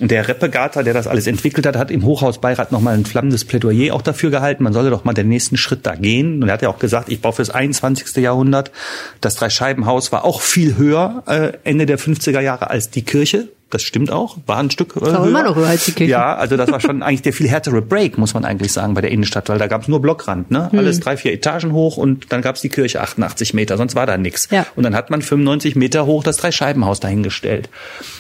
Und 0.03 0.11
der 0.11 0.27
Reppegater, 0.27 0.83
der 0.83 0.95
das 0.95 1.07
alles 1.07 1.29
entwickelt 1.29 1.65
hat, 1.65 1.77
hat 1.77 1.93
im 1.93 2.05
Hochhausbeirat 2.05 2.73
nochmal 2.73 2.95
ein 2.95 3.07
flammendes 3.07 3.45
Plädoyer 3.45 3.95
auch 3.95 4.03
dafür 4.03 4.31
gehalten, 4.31 4.65
man 4.65 4.73
solle 4.73 4.91
doch 4.91 5.05
mal 5.05 5.13
den 5.13 5.29
nächsten 5.29 5.57
Schritt 5.57 5.87
da 5.87 5.95
gehen. 5.95 6.43
Und 6.43 6.49
er 6.49 6.55
hat 6.55 6.63
ja 6.63 6.71
auch 6.71 6.81
gesagt, 6.81 7.09
ich 7.09 7.21
baue 7.21 7.35
fürs 7.35 7.51
21. 7.51 8.17
Jahrhundert. 8.17 8.73
Das 9.21 9.37
Dreischeibenhaus 9.37 10.11
war 10.11 10.25
auch 10.25 10.41
viel 10.41 10.77
höher 10.77 11.23
äh, 11.29 11.53
Ende 11.63 11.87
der 11.87 12.01
50er 12.01 12.41
Jahre 12.41 12.69
als 12.69 12.91
die 12.91 13.03
Kirche. 13.03 13.47
Das 13.73 13.83
stimmt 13.83 14.11
auch, 14.11 14.37
war 14.45 14.59
ein 14.59 14.71
Stück 14.71 14.95
äh, 14.97 15.01
Ist 15.01 15.17
auch 15.17 15.25
immer 15.25 15.43
noch 15.43 15.57
höher 15.57 15.69
als 15.69 15.87
die 15.87 15.93
Kirche. 15.93 16.13
Ja, 16.13 16.37
also 16.37 16.59
das 16.59 16.71
war 16.71 16.79
schon 16.79 17.03
eigentlich 17.03 17.23
der 17.23 17.33
viel 17.33 17.49
härtere 17.49 17.81
Break, 17.81 18.19
muss 18.19 18.35
man 18.35 18.45
eigentlich 18.45 18.71
sagen, 18.71 18.93
bei 18.93 19.01
der 19.01 19.11
Innenstadt, 19.11 19.49
weil 19.49 19.59
da 19.59 19.67
gab 19.67 19.81
es 19.81 19.89
nur 19.89 20.03
Blockrand, 20.03 20.51
ne? 20.51 20.71
Hm. 20.71 20.79
Alles 20.79 21.01
drei, 21.01 21.17
vier 21.17 21.33
Etagen 21.33 21.73
hoch 21.73 21.97
und 21.97 22.31
dann 22.33 22.43
gab 22.43 22.57
es 22.57 22.61
die 22.61 22.69
Kirche 22.69 23.01
88 23.01 23.55
Meter, 23.55 23.79
sonst 23.79 23.95
war 23.95 24.05
da 24.05 24.19
nix. 24.19 24.49
Ja. 24.51 24.67
Und 24.77 24.83
dann 24.83 24.95
hat 24.95 25.09
man 25.09 25.23
95 25.23 25.75
Meter 25.75 26.05
hoch 26.05 26.23
das 26.23 26.37
Dreischeibenhaus 26.37 27.01
dahingestellt. 27.01 27.71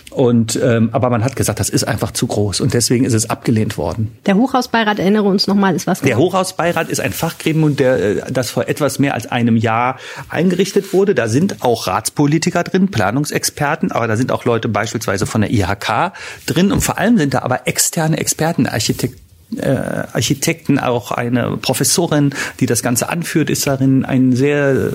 Und 0.08 0.58
ähm, 0.62 0.88
aber 0.92 1.10
man 1.10 1.22
hat 1.22 1.36
gesagt, 1.36 1.60
das 1.60 1.68
ist 1.68 1.84
einfach 1.84 2.12
zu 2.12 2.26
groß 2.26 2.60
und 2.60 2.72
deswegen 2.72 3.04
ist 3.04 3.12
es 3.12 3.28
abgelehnt 3.28 3.76
worden. 3.76 4.16
Der 4.26 4.36
Hochhausbeirat, 4.36 4.98
erinnere 4.98 5.24
uns 5.24 5.46
nochmal, 5.46 5.74
ist 5.74 5.86
was 5.86 6.00
Der 6.00 6.16
Hochhausbeirat 6.16 6.88
ist 6.88 7.00
ein 7.00 7.12
Fachgremium, 7.12 7.76
der, 7.76 7.98
äh, 7.98 8.32
das 8.32 8.50
vor 8.50 8.68
etwas 8.68 8.98
mehr 8.98 9.14
als 9.14 9.30
einem 9.30 9.56
Jahr 9.56 9.98
eingerichtet 10.28 10.92
wurde. 10.92 11.14
Da 11.14 11.28
sind 11.28 11.62
auch 11.62 11.86
Ratspolitiker 11.86 12.62
drin, 12.62 12.90
Planungsexperten, 12.90 13.92
aber 13.92 14.06
da 14.06 14.16
sind 14.16 14.32
auch 14.32 14.44
Leute 14.44 14.68
beispielsweise 14.68 15.26
von 15.26 15.41
der 15.42 15.52
IHK 15.52 16.12
drin 16.46 16.72
und 16.72 16.80
vor 16.80 16.98
allem 16.98 17.18
sind 17.18 17.34
da 17.34 17.40
aber 17.40 17.66
externe 17.66 18.18
Experten, 18.18 18.66
Architekten, 18.66 19.22
äh, 19.58 20.04
Architekten, 20.12 20.78
auch 20.78 21.10
eine 21.10 21.56
Professorin, 21.56 22.34
die 22.60 22.66
das 22.66 22.82
Ganze 22.82 23.08
anführt, 23.08 23.50
ist 23.50 23.66
darin 23.66 24.04
ein 24.04 24.34
sehr, 24.34 24.92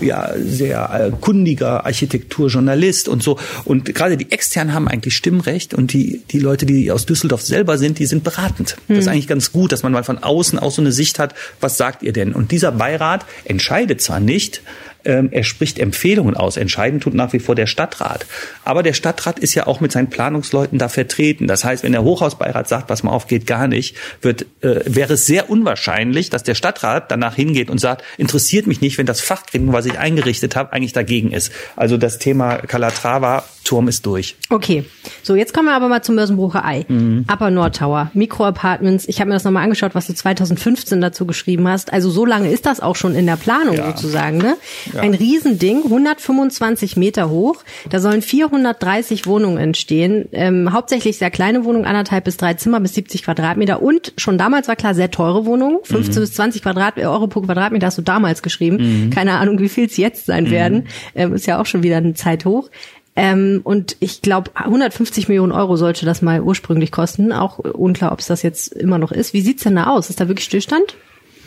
ja, 0.00 0.32
sehr 0.36 0.90
äh, 0.92 1.10
kundiger 1.20 1.86
Architekturjournalist 1.86 3.08
und 3.08 3.22
so. 3.22 3.38
Und 3.64 3.94
gerade 3.94 4.16
die 4.16 4.30
Externen 4.32 4.74
haben 4.74 4.88
eigentlich 4.88 5.16
Stimmrecht 5.16 5.74
und 5.74 5.92
die, 5.92 6.22
die 6.30 6.38
Leute, 6.38 6.66
die 6.66 6.90
aus 6.90 7.06
Düsseldorf 7.06 7.42
selber 7.42 7.78
sind, 7.78 7.98
die 7.98 8.06
sind 8.06 8.24
beratend. 8.24 8.76
Das 8.88 8.98
ist 8.98 9.08
eigentlich 9.08 9.28
ganz 9.28 9.52
gut, 9.52 9.72
dass 9.72 9.82
man 9.82 9.92
mal 9.92 10.04
von 10.04 10.18
außen 10.18 10.58
auch 10.58 10.72
so 10.72 10.82
eine 10.82 10.92
Sicht 10.92 11.18
hat, 11.18 11.34
was 11.60 11.76
sagt 11.76 12.02
ihr 12.02 12.12
denn? 12.12 12.32
Und 12.32 12.50
dieser 12.50 12.72
Beirat 12.72 13.24
entscheidet 13.44 14.00
zwar 14.00 14.20
nicht, 14.20 14.62
er 15.04 15.44
spricht 15.44 15.78
Empfehlungen 15.78 16.36
aus. 16.36 16.56
Entscheiden 16.56 17.00
tut 17.00 17.14
nach 17.14 17.32
wie 17.32 17.38
vor 17.38 17.54
der 17.54 17.66
Stadtrat. 17.66 18.26
Aber 18.64 18.82
der 18.82 18.92
Stadtrat 18.92 19.38
ist 19.38 19.54
ja 19.54 19.66
auch 19.66 19.80
mit 19.80 19.92
seinen 19.92 20.10
Planungsleuten 20.10 20.78
da 20.78 20.88
vertreten. 20.88 21.46
Das 21.46 21.64
heißt, 21.64 21.82
wenn 21.82 21.92
der 21.92 22.02
Hochhausbeirat 22.02 22.68
sagt, 22.68 22.86
pass 22.88 23.02
mal 23.02 23.10
auf, 23.12 23.26
geht 23.26 23.46
gar 23.46 23.66
nicht, 23.68 23.96
wird, 24.22 24.42
äh, 24.62 24.80
wäre 24.86 25.14
es 25.14 25.26
sehr 25.26 25.50
unwahrscheinlich, 25.50 26.30
dass 26.30 26.42
der 26.42 26.54
Stadtrat 26.54 27.10
danach 27.10 27.34
hingeht 27.34 27.70
und 27.70 27.78
sagt, 27.78 28.04
interessiert 28.18 28.66
mich 28.66 28.80
nicht, 28.80 28.98
wenn 28.98 29.06
das 29.06 29.20
Fachgremium, 29.20 29.72
was 29.72 29.86
ich 29.86 29.98
eingerichtet 29.98 30.56
habe, 30.56 30.72
eigentlich 30.72 30.92
dagegen 30.92 31.32
ist. 31.32 31.52
Also 31.76 31.96
das 31.96 32.18
Thema 32.18 32.56
Calatrava, 32.58 33.44
Turm 33.64 33.88
ist 33.88 34.06
durch. 34.06 34.36
Okay, 34.48 34.84
so 35.22 35.36
jetzt 35.36 35.52
kommen 35.52 35.68
wir 35.68 35.74
aber 35.74 35.88
mal 35.88 36.02
zum 36.02 36.14
Mörsenbrucher 36.14 36.64
Ei. 36.64 36.84
Mhm. 36.88 37.26
Upper 37.30 37.50
Nord 37.50 37.76
Tower, 37.76 38.10
Mikroapartments. 38.14 39.06
Ich 39.06 39.20
habe 39.20 39.28
mir 39.28 39.34
das 39.34 39.44
nochmal 39.44 39.64
angeschaut, 39.64 39.94
was 39.94 40.06
du 40.06 40.14
2015 40.14 41.00
dazu 41.00 41.26
geschrieben 41.26 41.68
hast. 41.68 41.92
Also 41.92 42.10
so 42.10 42.24
lange 42.24 42.50
ist 42.50 42.66
das 42.66 42.80
auch 42.80 42.96
schon 42.96 43.14
in 43.14 43.26
der 43.26 43.36
Planung 43.36 43.76
Ja. 43.76 43.86
sozusagen. 43.86 44.38
Ne? 44.38 44.56
Ein 44.98 45.14
Riesending, 45.14 45.84
125 45.84 46.96
Meter 46.96 47.30
hoch. 47.30 47.62
Da 47.88 48.00
sollen 48.00 48.22
430 48.22 49.26
Wohnungen 49.26 49.58
entstehen. 49.58 50.28
Ähm, 50.32 50.72
hauptsächlich 50.72 51.18
sehr 51.18 51.30
kleine 51.30 51.64
Wohnungen, 51.64 51.84
anderthalb 51.84 52.24
bis 52.24 52.36
drei 52.36 52.54
Zimmer 52.54 52.80
bis 52.80 52.94
70 52.94 53.24
Quadratmeter. 53.24 53.82
Und 53.82 54.12
schon 54.16 54.38
damals 54.38 54.68
war 54.68 54.76
klar, 54.76 54.94
sehr 54.94 55.10
teure 55.10 55.46
Wohnungen. 55.46 55.78
15 55.82 56.20
bis 56.20 56.32
20 56.34 56.62
Quadrat, 56.62 56.98
Euro 56.98 57.26
pro 57.26 57.40
Quadratmeter 57.40 57.86
hast 57.86 57.98
du 57.98 58.02
damals 58.02 58.42
geschrieben. 58.42 59.10
Keine 59.10 59.32
Ahnung, 59.32 59.58
wie 59.58 59.68
viel 59.68 59.86
es 59.86 59.96
jetzt 59.96 60.26
sein 60.26 60.50
werden. 60.50 60.86
Ähm, 61.14 61.34
ist 61.34 61.46
ja 61.46 61.60
auch 61.60 61.66
schon 61.66 61.82
wieder 61.82 61.96
eine 61.96 62.14
Zeit 62.14 62.44
hoch. 62.44 62.70
Ähm, 63.16 63.60
und 63.64 63.96
ich 64.00 64.22
glaube, 64.22 64.50
150 64.54 65.28
Millionen 65.28 65.52
Euro 65.52 65.76
sollte 65.76 66.06
das 66.06 66.22
mal 66.22 66.40
ursprünglich 66.40 66.92
kosten. 66.92 67.32
Auch 67.32 67.58
unklar, 67.58 68.12
ob 68.12 68.20
es 68.20 68.26
das 68.26 68.42
jetzt 68.42 68.72
immer 68.72 68.98
noch 68.98 69.12
ist. 69.12 69.32
Wie 69.34 69.40
sieht's 69.40 69.64
denn 69.64 69.76
da 69.76 69.88
aus? 69.88 70.10
Ist 70.10 70.20
da 70.20 70.28
wirklich 70.28 70.46
Stillstand? 70.46 70.96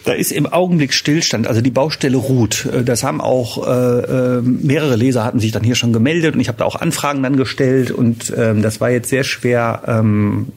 Da 0.06 0.14
ist 0.14 0.32
im 0.32 0.46
Augenblick 0.46 0.94
Stillstand, 0.94 1.48
also 1.48 1.62
die 1.62 1.72
Baustelle 1.72 2.18
ruht. 2.18 2.66
Äh, 2.66 2.84
Das 2.84 3.04
haben 3.04 3.22
auch 3.22 3.66
äh, 3.66 4.38
äh, 4.38 4.42
mehrere 4.42 4.96
Leser 4.96 5.24
hatten 5.24 5.40
sich 5.40 5.52
dann 5.52 5.64
hier 5.64 5.76
schon 5.76 5.94
gemeldet 5.94 6.36
und 6.36 6.42
ich 6.42 6.48
habe 6.48 6.58
da 6.58 6.66
auch 6.66 6.76
Anfragen 6.76 7.24
dann 7.24 7.38
gestellt 7.38 7.92
und 7.92 8.34
ähm, 8.36 8.62
das 8.62 8.82
war 8.82 8.90
jetzt 8.90 9.10
sehr 9.10 9.24
schwer 9.24 9.84
ähm, 9.88 10.48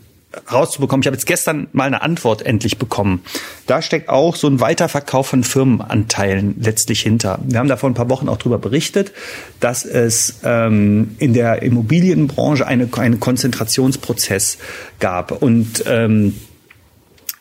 rauszubekommen. 0.53 1.03
Ich 1.03 1.07
habe 1.07 1.17
jetzt 1.17 1.27
gestern 1.27 1.69
mal 1.73 1.85
eine 1.85 2.03
Antwort 2.03 2.45
endlich 2.45 2.79
bekommen. 2.79 3.23
Da 3.67 3.83
steckt 3.83 4.09
auch 4.09 4.37
so 4.37 4.49
ein 4.49 4.61
Weiterverkauf 4.61 5.29
von 5.29 5.45
Firmenanteilen 5.45 6.57
letztlich 6.61 7.01
hinter. 7.01 7.39
Wir 7.45 7.59
haben 7.59 7.69
da 7.69 7.77
vor 7.77 7.89
ein 7.89 7.95
paar 7.95 8.11
Wochen 8.11 8.29
auch 8.29 8.37
drüber 8.37 8.59
berichtet, 8.59 9.13
dass 9.61 9.85
es 9.85 10.41
ähm, 10.45 11.17
in 11.19 11.33
der 11.33 11.63
Immobilienbranche 11.63 12.67
eine, 12.67 12.89
einen 12.97 13.21
Konzentrationsprozess 13.21 14.59
gab 15.01 15.43
und 15.43 15.85
ähm, 15.87 16.35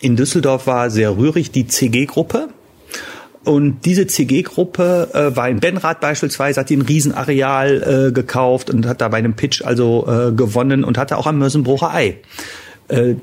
in 0.06 0.16
Düsseldorf 0.16 0.68
war 0.68 0.92
sehr 0.92 1.18
rührig 1.18 1.50
die 1.50 1.66
CG-Gruppe. 1.66 2.50
Und 3.44 3.86
diese 3.86 4.06
CG-Gruppe 4.06 5.10
äh, 5.14 5.36
war 5.36 5.50
in 5.50 5.60
Benrath 5.60 6.00
beispielsweise, 6.00 6.60
hat 6.60 6.70
die 6.70 6.78
ein 6.78 6.84
Riesenareal 6.84 8.10
äh, 8.10 8.12
gekauft 8.12 8.70
und 8.70 8.86
hat 8.86 9.02
da 9.02 9.08
bei 9.08 9.18
einem 9.18 9.34
Pitch 9.34 9.64
also 9.64 10.06
äh, 10.08 10.32
gewonnen 10.32 10.84
und 10.84 11.00
hatte 11.00 11.18
auch 11.18 11.26
am 11.26 11.40
Mörsenbrucher 11.40 11.92
Ei. 11.92 12.18
Äh, 12.88 13.16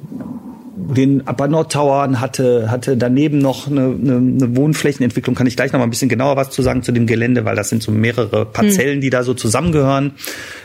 den 0.74 1.20
Upper 1.22 1.48
Nord 1.48 1.72
Tower 1.72 2.20
hatte, 2.20 2.70
hatte 2.70 2.96
daneben 2.96 3.38
noch 3.38 3.66
eine, 3.66 3.82
eine, 3.82 4.16
eine 4.16 4.56
Wohnflächenentwicklung, 4.56 5.34
kann 5.34 5.46
ich 5.46 5.56
gleich 5.56 5.72
noch 5.72 5.78
mal 5.78 5.84
ein 5.84 5.90
bisschen 5.90 6.08
genauer 6.08 6.36
was 6.36 6.50
zu 6.50 6.62
sagen 6.62 6.82
zu 6.82 6.92
dem 6.92 7.06
Gelände, 7.06 7.44
weil 7.44 7.56
das 7.56 7.68
sind 7.68 7.82
so 7.82 7.92
mehrere 7.92 8.46
Parzellen, 8.46 9.00
die 9.00 9.10
da 9.10 9.22
so 9.22 9.34
zusammengehören. 9.34 10.12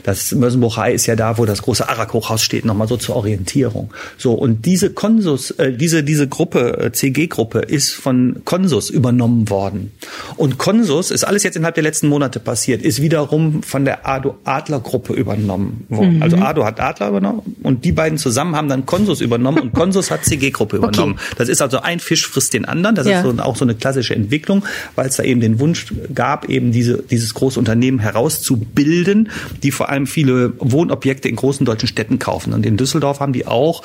Das 0.03 0.34
Mörsenbrucher 0.34 0.84
Ei 0.84 0.93
ist 0.93 1.05
ja 1.08 1.16
da, 1.16 1.38
wo 1.38 1.45
das 1.45 1.62
große 1.62 1.88
Arak-Hochhaus 1.88 2.41
steht, 2.41 2.64
noch 2.64 2.76
mal 2.76 2.88
so 2.88 2.97
zur 2.97 3.16
Orientierung. 3.16 3.93
So, 4.18 4.34
und 4.34 4.66
diese 4.66 4.91
Konsus, 4.91 5.51
äh, 5.51 5.74
diese, 5.74 6.03
diese 6.03 6.28
Gruppe, 6.28 6.78
äh, 6.80 6.91
CG-Gruppe, 6.91 7.60
ist 7.60 7.93
von 7.93 8.41
Konsus 8.45 8.89
übernommen 8.89 9.49
worden. 9.49 9.91
Und 10.38 10.58
Konsus 10.58 11.12
ist 11.12 11.26
alles 11.26 11.43
jetzt 11.43 11.58
innerhalb 11.58 11.76
der 11.76 11.84
letzten 11.84 12.08
Monate 12.08 12.39
passiert, 12.39 12.82
ist 12.82 13.01
wiederum 13.01 13.62
von 13.64 13.84
der 13.84 14.08
Adler-Gruppe 14.08 15.14
übernommen 15.14 15.86
worden. 15.89 16.22
Also 16.22 16.38
Ado 16.38 16.64
hat 16.64 16.80
Adler 16.80 17.10
übernommen 17.10 17.58
und 17.64 17.84
die 17.84 17.91
beiden 17.91 18.18
zusammen 18.18 18.55
haben 18.55 18.70
dann 18.70 18.86
Konsus 18.86 19.22
übernommen 19.22 19.60
und 19.60 19.74
Konsus 19.74 19.97
Consus 19.98 20.12
hat 20.12 20.26
CG-Gruppe 20.26 20.78
übernommen. 20.78 21.14
Okay. 21.14 21.36
Das 21.38 21.50
ist 21.50 21.62
also 21.62 21.80
ein 21.82 22.00
Fisch 22.00 22.28
frisst 22.28 22.54
den 22.54 22.66
anderen. 22.66 22.95
Das 22.95 23.08
Ja. 23.08 23.20
ist 23.22 23.26
so, 23.26 23.41
auch 23.41 23.56
so 23.56 23.66
eine 23.66 23.74
klassische 23.74 24.14
Entwicklung, 24.16 24.64
weil 24.95 25.08
es 25.08 25.16
da 25.16 25.24
eben 25.24 25.41
den 25.41 25.60
Wunsch 25.60 25.88
gab, 26.14 26.48
eben 26.50 26.72
diese, 26.72 27.02
dieses 27.02 27.34
große 27.34 27.58
Unternehmen 27.58 27.98
herauszubilden, 28.00 29.30
die 29.64 29.72
vor 29.72 29.89
allem 29.89 30.06
viele 30.06 30.54
Wohnobjekte 30.60 31.28
in 31.30 31.36
großen 31.36 31.66
deutschen 31.66 31.88
Städten 31.88 32.20
kaufen. 32.20 32.54
Und 32.54 32.66
in 32.66 32.78
Düsseldorf 32.78 33.20
haben 33.20 33.34
die 33.34 33.48
auch 33.48 33.82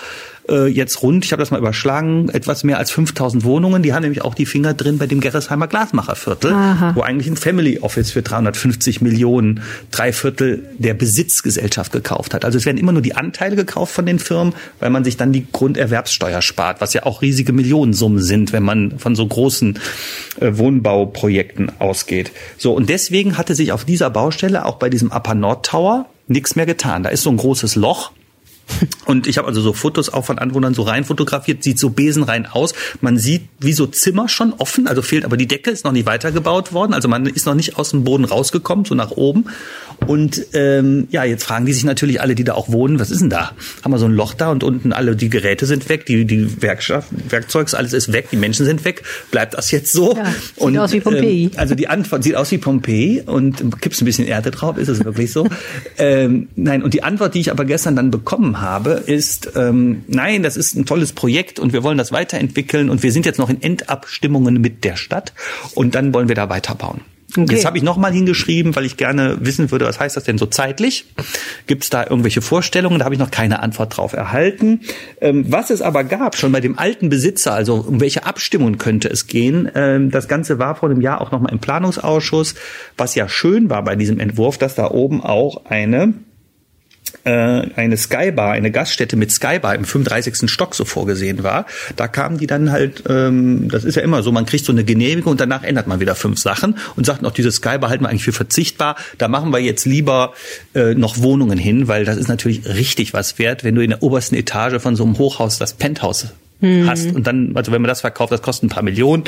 äh, 0.48 0.66
jetzt 0.66 1.02
rund, 1.02 1.24
ich 1.24 1.32
habe 1.32 1.40
das 1.40 1.50
mal 1.50 1.58
überschlagen, 1.58 2.28
etwas 2.28 2.64
mehr 2.64 2.78
als 2.78 2.90
5000 2.90 3.44
Wohnungen. 3.44 3.82
Die 3.82 3.92
haben 3.92 4.02
nämlich 4.02 4.22
auch 4.22 4.34
die 4.34 4.46
Finger 4.46 4.74
drin 4.74 4.98
bei 4.98 5.06
dem 5.06 5.20
Gerresheimer 5.20 5.68
Glasmacherviertel, 5.68 6.52
Aha. 6.52 6.92
wo 6.94 7.02
eigentlich 7.02 7.28
ein 7.28 7.36
Family 7.36 7.78
Office 7.80 8.10
für 8.10 8.22
350 8.22 9.00
Millionen 9.00 9.62
drei 9.90 10.12
Viertel 10.12 10.64
der 10.78 10.94
Besitzgesellschaft 10.94 11.92
gekauft 11.92 12.34
hat. 12.34 12.44
Also 12.44 12.58
es 12.58 12.66
werden 12.66 12.78
immer 12.78 12.92
nur 12.92 13.02
die 13.02 13.14
Anteile 13.14 13.56
gekauft 13.56 13.94
von 13.94 14.06
den 14.06 14.18
Firmen, 14.18 14.54
weil 14.80 14.90
man 14.90 15.04
sich 15.04 15.16
dann 15.16 15.32
die 15.32 15.46
Grunderwerbssteuer 15.50 16.42
spart, 16.42 16.80
was 16.80 16.92
ja 16.94 17.04
auch 17.04 17.22
riesige 17.22 17.52
Millionensummen 17.52 18.20
sind, 18.20 18.52
wenn 18.52 18.62
man 18.62 18.98
von 18.98 19.14
so 19.14 19.26
großen 19.26 19.78
äh, 20.40 20.50
Wohnbauprojekten 20.56 21.72
ausgeht. 21.78 22.32
So, 22.58 22.72
und 22.72 22.88
deswegen 22.88 23.38
hatte 23.38 23.54
sich 23.54 23.72
auf 23.72 23.84
dieser 23.84 24.10
Baustelle 24.10 24.64
auch 24.64 24.76
bei 24.76 24.88
diesem 24.88 25.10
Upper 25.12 25.34
Nord 25.34 25.66
Tower 25.66 26.06
nichts 26.26 26.56
mehr 26.56 26.66
getan. 26.66 27.02
Da 27.02 27.10
ist 27.10 27.22
so 27.22 27.30
ein 27.30 27.36
großes 27.36 27.76
Loch. 27.76 28.12
Und 29.04 29.26
ich 29.26 29.38
habe 29.38 29.48
also 29.48 29.60
so 29.60 29.72
Fotos 29.72 30.08
auch 30.10 30.24
von 30.24 30.38
Anwohnern 30.38 30.74
so 30.74 30.82
rein 30.82 31.04
fotografiert, 31.04 31.62
sieht 31.62 31.78
so 31.78 31.90
besenrein 31.90 32.46
aus. 32.46 32.74
Man 33.00 33.18
sieht 33.18 33.48
wie 33.58 33.72
so 33.72 33.86
Zimmer 33.86 34.28
schon 34.28 34.52
offen, 34.54 34.86
also 34.86 35.02
fehlt 35.02 35.24
aber 35.24 35.36
die 35.36 35.46
Decke, 35.46 35.70
ist 35.70 35.84
noch 35.84 35.92
nicht 35.92 36.06
weitergebaut 36.06 36.72
worden, 36.72 36.94
also 36.94 37.08
man 37.08 37.26
ist 37.26 37.46
noch 37.46 37.54
nicht 37.54 37.78
aus 37.78 37.90
dem 37.90 38.04
Boden 38.04 38.24
rausgekommen, 38.24 38.84
so 38.84 38.94
nach 38.94 39.10
oben. 39.12 39.46
Und 40.06 40.46
ähm, 40.52 41.08
ja, 41.10 41.24
jetzt 41.24 41.44
fragen 41.44 41.66
die 41.66 41.72
sich 41.72 41.84
natürlich 41.84 42.20
alle, 42.20 42.34
die 42.34 42.44
da 42.44 42.54
auch 42.54 42.70
wohnen, 42.70 42.98
was 42.98 43.10
ist 43.10 43.20
denn 43.20 43.30
da? 43.30 43.52
Haben 43.82 43.92
wir 43.92 43.98
so 43.98 44.06
ein 44.06 44.12
Loch 44.12 44.34
da 44.34 44.50
und 44.50 44.64
unten 44.64 44.92
alle 44.92 45.16
die 45.16 45.28
Geräte 45.28 45.66
sind 45.66 45.88
weg, 45.88 46.06
die 46.06 46.24
die 46.24 46.62
Werkschaft, 46.62 47.08
Werkzeugs, 47.30 47.74
alles 47.74 47.92
ist 47.92 48.12
weg, 48.12 48.28
die 48.30 48.36
Menschen 48.36 48.66
sind 48.66 48.84
weg. 48.84 49.02
Bleibt 49.30 49.54
das 49.54 49.70
jetzt 49.70 49.92
so? 49.92 50.16
Ja, 50.16 50.24
sieht 50.56 50.78
aus 50.78 50.92
wie 50.92 51.00
Pompeji. 51.00 51.44
Ähm, 51.44 51.50
also 51.56 51.74
die 51.74 51.88
Antwort 51.88 52.24
sieht 52.24 52.36
aus 52.36 52.50
wie 52.50 52.58
Pompeji 52.58 53.22
und 53.26 53.80
kippst 53.80 54.02
ein 54.02 54.04
bisschen 54.04 54.26
Erde 54.26 54.50
drauf, 54.50 54.76
ist 54.76 54.88
es 54.88 55.04
wirklich 55.04 55.32
so? 55.32 55.48
ähm, 55.98 56.48
nein, 56.56 56.82
und 56.82 56.94
die 56.94 57.02
Antwort, 57.02 57.34
die 57.34 57.40
ich 57.40 57.50
aber 57.50 57.64
gestern 57.64 57.96
dann 57.96 58.10
bekommen 58.10 58.60
habe, 58.60 59.02
ist, 59.06 59.52
ähm, 59.56 60.04
nein, 60.08 60.42
das 60.42 60.56
ist 60.56 60.74
ein 60.74 60.86
tolles 60.86 61.12
Projekt 61.12 61.58
und 61.58 61.72
wir 61.72 61.82
wollen 61.82 61.98
das 61.98 62.12
weiterentwickeln 62.12 62.90
und 62.90 63.02
wir 63.02 63.12
sind 63.12 63.26
jetzt 63.26 63.38
noch 63.38 63.50
in 63.50 63.62
Endabstimmungen 63.62 64.60
mit 64.60 64.84
der 64.84 64.96
Stadt 64.96 65.32
und 65.74 65.94
dann 65.94 66.12
wollen 66.14 66.28
wir 66.28 66.34
da 66.34 66.48
weiterbauen. 66.48 67.00
Okay. 67.36 67.54
Jetzt 67.54 67.64
habe 67.64 67.78
ich 67.78 67.82
nochmal 67.82 68.12
hingeschrieben, 68.12 68.76
weil 68.76 68.84
ich 68.84 68.96
gerne 68.96 69.38
wissen 69.40 69.70
würde, 69.70 69.86
was 69.86 69.98
heißt 69.98 70.16
das 70.16 70.24
denn 70.24 70.38
so 70.38 70.46
zeitlich? 70.46 71.06
Gibt 71.66 71.84
es 71.84 71.90
da 71.90 72.04
irgendwelche 72.04 72.42
Vorstellungen? 72.42 72.98
Da 72.98 73.04
habe 73.06 73.14
ich 73.14 73.18
noch 73.18 73.30
keine 73.30 73.62
Antwort 73.62 73.96
drauf 73.96 74.12
erhalten. 74.12 74.80
Ähm, 75.20 75.46
was 75.48 75.70
es 75.70 75.82
aber 75.82 76.04
gab, 76.04 76.36
schon 76.36 76.52
bei 76.52 76.60
dem 76.60 76.78
alten 76.78 77.08
Besitzer, 77.08 77.54
also 77.54 77.76
um 77.76 78.00
welche 78.00 78.26
Abstimmungen 78.26 78.78
könnte 78.78 79.08
es 79.08 79.26
gehen, 79.26 79.70
ähm, 79.74 80.10
das 80.10 80.28
Ganze 80.28 80.58
war 80.58 80.76
vor 80.76 80.90
einem 80.90 81.00
Jahr 81.00 81.20
auch 81.20 81.30
nochmal 81.30 81.52
im 81.52 81.58
Planungsausschuss, 81.58 82.54
was 82.96 83.14
ja 83.14 83.28
schön 83.28 83.70
war 83.70 83.82
bei 83.82 83.96
diesem 83.96 84.20
Entwurf, 84.20 84.58
dass 84.58 84.74
da 84.74 84.90
oben 84.90 85.22
auch 85.22 85.64
eine 85.66 86.14
eine 87.24 87.96
Skybar, 87.96 88.52
eine 88.52 88.70
Gaststätte 88.70 89.16
mit 89.16 89.30
Skybar 89.30 89.74
im 89.74 89.84
35. 89.84 90.50
Stock 90.50 90.74
so 90.74 90.84
vorgesehen 90.84 91.42
war. 91.42 91.66
Da 91.96 92.08
kamen 92.08 92.38
die 92.38 92.46
dann 92.46 92.72
halt, 92.72 93.04
ähm, 93.08 93.68
das 93.70 93.84
ist 93.84 93.94
ja 93.94 94.02
immer 94.02 94.22
so, 94.22 94.32
man 94.32 94.46
kriegt 94.46 94.64
so 94.64 94.72
eine 94.72 94.84
Genehmigung 94.84 95.32
und 95.32 95.40
danach 95.40 95.62
ändert 95.62 95.86
man 95.86 96.00
wieder 96.00 96.14
fünf 96.14 96.38
Sachen 96.38 96.76
und 96.96 97.06
sagt 97.06 97.22
noch, 97.22 97.32
diese 97.32 97.52
Skybar 97.52 97.90
halten 97.90 98.04
wir 98.04 98.08
eigentlich 98.08 98.24
für 98.24 98.32
verzichtbar. 98.32 98.96
Da 99.18 99.28
machen 99.28 99.52
wir 99.52 99.60
jetzt 99.60 99.84
lieber 99.84 100.32
äh, 100.74 100.94
noch 100.94 101.18
Wohnungen 101.18 101.58
hin, 101.58 101.88
weil 101.88 102.04
das 102.04 102.16
ist 102.16 102.28
natürlich 102.28 102.66
richtig 102.66 103.12
was 103.12 103.38
wert, 103.38 103.64
wenn 103.64 103.74
du 103.74 103.82
in 103.82 103.90
der 103.90 104.02
obersten 104.02 104.34
Etage 104.34 104.80
von 104.80 104.96
so 104.96 105.04
einem 105.04 105.18
Hochhaus 105.18 105.58
das 105.58 105.74
Penthouse 105.74 106.32
hast 106.62 107.14
und 107.14 107.26
dann, 107.26 107.52
also 107.54 107.72
wenn 107.72 107.82
man 107.82 107.88
das 107.88 108.00
verkauft, 108.00 108.32
das 108.32 108.42
kostet 108.42 108.64
ein 108.64 108.68
paar 108.68 108.82
Millionen. 108.82 109.24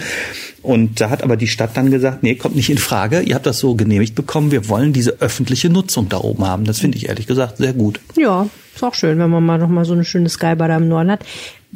Und 0.62 1.01
da 1.01 1.11
hat 1.11 1.22
aber 1.22 1.37
die 1.37 1.49
Stadt 1.49 1.76
dann 1.76 1.91
gesagt, 1.91 2.22
nee, 2.22 2.35
kommt 2.37 2.57
nicht 2.57 2.70
in 2.70 2.78
Frage. 2.78 3.20
Ihr 3.20 3.35
habt 3.35 3.47
das 3.47 3.59
so 3.59 3.74
genehmigt 3.74 4.14
bekommen. 4.14 4.51
Wir 4.51 4.68
wollen 4.68 4.93
diese 4.93 5.20
öffentliche 5.20 5.68
Nutzung 5.68 6.09
da 6.09 6.18
oben 6.18 6.47
haben. 6.47 6.64
Das 6.64 6.78
finde 6.78 6.97
ich 6.97 7.09
ehrlich 7.09 7.26
gesagt 7.26 7.59
sehr 7.59 7.72
gut. 7.72 8.01
Ja, 8.16 8.47
ist 8.74 8.82
auch 8.82 8.95
schön, 8.95 9.18
wenn 9.18 9.30
man 9.30 9.45
mal 9.45 9.59
noch 9.59 9.68
mal 9.68 9.85
so 9.85 9.93
eine 9.93 10.05
schöne 10.05 10.28
Skybar 10.28 10.68
da 10.68 10.76
im 10.76 10.89
Norden 10.89 11.11
hat. 11.11 11.24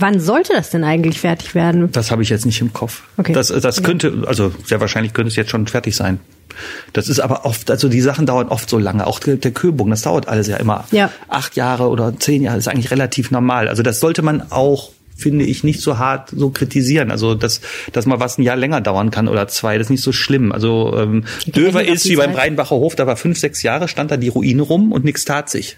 Wann 0.01 0.21
sollte 0.21 0.53
das 0.53 0.71
denn 0.71 0.85
eigentlich 0.85 1.19
fertig 1.19 1.57
werden? 1.57 1.91
Das 1.91 2.13
habe 2.13 2.23
ich 2.23 2.29
jetzt 2.29 2.47
nicht 2.47 2.61
im 2.61 2.73
Kopf. 2.73 3.03
Okay. 3.17 3.33
Das, 3.33 3.49
das 3.49 3.83
könnte, 3.83 4.23
also 4.29 4.53
sehr 4.65 4.81
wahrscheinlich 4.81 5.13
könnte 5.13 5.29
es 5.29 5.35
jetzt 5.37 5.51
schon 5.51 5.67
fertig 5.67 5.97
sein. 5.97 6.21
Das 6.93 7.09
ist 7.09 7.19
aber 7.19 7.45
oft, 7.45 7.69
also 7.71 7.89
die 7.89 8.01
Sachen 8.01 8.25
dauern 8.25 8.49
oft 8.49 8.71
so 8.71 8.79
lange. 8.79 9.07
Auch 9.09 9.19
der, 9.19 9.37
Köbogen, 9.39 9.91
das 9.91 10.03
dauert 10.03 10.29
alles 10.29 10.47
ja 10.47 10.57
immer 10.57 10.85
Ja. 10.93 11.11
acht 11.29 11.57
Jahre 11.57 11.89
oder 11.89 12.17
zehn 12.19 12.43
Jahre. 12.43 12.59
Ist 12.59 12.69
eigentlich 12.69 12.93
relativ 12.93 13.33
normal. 13.33 13.69
Also 13.69 13.83
das 13.83 13.99
sollte 13.99 14.23
man 14.23 14.51
auch 14.53 14.91
finde 15.19 15.45
ich 15.45 15.65
nicht 15.65 15.81
so 15.81 15.99
hart 15.99 16.31
so 16.31 16.51
kritisieren. 16.51 17.11
Also 17.11 17.35
dass, 17.35 17.61
dass 17.93 18.07
mal 18.07 18.21
was 18.21 18.39
ein 18.39 18.43
Jahr 18.43 18.57
länger 18.57 18.81
dauern 18.81 19.11
kann 19.11 19.29
oder 19.29 19.49
zwei, 19.49 19.77
das 19.77 19.89
ist 19.89 19.91
nicht 19.91 20.05
so 20.05 20.13
schlimm. 20.13 20.53
Also 20.53 20.97
ähm, 20.97 21.25
Döver 21.47 21.85
ist 21.85 22.09
wie 22.09 22.17
beim. 22.17 22.39
Rheinbacher 22.39 22.77
Hof, 22.77 22.95
da 22.95 23.07
war 23.07 23.17
fünf, 23.17 23.39
sechs 23.39 23.63
Jahre, 23.63 23.89
stand 23.89 24.13
da 24.13 24.17
die 24.17 24.29
Ruine 24.29 24.63
rum 24.63 24.93
und 24.93 25.05
nichts 25.05 25.25
tat 25.25 25.51
sich. 25.51 25.77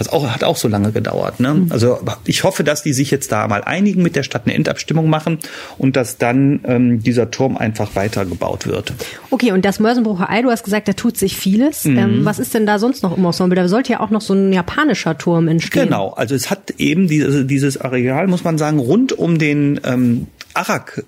Das 0.00 0.08
auch, 0.08 0.26
hat 0.26 0.44
auch 0.44 0.56
so 0.56 0.66
lange 0.66 0.92
gedauert. 0.92 1.40
Ne? 1.40 1.66
Also 1.68 2.00
ich 2.24 2.42
hoffe, 2.42 2.64
dass 2.64 2.82
die 2.82 2.94
sich 2.94 3.10
jetzt 3.10 3.32
da 3.32 3.46
mal 3.48 3.62
einigen 3.62 4.02
mit 4.02 4.16
der 4.16 4.22
Stadt 4.22 4.46
eine 4.46 4.54
Endabstimmung 4.54 5.10
machen 5.10 5.38
und 5.76 5.94
dass 5.94 6.16
dann 6.16 6.60
ähm, 6.64 7.02
dieser 7.02 7.30
Turm 7.30 7.58
einfach 7.58 7.96
weitergebaut 7.96 8.66
wird. 8.66 8.94
Okay, 9.28 9.52
und 9.52 9.62
das 9.66 9.78
Mörsenbrucher 9.78 10.30
Ei, 10.30 10.40
du 10.40 10.50
hast 10.50 10.64
gesagt, 10.64 10.88
da 10.88 10.94
tut 10.94 11.18
sich 11.18 11.36
vieles. 11.36 11.84
Mhm. 11.84 11.98
Ähm, 11.98 12.24
was 12.24 12.38
ist 12.38 12.54
denn 12.54 12.64
da 12.64 12.78
sonst 12.78 13.02
noch 13.02 13.14
im 13.14 13.22
Ensemble? 13.26 13.56
Da 13.56 13.68
sollte 13.68 13.92
ja 13.92 14.00
auch 14.00 14.08
noch 14.08 14.22
so 14.22 14.32
ein 14.32 14.54
japanischer 14.54 15.18
Turm 15.18 15.48
entstehen. 15.48 15.84
Genau, 15.84 16.14
also 16.14 16.34
es 16.34 16.48
hat 16.48 16.70
eben 16.78 17.06
diese, 17.06 17.44
dieses 17.44 17.78
Areal, 17.78 18.26
muss 18.26 18.42
man 18.42 18.56
sagen, 18.56 18.78
rund 18.78 19.12
um 19.12 19.38
den 19.38 19.82
ähm, 19.84 20.28
Arak. 20.54 21.04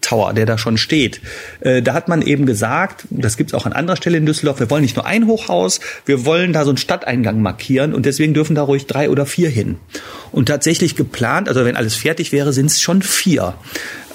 Tower, 0.00 0.32
der 0.32 0.46
da 0.46 0.58
schon 0.58 0.78
steht. 0.78 1.20
Äh, 1.60 1.82
da 1.82 1.94
hat 1.94 2.08
man 2.08 2.22
eben 2.22 2.46
gesagt, 2.46 3.04
das 3.10 3.36
gibt's 3.36 3.54
auch 3.54 3.66
an 3.66 3.72
anderer 3.72 3.96
Stelle 3.96 4.18
in 4.18 4.26
Düsseldorf, 4.26 4.60
wir 4.60 4.70
wollen 4.70 4.82
nicht 4.82 4.96
nur 4.96 5.06
ein 5.06 5.26
Hochhaus, 5.26 5.80
wir 6.06 6.24
wollen 6.24 6.52
da 6.52 6.64
so 6.64 6.70
einen 6.70 6.78
Stadteingang 6.78 7.42
markieren 7.42 7.94
und 7.94 8.06
deswegen 8.06 8.34
dürfen 8.34 8.54
da 8.54 8.62
ruhig 8.62 8.86
drei 8.86 9.10
oder 9.10 9.26
vier 9.26 9.50
hin. 9.50 9.76
Und 10.32 10.46
tatsächlich 10.46 10.96
geplant, 10.96 11.48
also 11.48 11.64
wenn 11.64 11.76
alles 11.76 11.94
fertig 11.94 12.32
wäre, 12.32 12.52
sind's 12.52 12.80
schon 12.80 13.02
vier. 13.02 13.54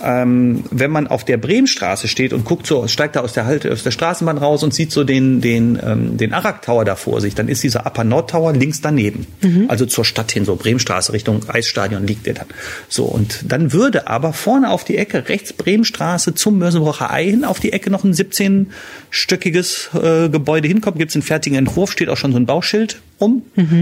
Ähm, 0.04 0.64
wenn 0.70 0.92
man 0.92 1.08
auf 1.08 1.24
der 1.24 1.38
Bremenstraße 1.38 2.08
steht 2.08 2.34
und 2.34 2.44
guckt 2.44 2.68
so, 2.68 2.88
steigt 2.88 3.16
da 3.16 3.22
aus 3.22 3.34
der 3.34 3.46
Halte, 3.46 3.72
aus 3.72 3.84
der 3.84 3.92
Straßenbahn 3.92 4.38
raus 4.38 4.64
und 4.64 4.74
sieht 4.74 4.92
so 4.92 5.04
den, 5.04 5.42
den, 5.42 5.80
ähm, 5.82 6.18
den 6.18 6.34
Arak 6.34 6.62
Tower 6.62 6.84
da 6.84 6.96
vor 6.96 7.22
sich, 7.22 7.36
dann 7.36 7.48
ist 7.48 7.64
dieser 7.64 7.86
Upper 7.86 8.04
Nord 8.04 8.30
Tower 8.30 8.54
links 8.54 8.82
daneben. 8.82 9.28
Also 9.70 9.86
zur 9.86 10.04
Stadt 10.04 10.32
hin, 10.32 10.46
so 10.46 10.56
Bremenstraße 10.56 11.14
Richtung 11.14 11.48
Eisstadion 11.48 12.06
liegt 12.06 12.26
der 12.26 12.34
dann. 12.34 12.48
So, 12.90 13.06
und 13.06 13.46
dann 13.48 13.72
würde 13.72 14.08
aber 14.08 14.34
vorne 14.34 14.72
auf 14.72 14.84
die 14.84 14.98
Ecke, 14.98 15.30
rechts 15.30 15.54
Bremenstraße 15.54 16.36
zum 16.36 16.60
Mörsenbrocher 16.60 17.12
Ei 17.12 17.26
hin, 17.26 17.46
auf 17.46 17.60
die 17.60 17.72
Ecke 17.72 17.90
noch 17.90 18.04
ein 18.04 18.14
17-stöckiges 18.14 20.26
äh, 20.26 20.30
Gebäude 20.30 20.68
hinkommen. 20.68 21.00
Gibt's 21.00 21.16
einen 21.16 21.24
fertigen 21.24 21.58
Entwurf, 21.58 21.92
steht 21.92 22.10
auch 22.10 22.18
schon 22.18 22.32
so 22.32 22.38
ein 22.38 22.46
Bauschild 22.46 23.00
rum. 23.24 23.42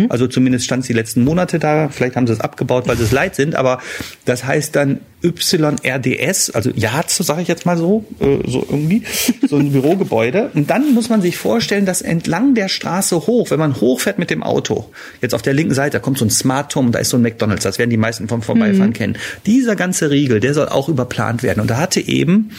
Also 0.09 0.27
zumindest 0.27 0.65
stand 0.65 0.81
es 0.81 0.87
die 0.87 0.93
letzten 0.93 1.23
Monate 1.23 1.59
da. 1.59 1.89
Vielleicht 1.89 2.15
haben 2.15 2.27
sie 2.27 2.33
es 2.33 2.39
abgebaut, 2.39 2.87
weil 2.87 2.97
sie 2.97 3.03
es 3.03 3.11
leid 3.11 3.35
sind. 3.35 3.55
Aber 3.55 3.79
das 4.25 4.45
heißt 4.45 4.75
dann 4.75 5.01
YRDS, 5.23 6.49
also 6.51 6.71
Yards, 6.71 7.17
sage 7.17 7.41
ich 7.41 7.47
jetzt 7.47 7.65
mal 7.65 7.77
so, 7.77 8.05
äh, 8.19 8.39
so 8.47 8.65
irgendwie, 8.67 9.03
so 9.47 9.57
ein 9.57 9.71
Bürogebäude. 9.71 10.49
Und 10.53 10.69
dann 10.69 10.93
muss 10.93 11.09
man 11.09 11.21
sich 11.21 11.37
vorstellen, 11.37 11.85
dass 11.85 12.01
entlang 12.01 12.55
der 12.55 12.69
Straße 12.69 13.27
hoch, 13.27 13.51
wenn 13.51 13.59
man 13.59 13.79
hochfährt 13.79 14.17
mit 14.17 14.29
dem 14.29 14.43
Auto, 14.43 14.89
jetzt 15.21 15.35
auf 15.35 15.41
der 15.41 15.53
linken 15.53 15.73
Seite, 15.73 15.97
da 15.97 15.99
kommt 15.99 16.17
so 16.17 16.25
ein 16.25 16.31
Smart 16.31 16.71
Turm, 16.71 16.91
da 16.91 16.99
ist 16.99 17.09
so 17.09 17.17
ein 17.17 17.21
McDonalds, 17.21 17.63
das 17.63 17.77
werden 17.77 17.89
die 17.89 17.97
meisten 17.97 18.27
vom 18.27 18.41
Vorbeifahren 18.41 18.93
kennen. 18.93 19.17
Dieser 19.45 19.75
ganze 19.75 20.09
Riegel, 20.09 20.39
der 20.39 20.53
soll 20.53 20.69
auch 20.69 20.89
überplant 20.89 21.43
werden. 21.43 21.61
Und 21.61 21.69
da 21.69 21.77
hatte 21.77 22.01
eben 22.01 22.51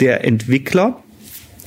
der 0.00 0.24
Entwickler 0.24 1.02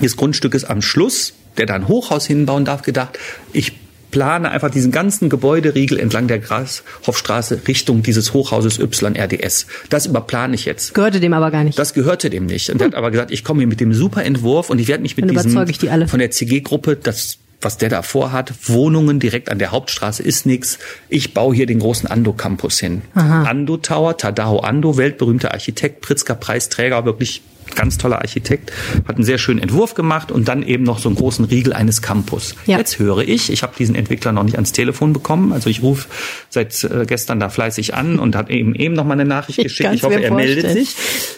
des 0.01 0.18
Grundstückes 0.18 0.64
am 0.64 0.82
Schluss, 0.82 1.34
der 1.57 1.66
da 1.66 1.76
ein 1.76 1.88
Hochhaus 1.88 2.26
hinbauen 2.26 2.66
darf, 2.66 2.82
gedacht, 2.82 3.20
ich 3.53 3.74
plane 4.12 4.51
einfach 4.51 4.70
diesen 4.70 4.91
ganzen 4.91 5.30
Gebäuderiegel 5.30 5.99
entlang 5.99 6.28
der 6.28 6.39
Grashofstraße 6.39 7.62
Richtung 7.68 8.03
dieses 8.03 8.34
Hochhauses 8.34 8.78
YRDS. 8.80 9.68
Das 9.89 10.05
überplane 10.05 10.55
ich 10.55 10.66
jetzt. 10.66 10.93
Gehörte 10.93 11.20
dem 11.20 11.34
aber 11.34 11.51
gar 11.51 11.64
nicht. 11.64 11.80
Das 11.80 11.93
gehörte 11.93 12.30
dem 12.30 12.45
nicht. 12.45 12.70
Und 12.70 12.82
er 12.82 12.88
hat 12.88 12.95
aber 12.95 13.12
gesagt, 13.12 13.32
ich 13.32 13.43
komme 13.43 13.62
hier 13.62 13.68
mit 13.68 13.80
dem 13.80 13.93
super 13.93 14.24
Entwurf 14.24 14.70
und 14.70 14.80
ich 14.80 14.88
werde 14.88 15.01
mich 15.01 15.18
mit 15.18 15.26
Dann 15.26 15.36
diesem 15.36 15.66
die 15.66 16.07
von 16.07 16.20
der 16.20 16.32
CG-Gruppe, 16.32 16.97
das 16.97 17.38
was 17.64 17.78
der 17.78 17.89
da 17.89 18.01
vorhat, 18.01 18.53
Wohnungen 18.70 19.20
direkt 19.20 19.49
an 19.49 19.59
der 19.59 19.72
Hauptstraße 19.72 20.24
ist 20.24 20.45
nix. 20.45 20.80
Ich 21.09 21.34
baue 21.34 21.55
hier 21.55 21.68
den 21.68 21.80
großen 21.80 22.09
Ando 22.09 22.34
Campus 22.34 22.80
hin. 22.80 23.03
Ando 23.14 23.78
Tower, 23.78 24.18
Tadao 24.18 24.59
Ando, 24.59 24.97
weltberühmter 24.97 25.53
Architekt, 25.53 26.01
Pritzker 26.01 26.34
Preisträger, 26.34 27.05
wirklich 27.05 27.43
ganz 27.76 27.97
toller 27.97 28.20
Architekt, 28.20 28.72
hat 29.07 29.16
einen 29.16 29.24
sehr 29.24 29.38
schönen 29.38 29.59
Entwurf 29.59 29.93
gemacht 29.93 30.32
und 30.32 30.47
dann 30.47 30.64
eben 30.64 30.84
noch 30.84 30.99
so 30.99 31.09
einen 31.09 31.16
großen 31.16 31.45
Riegel 31.45 31.74
eines 31.74 32.01
Campus. 32.01 32.55
Ja. 32.66 32.78
Jetzt 32.78 32.99
höre 32.99 33.20
ich, 33.20 33.51
ich 33.51 33.64
habe 33.64 33.74
diesen 33.78 33.95
Entwickler 33.95 34.32
noch 34.32 34.43
nicht 34.43 34.55
ans 34.55 34.72
Telefon 34.72 35.14
bekommen, 35.14 35.53
also 35.53 35.70
ich 35.70 35.82
rufe 35.82 36.07
seit 36.49 36.84
äh, 36.84 37.05
gestern 37.05 37.39
da 37.39 37.49
fleißig 37.49 37.93
an 37.93 38.20
und 38.20 38.36
habe 38.36 38.51
eben 38.51 38.76
eben 38.76 38.93
noch 38.93 39.05
mal 39.05 39.14
eine 39.14 39.26
Nachricht 39.26 39.59
Ich 39.59 39.64
geschickt. 39.64 39.93
Ich 39.93 40.03
hoffe, 40.03 40.22
er 40.22 40.34
meldet 40.34 40.70
sich. 40.72 40.95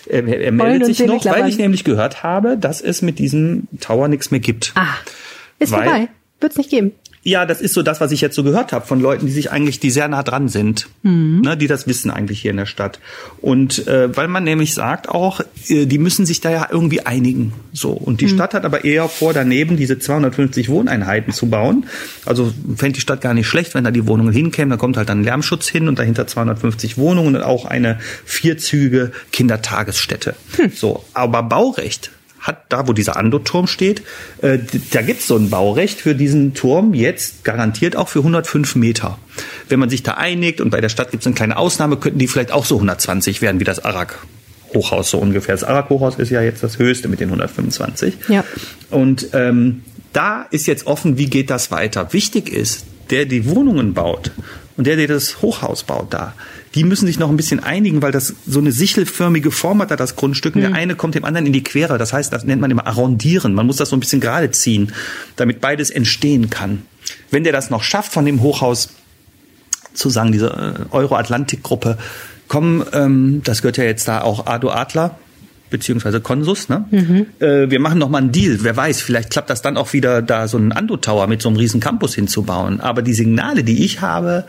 Er, 0.07 0.25
er 0.27 0.37
Heulen 0.45 0.55
meldet 0.57 0.95
sich 0.95 1.05
noch, 1.05 1.23
weil 1.25 1.47
ich 1.47 1.57
nämlich 1.57 1.83
gehört 1.83 2.23
habe, 2.23 2.57
dass 2.57 2.81
es 2.81 3.01
mit 3.01 3.19
diesem 3.19 3.67
Tower 3.79 4.07
nichts 4.07 4.31
mehr 4.31 4.39
gibt. 4.39 4.71
ah, 4.75 4.87
ist 5.59 5.71
Weil- 5.71 5.83
vorbei. 5.83 6.07
Wird's 6.41 6.57
nicht 6.57 6.69
geben. 6.71 6.91
Ja, 7.23 7.45
das 7.45 7.61
ist 7.61 7.73
so 7.73 7.83
das, 7.83 8.01
was 8.01 8.11
ich 8.11 8.19
jetzt 8.19 8.35
so 8.35 8.43
gehört 8.43 8.73
habe 8.73 8.85
von 8.85 8.99
Leuten, 8.99 9.27
die 9.27 9.31
sich 9.31 9.49
eigentlich, 9.49 9.79
die 9.79 9.91
sehr 9.91 10.09
nah 10.09 10.23
dran 10.23 10.49
sind, 10.49 10.87
mhm. 11.03 11.41
ne, 11.41 11.55
die 11.55 11.67
das 11.67 11.87
wissen 11.87 12.11
eigentlich 12.11 12.41
hier 12.41 12.51
in 12.51 12.57
der 12.57 12.65
Stadt. 12.65 12.99
Und 13.39 13.87
äh, 13.87 14.15
weil 14.15 14.27
man 14.27 14.43
nämlich 14.43 14.73
sagt 14.73 15.07
auch, 15.07 15.39
äh, 15.69 15.85
die 15.85 15.99
müssen 15.99 16.25
sich 16.25 16.41
da 16.41 16.51
ja 16.51 16.67
irgendwie 16.69 17.05
einigen. 17.05 17.53
So 17.71 17.91
und 17.91 18.19
die 18.19 18.25
mhm. 18.25 18.31
Stadt 18.31 18.53
hat 18.53 18.65
aber 18.65 18.83
eher 18.83 19.07
vor, 19.07 19.33
daneben 19.33 19.77
diese 19.77 19.97
250 19.97 20.67
Wohneinheiten 20.67 21.31
zu 21.31 21.49
bauen. 21.49 21.85
Also 22.25 22.53
fände 22.75 22.95
die 22.95 23.01
Stadt 23.01 23.21
gar 23.21 23.33
nicht 23.33 23.47
schlecht, 23.47 23.73
wenn 23.73 23.85
da 23.85 23.91
die 23.91 24.05
Wohnungen 24.05 24.33
hinkämen. 24.33 24.71
Da 24.71 24.77
kommt 24.77 24.97
halt 24.97 25.07
dann 25.07 25.23
Lärmschutz 25.23 25.69
hin 25.69 25.87
und 25.87 25.99
dahinter 25.99 26.27
250 26.27 26.97
Wohnungen 26.97 27.37
und 27.37 27.43
auch 27.43 27.63
eine 27.63 27.99
vierzüge 28.25 29.13
Kindertagesstätte. 29.31 30.35
Hm. 30.57 30.71
So, 30.75 31.05
aber 31.13 31.43
Baurecht 31.43 32.11
hat 32.43 32.65
da, 32.69 32.87
wo 32.87 32.93
dieser 32.93 33.17
Ando-Turm 33.17 33.67
steht, 33.67 34.03
äh, 34.41 34.59
da 34.91 35.01
gibt's 35.01 35.27
so 35.27 35.37
ein 35.37 35.49
Baurecht 35.49 36.01
für 36.01 36.13
diesen 36.13 36.53
Turm 36.53 36.93
jetzt 36.93 37.43
garantiert 37.43 37.95
auch 37.95 38.09
für 38.09 38.19
105 38.19 38.75
Meter. 38.75 39.17
Wenn 39.69 39.79
man 39.79 39.89
sich 39.89 40.03
da 40.03 40.13
einigt 40.13 40.61
und 40.61 40.69
bei 40.69 40.81
der 40.81 40.89
Stadt 40.89 41.11
gibt's 41.11 41.25
eine 41.25 41.35
kleine 41.35 41.57
Ausnahme, 41.57 41.97
könnten 41.97 42.19
die 42.19 42.27
vielleicht 42.27 42.51
auch 42.51 42.65
so 42.65 42.75
120 42.75 43.41
werden 43.41 43.59
wie 43.59 43.63
das 43.63 43.83
Arak. 43.83 44.19
Hochhaus 44.73 45.09
so 45.11 45.19
ungefähr. 45.19 45.53
Das 45.53 45.63
Arak-Hochhaus 45.63 46.15
ist 46.15 46.31
ja 46.31 46.41
jetzt 46.41 46.63
das 46.63 46.79
höchste 46.79 47.07
mit 47.07 47.19
den 47.19 47.29
125. 47.29 48.15
Ja. 48.27 48.43
Und 48.89 49.27
ähm, 49.33 49.83
da 50.13 50.47
ist 50.49 50.67
jetzt 50.67 50.87
offen, 50.87 51.17
wie 51.17 51.27
geht 51.27 51.49
das 51.49 51.71
weiter. 51.71 52.11
Wichtig 52.11 52.49
ist, 52.51 52.85
der 53.09 53.25
die 53.25 53.47
Wohnungen 53.47 53.93
baut 53.93 54.31
und 54.77 54.87
der, 54.87 54.95
der 54.95 55.07
das 55.07 55.41
Hochhaus 55.41 55.83
baut 55.83 56.13
da, 56.13 56.33
die 56.75 56.83
müssen 56.83 57.05
sich 57.05 57.19
noch 57.19 57.29
ein 57.29 57.37
bisschen 57.37 57.61
einigen, 57.61 58.01
weil 58.01 58.11
das 58.11 58.33
so 58.47 58.59
eine 58.59 58.71
sichelförmige 58.71 59.51
Form 59.51 59.81
hat, 59.81 59.91
da 59.91 59.95
das 59.95 60.15
Grundstück. 60.15 60.55
Und 60.55 60.61
der 60.61 60.71
hm. 60.71 60.75
eine 60.75 60.95
kommt 60.95 61.13
dem 61.15 61.25
anderen 61.25 61.45
in 61.45 61.53
die 61.53 61.63
Quere. 61.63 61.97
Das 61.97 62.13
heißt, 62.13 62.33
das 62.33 62.43
nennt 62.43 62.61
man 62.61 62.71
immer 62.71 62.87
arrondieren. 62.87 63.53
Man 63.53 63.67
muss 63.67 63.77
das 63.77 63.89
so 63.89 63.95
ein 63.95 63.99
bisschen 63.99 64.21
gerade 64.21 64.49
ziehen, 64.49 64.91
damit 65.35 65.61
beides 65.61 65.91
entstehen 65.91 66.49
kann. 66.49 66.83
Wenn 67.29 67.43
der 67.43 67.53
das 67.53 67.69
noch 67.69 67.83
schafft, 67.83 68.11
von 68.11 68.25
dem 68.25 68.41
Hochhaus 68.41 68.89
zu 69.93 70.09
sagen, 70.09 70.31
diese 70.31 70.47
äh, 70.47 70.93
Euro-Atlantik-Gruppe, 70.93 71.99
komm, 72.47 72.83
ähm, 72.93 73.41
das 73.43 73.61
gehört 73.61 73.77
ja 73.77 73.83
jetzt 73.83 74.07
da 74.07 74.21
auch 74.21 74.47
Ado 74.47 74.71
Adler, 74.71 75.19
beziehungsweise 75.73 76.21
Konsus. 76.21 76.69
Ne? 76.69 76.85
Mhm. 76.91 77.25
Äh, 77.39 77.69
wir 77.69 77.79
machen 77.79 77.97
noch 77.99 78.07
mal 78.07 78.19
einen 78.19 78.31
Deal. 78.31 78.59
Wer 78.61 78.77
weiß, 78.77 79.01
vielleicht 79.01 79.31
klappt 79.31 79.49
das 79.49 79.61
dann 79.61 79.75
auch 79.75 79.91
wieder, 79.91 80.21
da 80.21 80.47
so 80.47 80.57
einen 80.57 80.71
Ando 80.71 80.97
Tower 80.97 81.27
mit 81.27 81.41
so 81.41 81.49
einem 81.49 81.57
riesen 81.57 81.81
Campus 81.81 82.15
hinzubauen. 82.15 82.79
Aber 82.79 83.01
die 83.01 83.13
Signale, 83.13 83.63
die 83.63 83.83
ich 83.83 84.01
habe, 84.01 84.45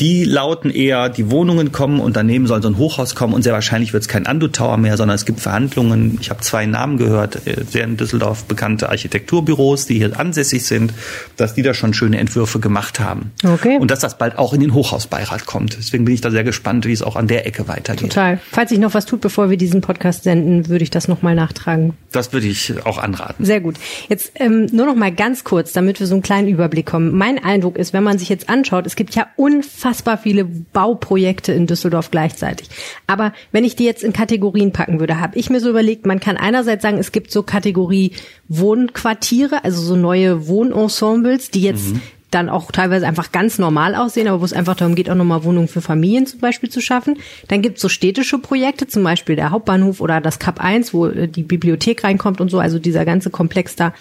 die 0.00 0.24
lauten 0.24 0.70
eher, 0.70 1.08
die 1.08 1.30
Wohnungen 1.30 1.72
kommen 1.72 2.00
und 2.00 2.16
daneben 2.16 2.46
soll 2.46 2.62
so 2.62 2.68
ein 2.68 2.78
Hochhaus 2.78 3.14
kommen 3.14 3.34
und 3.34 3.42
sehr 3.42 3.52
wahrscheinlich 3.52 3.92
wird 3.92 4.02
es 4.02 4.08
kein 4.08 4.26
Andu 4.26 4.48
Tower 4.48 4.76
mehr, 4.76 4.96
sondern 4.96 5.16
es 5.16 5.24
gibt 5.24 5.40
Verhandlungen. 5.40 6.18
Ich 6.20 6.30
habe 6.30 6.40
zwei 6.40 6.66
Namen 6.66 6.98
gehört, 6.98 7.46
äh, 7.46 7.64
sehr 7.68 7.84
in 7.84 7.96
Düsseldorf 7.96 8.44
bekannte 8.44 8.90
Architekturbüros, 8.90 9.86
die 9.86 9.94
hier 9.94 10.18
ansässig 10.18 10.64
sind, 10.64 10.92
dass 11.36 11.54
die 11.54 11.62
da 11.62 11.74
schon 11.74 11.94
schöne 11.94 12.18
Entwürfe 12.18 12.60
gemacht 12.60 13.00
haben. 13.00 13.32
Okay. 13.44 13.78
Und 13.78 13.90
dass 13.90 14.00
das 14.00 14.18
bald 14.18 14.38
auch 14.38 14.52
in 14.52 14.60
den 14.60 14.72
Hochhausbeirat 14.72 15.46
kommt. 15.46 15.76
Deswegen 15.78 16.04
bin 16.04 16.14
ich 16.14 16.20
da 16.20 16.30
sehr 16.30 16.44
gespannt, 16.44 16.86
wie 16.86 16.92
es 16.92 17.02
auch 17.02 17.16
an 17.16 17.26
der 17.26 17.46
Ecke 17.46 17.66
weitergeht. 17.66 18.10
Total. 18.10 18.40
Falls 18.52 18.70
sich 18.70 18.78
noch 18.78 18.94
was 18.94 19.04
tut, 19.04 19.20
bevor 19.20 19.50
wir 19.50 19.56
diesen 19.56 19.80
Podcast 19.80 20.22
senden, 20.22 20.68
würde 20.68 20.84
ich 20.84 20.90
das 20.90 21.08
nochmal 21.08 21.34
nachtragen. 21.34 21.94
Das 22.12 22.32
würde 22.32 22.46
ich 22.46 22.72
auch 22.86 22.98
anraten. 22.98 23.44
Sehr 23.44 23.60
gut. 23.60 23.76
Jetzt 24.08 24.32
ähm, 24.36 24.66
nur 24.70 24.86
noch 24.86 24.94
mal 24.94 25.12
ganz 25.12 25.42
kurz, 25.42 25.72
damit 25.72 25.98
wir 25.98 26.06
so 26.06 26.14
einen 26.14 26.22
kleinen 26.22 26.48
Überblick 26.48 26.86
kommen. 26.86 27.16
Mein 27.16 27.42
Eindruck 27.42 27.76
ist, 27.76 27.92
wenn 27.92 28.04
man 28.04 28.18
sich 28.18 28.28
jetzt 28.28 28.48
anschaut, 28.48 28.86
es 28.86 28.94
gibt 28.94 29.14
ja 29.14 29.26
unfassbar 29.36 29.87
unfassbar 29.88 30.18
viele 30.18 30.44
Bauprojekte 30.44 31.52
in 31.52 31.66
Düsseldorf 31.66 32.10
gleichzeitig. 32.10 32.68
Aber 33.06 33.32
wenn 33.52 33.64
ich 33.64 33.74
die 33.74 33.84
jetzt 33.84 34.04
in 34.04 34.12
Kategorien 34.12 34.72
packen 34.72 35.00
würde, 35.00 35.18
habe 35.18 35.38
ich 35.38 35.48
mir 35.48 35.60
so 35.60 35.70
überlegt, 35.70 36.04
man 36.04 36.20
kann 36.20 36.36
einerseits 36.36 36.82
sagen, 36.82 36.98
es 36.98 37.10
gibt 37.10 37.30
so 37.30 37.42
Kategorie 37.42 38.12
Wohnquartiere, 38.48 39.64
also 39.64 39.80
so 39.80 39.96
neue 39.96 40.46
Wohnensembles, 40.46 41.50
die 41.50 41.62
jetzt 41.62 41.94
mhm 41.94 42.02
dann 42.30 42.50
auch 42.50 42.70
teilweise 42.70 43.06
einfach 43.06 43.32
ganz 43.32 43.58
normal 43.58 43.94
aussehen, 43.94 44.28
aber 44.28 44.42
wo 44.42 44.44
es 44.44 44.52
einfach 44.52 44.74
darum 44.74 44.94
geht, 44.94 45.08
auch 45.08 45.14
nochmal 45.14 45.44
Wohnungen 45.44 45.66
für 45.66 45.80
Familien 45.80 46.26
zum 46.26 46.40
Beispiel 46.40 46.68
zu 46.68 46.82
schaffen. 46.82 47.16
Dann 47.48 47.62
gibt 47.62 47.76
es 47.76 47.80
so 47.80 47.88
städtische 47.88 48.38
Projekte, 48.38 48.86
zum 48.86 49.02
Beispiel 49.02 49.34
der 49.34 49.50
Hauptbahnhof 49.50 50.02
oder 50.02 50.20
das 50.20 50.38
Kap 50.38 50.62
1, 50.62 50.92
wo 50.92 51.06
äh, 51.06 51.26
die 51.26 51.42
Bibliothek 51.42 52.04
reinkommt 52.04 52.42
und 52.42 52.50
so, 52.50 52.58
also 52.58 52.78
dieser 52.78 53.06
ganze 53.06 53.30
Komplex 53.30 53.76
da, 53.76 53.94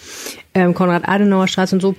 ähm, 0.53 0.73
Konrad-Adenauer-Straße 0.73 1.73
und 1.73 1.81
so. 1.81 1.95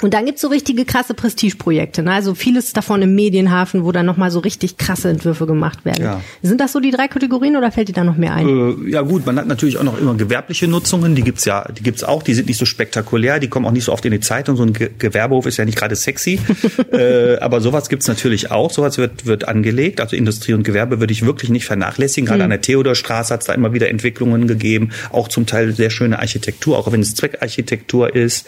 Und 0.00 0.14
dann 0.14 0.26
gibt's 0.26 0.42
so 0.42 0.48
richtige 0.48 0.84
krasse 0.84 1.12
Prestigeprojekte, 1.12 2.04
ne? 2.04 2.12
also 2.12 2.36
vieles 2.36 2.72
davon 2.72 3.02
im 3.02 3.16
Medienhafen, 3.16 3.84
wo 3.84 3.90
dann 3.90 4.06
nochmal 4.06 4.30
so 4.30 4.38
richtig 4.38 4.76
krasse 4.76 5.08
Entwürfe 5.08 5.44
gemacht 5.44 5.84
werden. 5.84 6.04
Ja. 6.04 6.20
Sind 6.40 6.60
das 6.60 6.72
so 6.72 6.78
die 6.78 6.92
drei 6.92 7.08
Kategorien 7.08 7.56
oder 7.56 7.72
fällt 7.72 7.88
dir 7.88 7.94
da 7.94 8.04
noch 8.04 8.16
mehr 8.16 8.32
ein? 8.32 8.48
Äh, 8.86 8.90
ja 8.90 9.02
gut, 9.02 9.26
man 9.26 9.36
hat 9.36 9.48
natürlich 9.48 9.76
auch 9.76 9.82
noch 9.82 9.98
immer 9.98 10.14
gewerbliche 10.14 10.68
Nutzungen, 10.68 11.16
die 11.16 11.22
gibt's 11.22 11.44
ja, 11.46 11.66
die 11.76 11.82
gibt's 11.82 12.04
auch, 12.04 12.22
die 12.22 12.34
sind 12.34 12.46
nicht 12.46 12.58
so 12.58 12.64
spektakulär, 12.64 13.40
die 13.40 13.48
kommen 13.48 13.66
auch 13.66 13.72
nicht 13.72 13.82
so 13.84 13.92
oft 13.92 14.04
in 14.04 14.12
die 14.12 14.20
Zeitung, 14.20 14.56
so 14.56 14.62
ein 14.62 14.72
Ge 14.72 14.88
Gewerbehof 14.96 15.46
ist 15.46 15.56
ja 15.56 15.64
nicht 15.64 15.76
gerade 15.76 15.96
sexy, 15.96 16.38
äh, 16.92 17.38
aber 17.38 17.60
sowas 17.60 17.88
gibt's 17.88 18.06
natürlich 18.06 18.52
auch, 18.52 18.70
sowas 18.70 18.98
wird, 18.98 19.26
wird 19.26 19.48
angelegt, 19.48 20.00
also 20.00 20.14
Industrie 20.14 20.52
und 20.52 20.62
Gewerbe 20.62 21.00
würde 21.00 21.12
ich 21.12 21.26
wirklich 21.26 21.50
nicht 21.50 21.64
vernachlässigen, 21.64 22.26
gerade 22.26 22.40
hm. 22.40 22.44
an 22.44 22.50
der 22.50 22.60
Theodorstraße 22.60 23.34
hat's 23.34 23.46
da 23.46 23.52
immer 23.52 23.72
wieder 23.72 23.88
Entwicklungen 23.88 24.46
gegeben, 24.46 24.90
auch 25.10 25.26
zum 25.26 25.46
Teil 25.46 25.74
sehr 25.74 25.90
schöne 25.90 26.20
Architektur, 26.20 26.78
auch 26.78 26.92
wenn 26.92 27.00
es 27.00 27.16
Zweckarchitektur 27.16 28.14
ist. 28.14 28.46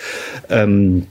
Ähm, 0.48 1.06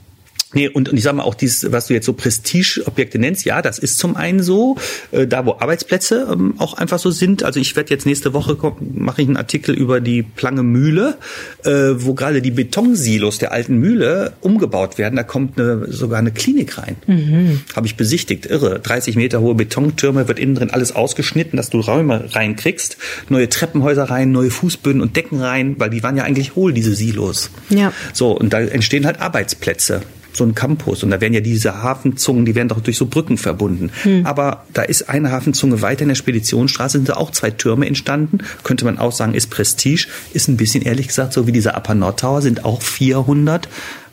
Nee, 0.52 0.68
und, 0.68 0.88
und 0.88 0.96
ich 0.96 1.04
sage 1.04 1.16
mal 1.16 1.22
auch 1.22 1.36
dieses, 1.36 1.70
was 1.70 1.86
du 1.86 1.94
jetzt 1.94 2.06
so 2.06 2.12
Prestigeobjekte 2.12 3.20
nennst, 3.20 3.44
ja, 3.44 3.62
das 3.62 3.78
ist 3.78 3.98
zum 3.98 4.16
einen 4.16 4.42
so, 4.42 4.76
äh, 5.12 5.26
da 5.26 5.46
wo 5.46 5.52
Arbeitsplätze 5.52 6.26
ähm, 6.30 6.54
auch 6.58 6.74
einfach 6.74 6.98
so 6.98 7.12
sind. 7.12 7.44
Also 7.44 7.60
ich 7.60 7.76
werde 7.76 7.90
jetzt 7.90 8.04
nächste 8.04 8.32
Woche 8.32 8.56
mache 8.80 9.22
ich 9.22 9.28
einen 9.28 9.36
Artikel 9.36 9.76
über 9.76 10.00
die 10.00 10.22
Plange 10.24 10.64
Mühle, 10.64 11.18
äh, 11.64 11.70
wo 11.94 12.14
gerade 12.14 12.42
die 12.42 12.50
Betonsilos 12.50 13.38
der 13.38 13.52
alten 13.52 13.76
Mühle 13.76 14.32
umgebaut 14.40 14.98
werden. 14.98 15.14
Da 15.14 15.22
kommt 15.22 15.60
eine, 15.60 15.86
sogar 15.92 16.18
eine 16.18 16.32
Klinik 16.32 16.78
rein. 16.78 16.96
Mhm. 17.06 17.60
Habe 17.76 17.86
ich 17.86 17.94
besichtigt, 17.94 18.46
irre. 18.46 18.80
30 18.80 19.14
Meter 19.14 19.40
hohe 19.40 19.54
Betontürme, 19.54 20.26
wird 20.26 20.40
innen 20.40 20.56
drin 20.56 20.70
alles 20.70 20.96
ausgeschnitten, 20.96 21.56
dass 21.56 21.70
du 21.70 21.78
Räume 21.78 22.34
reinkriegst. 22.34 22.96
Neue 23.28 23.48
Treppenhäuser 23.48 24.04
rein, 24.04 24.32
neue 24.32 24.50
Fußböden 24.50 25.00
und 25.00 25.14
Decken 25.14 25.40
rein, 25.40 25.76
weil 25.78 25.90
die 25.90 26.02
waren 26.02 26.16
ja 26.16 26.24
eigentlich 26.24 26.56
hohl, 26.56 26.72
diese 26.72 26.96
Silos. 26.96 27.50
Ja. 27.68 27.92
So, 28.12 28.32
und 28.32 28.52
da 28.52 28.60
entstehen 28.60 29.06
halt 29.06 29.20
Arbeitsplätze 29.20 30.02
so 30.32 30.44
ein 30.44 30.54
Campus 30.54 31.02
und 31.02 31.10
da 31.10 31.20
werden 31.20 31.34
ja 31.34 31.40
diese 31.40 31.82
Hafenzungen, 31.82 32.44
die 32.44 32.54
werden 32.54 32.68
doch 32.68 32.80
durch 32.80 32.96
so 32.96 33.06
Brücken 33.06 33.38
verbunden. 33.38 33.90
Hm. 34.02 34.26
Aber 34.26 34.64
da 34.72 34.82
ist 34.82 35.08
eine 35.08 35.30
Hafenzunge 35.30 35.82
weiter 35.82 36.02
in 36.02 36.08
der 36.08 36.14
Speditionsstraße, 36.14 36.98
sind 36.98 37.08
da 37.08 37.14
auch 37.14 37.30
zwei 37.30 37.50
Türme 37.50 37.86
entstanden. 37.86 38.38
Könnte 38.62 38.84
man 38.84 38.98
auch 38.98 39.12
sagen, 39.12 39.34
ist 39.34 39.50
Prestige, 39.50 40.06
ist 40.32 40.48
ein 40.48 40.56
bisschen 40.56 40.82
ehrlich 40.82 41.08
gesagt 41.08 41.32
so 41.32 41.46
wie 41.46 41.52
dieser 41.52 41.76
Upper 41.76 41.94
Nord 41.94 42.20
Tower, 42.20 42.42
sind 42.42 42.64
auch 42.64 42.82
400 42.82 43.68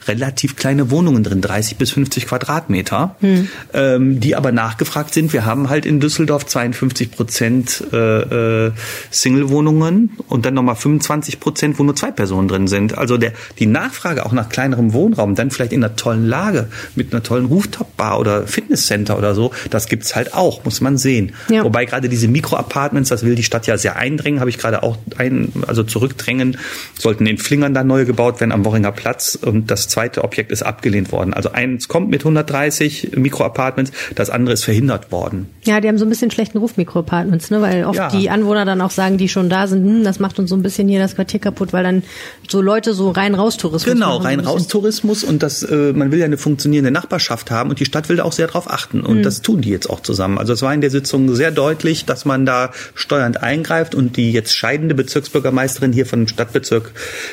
relativ 0.07 0.55
kleine 0.55 0.91
Wohnungen 0.91 1.23
drin, 1.23 1.41
30 1.41 1.77
bis 1.77 1.91
50 1.91 2.27
Quadratmeter, 2.27 3.15
hm. 3.19 3.47
ähm, 3.73 4.19
die 4.19 4.35
aber 4.35 4.51
nachgefragt 4.51 5.13
sind. 5.13 5.33
Wir 5.33 5.45
haben 5.45 5.69
halt 5.69 5.85
in 5.85 5.99
Düsseldorf 5.99 6.45
52 6.45 7.11
Prozent 7.11 7.83
äh, 7.91 8.67
äh, 8.67 8.71
Single-Wohnungen 9.11 10.11
und 10.27 10.45
dann 10.45 10.53
nochmal 10.53 10.75
25 10.75 11.39
Prozent, 11.39 11.79
wo 11.79 11.83
nur 11.83 11.95
zwei 11.95 12.11
Personen 12.11 12.47
drin 12.47 12.67
sind. 12.67 12.97
Also 12.97 13.17
der, 13.17 13.33
die 13.59 13.65
Nachfrage 13.65 14.25
auch 14.25 14.31
nach 14.31 14.49
kleinerem 14.49 14.93
Wohnraum, 14.93 15.35
dann 15.35 15.51
vielleicht 15.51 15.73
in 15.73 15.83
einer 15.83 15.95
tollen 15.95 16.25
Lage 16.25 16.67
mit 16.95 17.13
einer 17.13 17.23
tollen 17.23 17.45
Rooftop-Bar 17.45 18.19
oder 18.19 18.47
Fitnesscenter 18.47 19.17
oder 19.17 19.35
so, 19.35 19.51
das 19.69 19.87
gibt's 19.87 20.15
halt 20.15 20.33
auch, 20.33 20.63
muss 20.65 20.81
man 20.81 20.97
sehen. 20.97 21.33
Ja. 21.49 21.63
Wobei 21.63 21.85
gerade 21.85 22.09
diese 22.09 22.27
Mikro-Apartments, 22.27 23.09
das 23.09 23.23
will 23.23 23.35
die 23.35 23.43
Stadt 23.43 23.67
ja 23.67 23.77
sehr 23.77 23.95
eindrängen, 23.95 24.39
habe 24.39 24.49
ich 24.49 24.57
gerade 24.57 24.83
auch 24.83 24.97
ein, 25.17 25.51
also 25.67 25.83
zurückdrängen, 25.83 26.57
sollten 26.97 27.25
in 27.25 27.37
Flingern 27.37 27.73
da 27.73 27.83
neu 27.83 28.05
gebaut 28.05 28.39
werden 28.39 28.51
am 28.51 28.65
Worringer 28.65 28.91
Platz 28.91 29.35
und 29.35 29.71
das 29.71 29.87
zweite 29.97 30.23
Objekt 30.23 30.51
ist 30.51 30.61
abgelehnt 30.61 31.11
worden. 31.11 31.33
Also 31.33 31.53
eins 31.53 31.87
kommt 31.87 32.11
mit 32.11 32.21
130 32.21 33.13
Mikroapartments, 33.15 33.91
das 34.13 34.29
andere 34.29 34.53
ist 34.53 34.63
verhindert 34.63 35.11
worden. 35.11 35.49
Ja, 35.63 35.81
die 35.81 35.87
haben 35.87 35.97
so 35.97 36.05
ein 36.05 36.09
bisschen 36.09 36.29
schlechten 36.29 36.59
Ruf, 36.59 36.77
Mikroapartments, 36.77 37.49
ne? 37.49 37.63
weil 37.63 37.83
oft 37.83 37.97
ja. 37.97 38.09
die 38.09 38.29
Anwohner 38.29 38.63
dann 38.63 38.79
auch 38.81 38.91
sagen, 38.91 39.17
die 39.17 39.27
schon 39.27 39.49
da 39.49 39.65
sind, 39.65 39.83
hm, 39.83 40.03
das 40.03 40.19
macht 40.19 40.37
uns 40.37 40.51
so 40.51 40.55
ein 40.55 40.61
bisschen 40.61 40.87
hier 40.87 40.99
das 40.99 41.15
Quartier 41.15 41.39
kaputt, 41.39 41.73
weil 41.73 41.83
dann 41.83 42.03
so 42.47 42.61
Leute 42.61 42.93
so 42.93 43.09
rein-raus-Tourismus 43.09 43.91
Genau, 43.91 44.17
rein-raus-Tourismus 44.17 45.23
und 45.23 45.41
das, 45.41 45.63
äh, 45.63 45.93
man 45.93 46.11
will 46.11 46.19
ja 46.19 46.25
eine 46.25 46.37
funktionierende 46.37 46.91
Nachbarschaft 46.91 47.49
haben 47.49 47.71
und 47.71 47.79
die 47.79 47.85
Stadt 47.85 48.07
will 48.07 48.17
da 48.17 48.23
auch 48.23 48.33
sehr 48.33 48.45
drauf 48.45 48.69
achten 48.69 49.01
und 49.01 49.17
mhm. 49.17 49.23
das 49.23 49.41
tun 49.41 49.61
die 49.61 49.71
jetzt 49.71 49.89
auch 49.89 50.01
zusammen. 50.01 50.37
Also 50.37 50.53
es 50.53 50.61
war 50.61 50.75
in 50.75 50.81
der 50.81 50.91
Sitzung 50.91 51.33
sehr 51.33 51.49
deutlich, 51.49 52.05
dass 52.05 52.23
man 52.23 52.45
da 52.45 52.69
steuernd 52.93 53.41
eingreift 53.41 53.95
und 53.95 54.15
die 54.15 54.31
jetzt 54.31 54.55
scheidende 54.55 54.93
Bezirksbürgermeisterin 54.93 55.91
hier 55.91 56.05
von 56.05 56.19
dem 56.19 56.27
Stadtbezirk, 56.27 56.91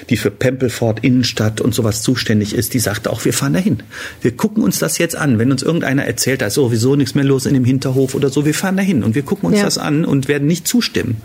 die 0.09 0.17
für 0.17 0.31
Pempelfort, 0.31 1.01
Innenstadt 1.03 1.61
und 1.61 1.75
sowas 1.75 2.01
zuständig 2.01 2.54
ist, 2.55 2.75
die 2.75 2.79
sagte 2.79 3.11
auch, 3.11 3.25
wir 3.25 3.33
fahren 3.33 3.53
dahin. 3.53 3.83
Wir 4.21 4.37
gucken 4.37 4.63
uns 4.63 4.79
das 4.79 4.99
jetzt 4.99 5.17
an. 5.17 5.39
Wenn 5.39 5.51
uns 5.51 5.63
irgendeiner 5.63 6.05
erzählt, 6.05 6.41
da 6.41 6.47
ist 6.47 6.55
sowieso 6.55 6.97
nichts 6.97 7.15
mehr 7.15 7.25
los 7.25 7.47
in 7.47 7.55
dem 7.55 7.65
Hinterhof 7.65 8.15
oder 8.15 8.31
so, 8.31 8.47
wir 8.47 8.55
fahren 8.55 8.77
dahin 8.77 9.03
und 9.03 9.15
wir 9.15 9.23
gucken 9.23 9.49
uns 9.49 9.59
ja. 9.59 9.65
das 9.65 9.79
an 9.79 10.05
und 10.05 10.29
werden 10.29 10.47
nicht 10.47 10.67
zustimmen. 10.67 11.17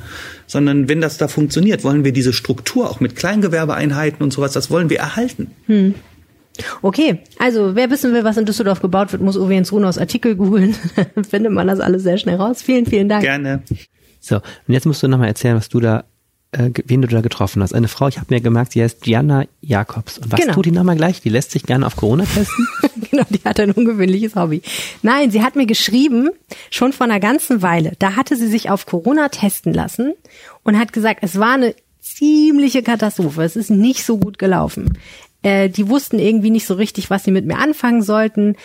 Sondern 0.47 0.89
wenn 0.89 1.01
das 1.01 1.17
da 1.17 1.27
funktioniert, 1.27 1.83
wollen 1.83 2.03
wir 2.03 2.11
diese 2.11 2.33
Struktur 2.33 2.89
auch 2.89 2.99
mit 2.99 3.15
Kleingewerbeeinheiten 3.15 4.23
und 4.23 4.33
sowas, 4.33 4.53
das 4.53 4.69
wollen 4.71 4.89
wir 4.89 4.99
erhalten. 4.99 5.51
Hm. 5.67 5.95
Okay, 6.81 7.19
also 7.37 7.75
wer 7.75 7.89
wissen 7.89 8.13
will, 8.13 8.23
was 8.23 8.37
in 8.37 8.45
Düsseldorf 8.45 8.81
gebaut 8.81 9.11
wird, 9.11 9.21
muss 9.21 9.37
Uwe 9.37 9.53
Jens 9.53 9.71
Runos 9.71 9.97
Artikel 9.97 10.35
googeln. 10.35 10.75
findet 11.29 11.51
man 11.51 11.67
das 11.67 11.79
alles 11.79 12.03
sehr 12.03 12.17
schnell 12.17 12.35
raus. 12.35 12.61
Vielen, 12.61 12.85
vielen 12.85 13.07
Dank. 13.07 13.23
Gerne. 13.23 13.63
So, 14.19 14.35
und 14.35 14.73
jetzt 14.73 14.85
musst 14.85 15.01
du 15.01 15.07
nochmal 15.07 15.29
erzählen, 15.29 15.55
was 15.55 15.69
du 15.69 15.79
da 15.79 16.03
äh, 16.51 16.71
wen 16.85 17.01
du 17.01 17.07
da 17.07 17.21
getroffen 17.21 17.61
hast. 17.61 17.73
Eine 17.73 17.87
Frau, 17.87 18.07
ich 18.07 18.17
habe 18.17 18.33
mir 18.33 18.41
gemerkt, 18.41 18.71
sie 18.73 18.81
heißt 18.81 19.05
Diana 19.05 19.45
Jakobs. 19.61 20.17
Und 20.17 20.31
was 20.31 20.39
Genau. 20.39 20.53
tut 20.53 20.65
die 20.65 20.71
nochmal 20.71 20.95
gleich? 20.95 21.21
Die 21.21 21.29
lässt 21.29 21.51
sich 21.51 21.63
gerne 21.63 21.85
auf 21.85 21.95
Corona 21.95 22.25
testen? 22.25 22.67
genau, 23.11 23.23
die 23.29 23.41
hat 23.45 23.59
ein 23.59 23.71
ungewöhnliches 23.71 24.35
Hobby. 24.35 24.61
Nein, 25.03 25.29
sie 25.31 25.43
hat 25.43 25.55
mir 25.55 25.65
geschrieben, 25.67 26.29
schon 26.71 26.91
vor 26.93 27.05
einer 27.05 27.19
ganzen 27.19 27.61
Weile. 27.61 27.93
Da 27.99 28.15
hatte 28.15 28.35
sie 28.35 28.47
sich 28.47 28.69
auf 28.69 28.85
Corona 28.85 29.29
testen 29.29 29.73
lassen 29.73 30.13
und 30.63 30.79
hat 30.79 30.91
gesagt, 30.93 31.19
es 31.23 31.37
war 31.39 31.53
eine 31.53 31.75
ziemliche 32.01 32.81
Katastrophe. 32.83 33.43
Es 33.43 33.55
ist 33.55 33.69
nicht 33.69 34.03
so 34.03 34.17
gut 34.17 34.39
gelaufen. 34.39 34.97
Äh, 35.43 35.69
die 35.69 35.87
wussten 35.87 36.17
irgendwie 36.19 36.49
nicht 36.49 36.65
so 36.65 36.73
richtig, 36.73 37.09
was 37.09 37.23
sie 37.23 37.31
mit 37.31 37.45
mir 37.45 37.59
anfangen 37.59 38.01
sollten. 38.01 38.55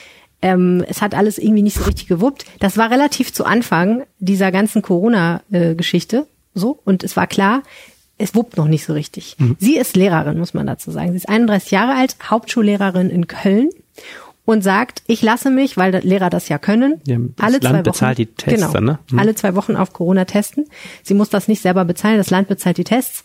Ähm, 0.43 0.85
es 0.89 1.03
hat 1.03 1.15
alles 1.15 1.39
irgendwie 1.39 1.63
nicht 1.63 1.77
so 1.77 1.85
richtig 1.85 2.07
gewuppt. 2.07 2.45
Das 2.61 2.77
war 2.77 2.91
relativ 2.91 3.33
zu 3.33 3.45
Anfang 3.45 4.05
dieser 4.19 4.51
ganzen 4.53 4.83
Corona-Geschichte. 4.83 6.27
So. 6.55 6.81
Und 6.85 7.05
es 7.05 7.17
war 7.17 7.27
klar, 7.27 7.63
es 8.17 8.35
wuppt 8.35 8.57
noch 8.57 8.69
nicht 8.69 8.85
so 8.85 8.93
richtig. 8.93 9.37
Sie 9.59 9.77
ist 9.77 9.97
Lehrerin, 9.97 10.39
muss 10.39 10.55
man 10.55 10.67
dazu 10.67 10.91
sagen. 10.91 11.11
Sie 11.11 11.17
ist 11.17 11.29
31 11.29 11.71
Jahre 11.71 11.97
alt, 11.97 12.17
Hauptschullehrerin 12.31 13.11
in 13.11 13.27
Köln 13.27 13.71
und 14.45 14.63
sagt, 14.63 15.03
ich 15.07 15.23
lasse 15.23 15.51
mich, 15.51 15.77
weil 15.77 15.97
Lehrer 16.05 16.31
das 16.31 16.49
ja 16.49 16.59
können, 16.59 17.01
Ja, 17.07 17.17
das 17.19 17.45
alle 17.45 17.59
Land 17.59 17.65
zwei 17.65 17.73
Wochen, 17.73 17.83
bezahlt 17.83 18.19
die 18.19 18.27
Tests 18.27 18.61
genau, 18.61 18.73
dann, 18.73 18.85
ne? 18.85 18.99
Mhm. 19.11 19.19
alle 19.19 19.35
zwei 19.35 19.55
Wochen 19.55 19.77
auf 19.77 19.93
Corona 19.93 20.27
testen. 20.27 20.67
Sie 21.03 21.15
muss 21.15 21.31
das 21.31 21.49
nicht 21.49 21.63
selber 21.63 21.85
bezahlen, 21.85 22.19
das 22.19 22.31
Land 22.31 22.49
bezahlt 22.49 22.77
die 22.77 22.85
Tests. 22.85 23.23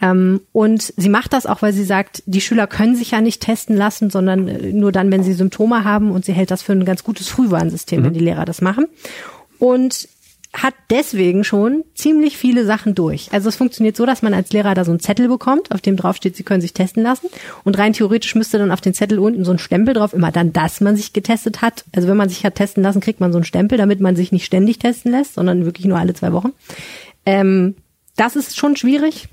Ähm, 0.00 0.40
und 0.52 0.92
sie 0.96 1.08
macht 1.08 1.32
das 1.32 1.46
auch, 1.46 1.62
weil 1.62 1.72
sie 1.72 1.84
sagt, 1.84 2.22
die 2.26 2.40
Schüler 2.40 2.66
können 2.66 2.96
sich 2.96 3.12
ja 3.12 3.20
nicht 3.20 3.40
testen 3.40 3.76
lassen, 3.76 4.10
sondern 4.10 4.48
äh, 4.48 4.72
nur 4.72 4.90
dann, 4.90 5.12
wenn 5.12 5.22
sie 5.22 5.34
Symptome 5.34 5.84
haben. 5.84 6.10
Und 6.10 6.24
sie 6.24 6.32
hält 6.32 6.50
das 6.50 6.62
für 6.62 6.72
ein 6.72 6.84
ganz 6.84 7.04
gutes 7.04 7.28
Frühwarnsystem, 7.28 8.02
wenn 8.02 8.14
die 8.14 8.20
Lehrer 8.20 8.44
das 8.44 8.60
machen. 8.60 8.86
Und 9.58 10.08
hat 10.54 10.74
deswegen 10.88 11.42
schon 11.42 11.82
ziemlich 11.94 12.38
viele 12.38 12.64
Sachen 12.64 12.94
durch. 12.94 13.28
Also 13.32 13.48
es 13.48 13.56
funktioniert 13.56 13.96
so, 13.96 14.06
dass 14.06 14.22
man 14.22 14.32
als 14.32 14.52
Lehrer 14.52 14.74
da 14.74 14.84
so 14.84 14.92
einen 14.92 15.00
Zettel 15.00 15.28
bekommt, 15.28 15.72
auf 15.72 15.80
dem 15.80 15.96
drauf 15.96 16.16
steht, 16.16 16.36
Sie 16.36 16.44
können 16.44 16.60
sich 16.60 16.72
testen 16.72 17.02
lassen. 17.02 17.26
Und 17.64 17.76
rein 17.76 17.92
theoretisch 17.92 18.34
müsste 18.36 18.58
dann 18.58 18.70
auf 18.70 18.80
den 18.80 18.94
Zettel 18.94 19.18
unten 19.18 19.44
so 19.44 19.50
ein 19.50 19.58
Stempel 19.58 19.94
drauf, 19.94 20.12
immer 20.12 20.30
dann, 20.30 20.52
dass 20.52 20.80
man 20.80 20.96
sich 20.96 21.12
getestet 21.12 21.60
hat. 21.60 21.84
Also 21.94 22.06
wenn 22.06 22.16
man 22.16 22.28
sich 22.28 22.44
hat 22.44 22.54
testen 22.54 22.84
lassen, 22.84 23.00
kriegt 23.00 23.20
man 23.20 23.32
so 23.32 23.38
einen 23.38 23.44
Stempel, 23.44 23.78
damit 23.78 24.00
man 24.00 24.14
sich 24.14 24.30
nicht 24.30 24.44
ständig 24.44 24.78
testen 24.78 25.10
lässt, 25.10 25.34
sondern 25.34 25.64
wirklich 25.64 25.86
nur 25.86 25.98
alle 25.98 26.14
zwei 26.14 26.32
Wochen. 26.32 26.52
Ähm, 27.26 27.74
das 28.16 28.36
ist 28.36 28.56
schon 28.56 28.76
schwierig. 28.76 29.28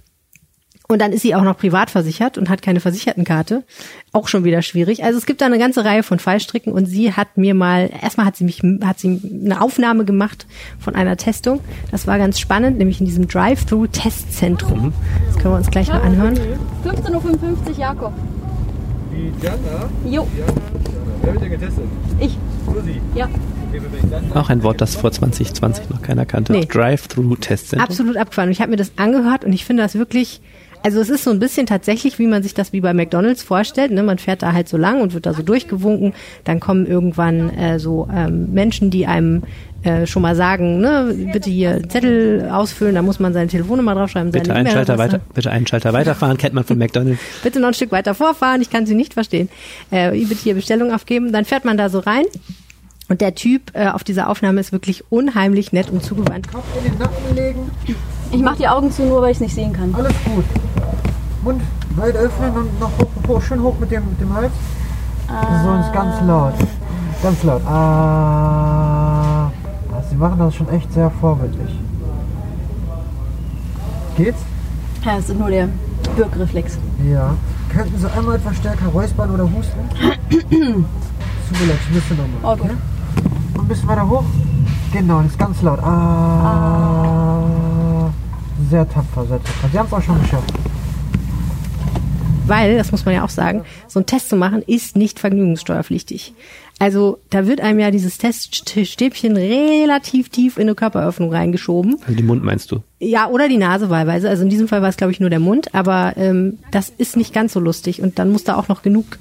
Und 0.92 1.00
dann 1.00 1.14
ist 1.14 1.22
sie 1.22 1.34
auch 1.36 1.44
noch 1.44 1.58
privat 1.58 1.90
versichert 1.90 2.38
und 2.38 2.50
hat 2.50 2.62
keine 2.62 2.82
Versichertenkarte. 2.82 3.64
Auch 4.12 4.28
schon 4.28 4.44
wieder 4.44 4.62
schwierig. 4.62 5.06
Also 5.06 5.18
es 5.18 5.26
gibt 5.26 5.40
da 5.40 5.46
eine 5.46 5.58
ganze 5.58 5.86
Reihe 5.86 6.04
von 6.04 6.20
Fallstricken 6.20 6.74
und 6.74 6.86
sie 6.86 7.14
hat 7.14 7.38
mir 7.38 7.54
mal, 7.54 7.90
erstmal 8.02 8.26
hat 8.26 8.36
sie 8.36 8.44
mich, 8.44 8.62
hat 8.84 9.00
sie 9.00 9.22
eine 9.46 9.62
Aufnahme 9.62 10.04
gemacht 10.04 10.46
von 10.80 10.96
einer 10.96 11.16
Testung. 11.16 11.62
Das 11.92 12.08
war 12.08 12.18
ganz 12.18 12.40
spannend, 12.40 12.78
nämlich 12.78 13.00
in 13.00 13.06
diesem 13.06 13.30
Drive-Thru-Testzentrum. 13.30 14.92
Das 15.28 15.36
können 15.38 15.54
wir 15.54 15.58
uns 15.60 15.72
gleich 15.72 15.88
mal 15.88 16.02
anhören. 16.02 16.38
15.55 16.84 17.70
Uhr, 17.70 17.78
Jakob. 17.78 18.14
Die 19.14 19.32
Diana? 19.42 19.90
Jo, 20.06 20.28
Wer 21.22 21.34
wird 21.34 21.44
denn 21.44 21.52
getestet? 21.52 21.84
ich. 22.20 22.38
Nur 22.66 22.84
sie. 22.84 23.02
Ja. 23.16 23.30
Auch 24.34 24.50
ein 24.50 24.64
Wort, 24.64 24.82
das 24.82 24.96
vor 24.96 25.12
2020 25.12 25.90
noch 25.90 26.02
keiner 26.02 26.26
kannte. 26.26 26.52
Nee. 26.52 26.66
Drive-Through-Testzentrum. 26.66 27.88
Absolut 27.88 28.18
abgefahren. 28.18 28.50
Und 28.50 28.52
ich 28.52 28.60
habe 28.60 28.72
mir 28.72 28.78
das 28.78 28.92
angehört 28.98 29.46
und 29.46 29.54
ich 29.54 29.64
finde 29.64 29.84
das 29.84 29.96
wirklich, 29.96 30.42
also 30.84 31.00
es 31.00 31.10
ist 31.10 31.24
so 31.24 31.32
ein 31.32 31.40
bisschen 31.40 31.66
tatsächlich, 31.66 32.20
wie 32.20 32.28
man 32.28 32.44
sich 32.44 32.54
das 32.54 32.74
wie 32.74 32.82
bei 32.82 32.94
McDonalds 32.94 33.44
vorstellt. 33.44 33.92
Ne? 33.92 34.04
Man 34.04 34.18
fährt 34.18 34.42
da 34.42 34.54
halt 34.54 34.68
so 34.68 34.78
lang 34.78 35.02
und 35.02 35.14
wird 35.14 35.26
da 35.26 35.34
so 35.34 35.44
durchgewunken. 35.44 36.14
Dann 36.44 36.60
kommen 36.60 36.86
irgendwann 36.86 37.50
äh, 37.52 37.80
so 37.80 38.08
ähm, 38.14 38.52
Menschen, 38.54 38.90
die 38.90 39.08
einem 39.08 39.44
äh, 39.84 40.06
schon 40.06 40.22
mal 40.22 40.36
sagen, 40.36 40.80
ne, 40.80 41.16
bitte 41.34 41.50
hier 41.50 41.82
Zettel 41.90 42.50
ausfüllen, 42.52 42.94
da 42.94 43.02
muss 43.02 43.20
man 43.20 43.34
seine 43.34 43.48
Telefonnummer 43.48 43.96
draufschreiben, 43.96 44.32
Bitte 44.32 44.46
seine 44.46 44.60
einen 44.60 44.70
Schalter 44.70 45.00
weiter, 45.00 45.22
bitte 45.34 45.50
einen 45.50 45.66
Schalter 45.66 45.92
weiterfahren, 45.92 46.38
kennt 46.38 46.54
man 46.54 46.64
von 46.64 46.78
McDonald's. 46.78 47.20
bitte 47.44 47.60
noch 47.60 47.70
ein 47.70 47.74
Stück 47.74 47.92
weiter 47.92 48.14
vorfahren, 48.14 48.62
ich 48.62 48.70
kann 48.70 48.86
Sie 48.86 48.94
nicht 48.94 49.16
verstehen. 49.16 49.50
Äh, 49.90 50.12
bitte 50.12 50.42
hier 50.44 50.54
Bestellung 50.54 50.94
aufgeben. 50.94 51.32
Dann 51.32 51.46
fährt 51.46 51.66
man 51.66 51.78
da 51.78 51.90
so 51.90 51.98
rein 51.98 52.26
und 53.12 53.20
der 53.20 53.36
Typ 53.36 53.72
äh, 53.74 53.90
auf 53.90 54.06
dieser 54.06 54.30
Aufnahme 54.30 54.62
ist 54.62 54.72
wirklich 54.72 55.04
unheimlich 55.12 55.74
nett 55.74 55.90
und 55.90 56.02
zugewandt. 56.02 56.50
Kopf 56.50 56.64
in 56.78 56.90
den 56.90 56.98
Nacken 56.98 57.36
legen. 57.36 57.72
Ich 58.32 58.42
mache 58.42 58.56
die 58.56 58.70
Augen 58.70 58.90
zu, 58.90 59.02
nur 59.04 59.22
weil 59.22 59.32
ich 59.32 59.38
es 59.38 59.42
nicht 59.42 59.54
sehen 59.54 59.74
kann. 59.74 59.94
Alles 59.94 60.14
gut. 60.24 60.46
Mund 61.44 61.62
weit 61.98 62.16
öffnen 62.16 62.56
und 62.56 62.80
noch 62.80 62.90
hoch, 62.98 63.28
hoch, 63.28 63.42
schön 63.42 63.62
hoch 63.62 63.78
mit 63.82 63.92
dem, 63.92 64.10
mit 64.10 64.22
dem 64.22 64.34
Hals. 64.34 64.54
So 65.28 65.74
ist 65.74 65.92
ganz 65.92 66.22
laut. 66.26 66.54
Ganz 67.22 67.44
laut. 67.44 67.62
Ah. 67.66 69.52
Ah, 69.92 70.02
Sie 70.10 70.16
machen 70.16 70.40
das 70.40 70.56
schon 70.56 70.70
echt 70.70 70.94
sehr 70.94 71.12
vorbildlich. 71.20 71.72
Geht's? 74.16 74.40
Ja, 75.04 75.18
das 75.18 75.28
ist 75.28 75.38
nur 75.38 75.50
der 75.50 75.68
Birkreflex. 76.16 76.78
Ja. 77.12 77.36
Könnten 77.74 78.00
Sie 78.00 78.10
einmal 78.10 78.38
etwas 78.38 78.56
stärker 78.56 78.88
räuspern 78.88 79.32
oder 79.32 79.44
husten? 79.44 79.90
Tut 80.30 80.50
mir 80.50 81.68
leid, 81.68 81.80
ich 81.90 81.94
müsste 81.94 82.14
nochmal. 82.14 82.58
Okay. 82.58 82.72
Und 83.54 83.62
ein 83.62 83.68
bisschen 83.68 83.88
weiter 83.88 84.08
hoch. 84.08 84.26
Genau, 84.94 85.22
das 85.22 85.32
ist 85.32 85.40
ganz 85.40 85.62
laut. 85.62 85.80
Ah. 85.84 87.44
Sehr 88.70 88.88
tapfer, 88.88 89.26
sehr 89.26 89.44
tapfer. 89.44 89.70
Sie 89.72 89.80
haben 89.80 89.88
es 89.88 89.94
auch 89.94 90.02
schon 90.02 90.22
geschafft. 90.22 90.54
Weil, 92.48 92.78
das 92.78 92.92
muss 92.92 93.06
man 93.06 93.16
ja 93.16 93.24
auch 93.24 93.30
sagen, 93.30 93.64
so 93.88 94.00
ein 94.00 94.06
Test 94.06 94.30
zu 94.30 94.36
machen 94.36 94.62
ist 94.66 94.98
nicht 94.98 95.20
vergnügungssteuerpflichtig. 95.20 96.34
Also 96.80 97.20
da 97.30 97.46
wird 97.46 97.62
einem 97.62 97.80
ja 97.80 97.92
dieses 97.92 98.18
Teststäbchen 98.18 99.38
relativ 99.38 100.30
tief 100.30 100.58
in 100.58 100.64
eine 100.64 100.74
Körperöffnung 100.74 101.32
reingeschoben. 101.32 101.98
Also 102.02 102.16
den 102.16 102.26
Mund 102.26 102.44
meinst 102.44 102.72
du? 102.72 102.80
Ja, 103.00 103.28
oder 103.30 103.48
die 103.48 103.58
Nase 103.58 103.92
wahlweise. 103.92 104.28
Also 104.28 104.44
in 104.44 104.50
diesem 104.50 104.68
Fall 104.68 104.82
war 104.82 104.90
es, 104.90 104.98
glaube 104.98 105.12
ich, 105.14 105.20
nur 105.20 105.30
der 105.30 105.40
Mund. 105.40 105.76
Aber 105.76 106.14
ähm, 106.18 106.58
das 106.72 106.90
ist 106.90 107.16
nicht 107.18 107.34
ganz 107.34 107.54
so 107.54 107.60
lustig. 107.60 108.02
Und 108.02 108.18
dann 108.18 108.32
muss 108.32 108.44
da 108.44 108.56
auch 108.56 108.68
noch 108.68 108.82
genug 108.82 109.20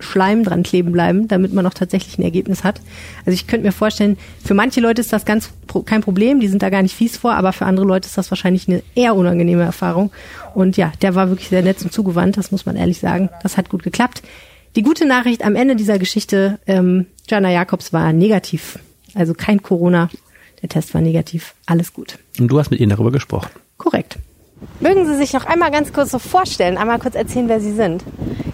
Schleim 0.00 0.42
dran 0.44 0.62
kleben 0.62 0.92
bleiben, 0.92 1.28
damit 1.28 1.52
man 1.52 1.66
auch 1.66 1.74
tatsächlich 1.74 2.18
ein 2.18 2.22
Ergebnis 2.22 2.64
hat. 2.64 2.80
Also 3.24 3.32
ich 3.32 3.46
könnte 3.46 3.66
mir 3.66 3.72
vorstellen, 3.72 4.18
für 4.44 4.54
manche 4.54 4.80
Leute 4.80 5.00
ist 5.00 5.12
das 5.12 5.24
ganz 5.24 5.50
kein 5.86 6.00
Problem, 6.00 6.40
die 6.40 6.48
sind 6.48 6.62
da 6.62 6.70
gar 6.70 6.82
nicht 6.82 6.94
fies 6.94 7.16
vor, 7.16 7.34
aber 7.34 7.52
für 7.52 7.66
andere 7.66 7.86
Leute 7.86 8.06
ist 8.06 8.18
das 8.18 8.30
wahrscheinlich 8.30 8.68
eine 8.68 8.82
eher 8.94 9.14
unangenehme 9.14 9.62
Erfahrung. 9.62 10.10
Und 10.54 10.76
ja, 10.76 10.92
der 11.02 11.14
war 11.14 11.28
wirklich 11.28 11.48
sehr 11.48 11.62
nett 11.62 11.82
und 11.82 11.92
zugewandt, 11.92 12.36
das 12.36 12.50
muss 12.50 12.66
man 12.66 12.76
ehrlich 12.76 12.98
sagen. 12.98 13.28
Das 13.42 13.56
hat 13.56 13.68
gut 13.68 13.82
geklappt. 13.82 14.22
Die 14.76 14.82
gute 14.82 15.06
Nachricht 15.06 15.44
am 15.44 15.56
Ende 15.56 15.76
dieser 15.76 15.98
Geschichte, 15.98 16.58
ähm, 16.66 17.06
Jana 17.28 17.50
Jakobs 17.50 17.92
war 17.92 18.12
negativ. 18.12 18.78
Also 19.14 19.34
kein 19.34 19.62
Corona. 19.62 20.10
Der 20.62 20.68
Test 20.68 20.94
war 20.94 21.00
negativ. 21.00 21.54
Alles 21.66 21.92
gut. 21.92 22.18
Und 22.38 22.48
du 22.48 22.58
hast 22.58 22.70
mit 22.70 22.80
ihnen 22.80 22.90
darüber 22.90 23.10
gesprochen. 23.10 23.50
Korrekt. 23.78 24.18
Mögen 24.80 25.06
Sie 25.06 25.16
sich 25.16 25.32
noch 25.32 25.44
einmal 25.44 25.70
ganz 25.70 25.92
kurz 25.92 26.10
so 26.10 26.18
vorstellen, 26.18 26.78
einmal 26.78 26.98
kurz 26.98 27.14
erzählen, 27.14 27.48
wer 27.48 27.60
Sie 27.60 27.72
sind? 27.72 28.04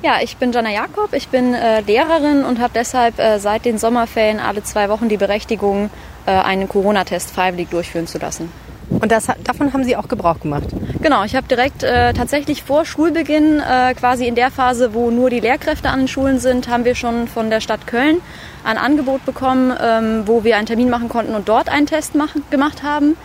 Ja, 0.02 0.18
ich 0.22 0.36
bin 0.36 0.52
Jana 0.52 0.70
Jakob, 0.70 1.12
ich 1.12 1.28
bin 1.28 1.54
äh, 1.54 1.80
Lehrerin 1.80 2.44
und 2.44 2.60
habe 2.60 2.72
deshalb 2.74 3.18
äh, 3.18 3.38
seit 3.38 3.64
den 3.64 3.78
Sommerferien 3.78 4.40
alle 4.40 4.62
zwei 4.62 4.88
Wochen 4.88 5.08
die 5.08 5.16
Berechtigung, 5.16 5.90
äh, 6.26 6.30
einen 6.30 6.68
Corona-Test 6.68 7.30
freiwillig 7.30 7.68
durchführen 7.70 8.06
zu 8.06 8.18
lassen. 8.18 8.50
Und 8.88 9.10
das, 9.10 9.26
davon 9.42 9.72
haben 9.72 9.84
Sie 9.84 9.96
auch 9.96 10.08
Gebrauch 10.08 10.40
gemacht. 10.40 10.68
Genau, 11.02 11.24
ich 11.24 11.34
habe 11.34 11.48
direkt 11.48 11.82
äh, 11.82 12.12
tatsächlich 12.12 12.62
vor 12.62 12.84
Schulbeginn, 12.84 13.60
äh, 13.60 13.94
quasi 13.94 14.26
in 14.26 14.34
der 14.34 14.50
Phase, 14.50 14.94
wo 14.94 15.10
nur 15.10 15.28
die 15.28 15.40
Lehrkräfte 15.40 15.88
an 15.88 16.00
den 16.00 16.08
Schulen 16.08 16.38
sind, 16.38 16.68
haben 16.68 16.84
wir 16.84 16.94
schon 16.94 17.26
von 17.26 17.50
der 17.50 17.60
Stadt 17.60 17.86
Köln 17.86 18.20
ein 18.64 18.78
Angebot 18.78 19.24
bekommen, 19.24 19.72
ähm, 19.80 20.22
wo 20.26 20.44
wir 20.44 20.56
einen 20.56 20.66
Termin 20.66 20.90
machen 20.90 21.08
konnten 21.08 21.34
und 21.34 21.48
dort 21.48 21.68
einen 21.68 21.86
Test 21.86 22.14
machen, 22.14 22.42
gemacht 22.50 22.82
haben. 22.82 23.16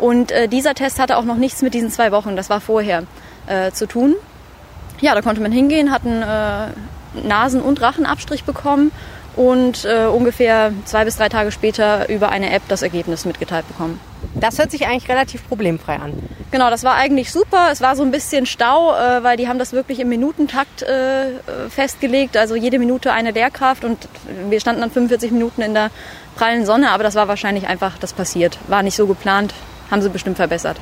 Und 0.00 0.32
äh, 0.32 0.48
dieser 0.48 0.74
Test 0.74 0.98
hatte 0.98 1.16
auch 1.16 1.24
noch 1.24 1.36
nichts 1.36 1.62
mit 1.62 1.74
diesen 1.74 1.90
zwei 1.90 2.10
Wochen, 2.10 2.34
das 2.34 2.48
war 2.48 2.60
vorher, 2.60 3.04
äh, 3.46 3.70
zu 3.72 3.86
tun. 3.86 4.14
Ja, 5.00 5.14
da 5.14 5.22
konnte 5.22 5.40
man 5.40 5.52
hingehen, 5.52 5.92
hat 5.92 6.04
einen 6.04 6.22
äh, 6.22 7.26
Nasen- 7.26 7.62
und 7.62 7.80
Rachenabstrich 7.80 8.44
bekommen 8.44 8.92
und 9.36 9.84
äh, 9.84 10.06
ungefähr 10.06 10.72
zwei 10.84 11.04
bis 11.04 11.16
drei 11.16 11.28
Tage 11.28 11.52
später 11.52 12.08
über 12.08 12.30
eine 12.30 12.50
App 12.52 12.62
das 12.68 12.82
Ergebnis 12.82 13.24
mitgeteilt 13.24 13.66
bekommen. 13.68 14.00
Das 14.34 14.58
hört 14.58 14.70
sich 14.70 14.86
eigentlich 14.86 15.08
relativ 15.08 15.46
problemfrei 15.48 15.96
an. 15.96 16.12
Genau, 16.50 16.68
das 16.68 16.84
war 16.84 16.94
eigentlich 16.94 17.30
super. 17.30 17.68
Es 17.70 17.80
war 17.80 17.96
so 17.96 18.02
ein 18.02 18.10
bisschen 18.10 18.44
Stau, 18.46 18.94
äh, 18.94 19.22
weil 19.22 19.36
die 19.36 19.48
haben 19.48 19.58
das 19.58 19.72
wirklich 19.72 20.00
im 20.00 20.08
Minutentakt 20.08 20.82
äh, 20.82 21.30
festgelegt. 21.68 22.36
Also 22.36 22.54
jede 22.54 22.78
Minute 22.78 23.12
eine 23.12 23.30
Lehrkraft 23.30 23.84
und 23.84 24.08
wir 24.48 24.60
standen 24.60 24.80
dann 24.80 24.90
45 24.90 25.30
Minuten 25.30 25.62
in 25.62 25.74
der 25.74 25.90
prallen 26.36 26.66
Sonne, 26.66 26.90
aber 26.90 27.02
das 27.02 27.14
war 27.14 27.28
wahrscheinlich 27.28 27.66
einfach, 27.66 27.98
das 27.98 28.12
passiert. 28.12 28.58
War 28.68 28.82
nicht 28.82 28.96
so 28.96 29.06
geplant, 29.06 29.54
haben 29.90 30.02
sie 30.02 30.08
bestimmt 30.08 30.36
verbessert. 30.36 30.76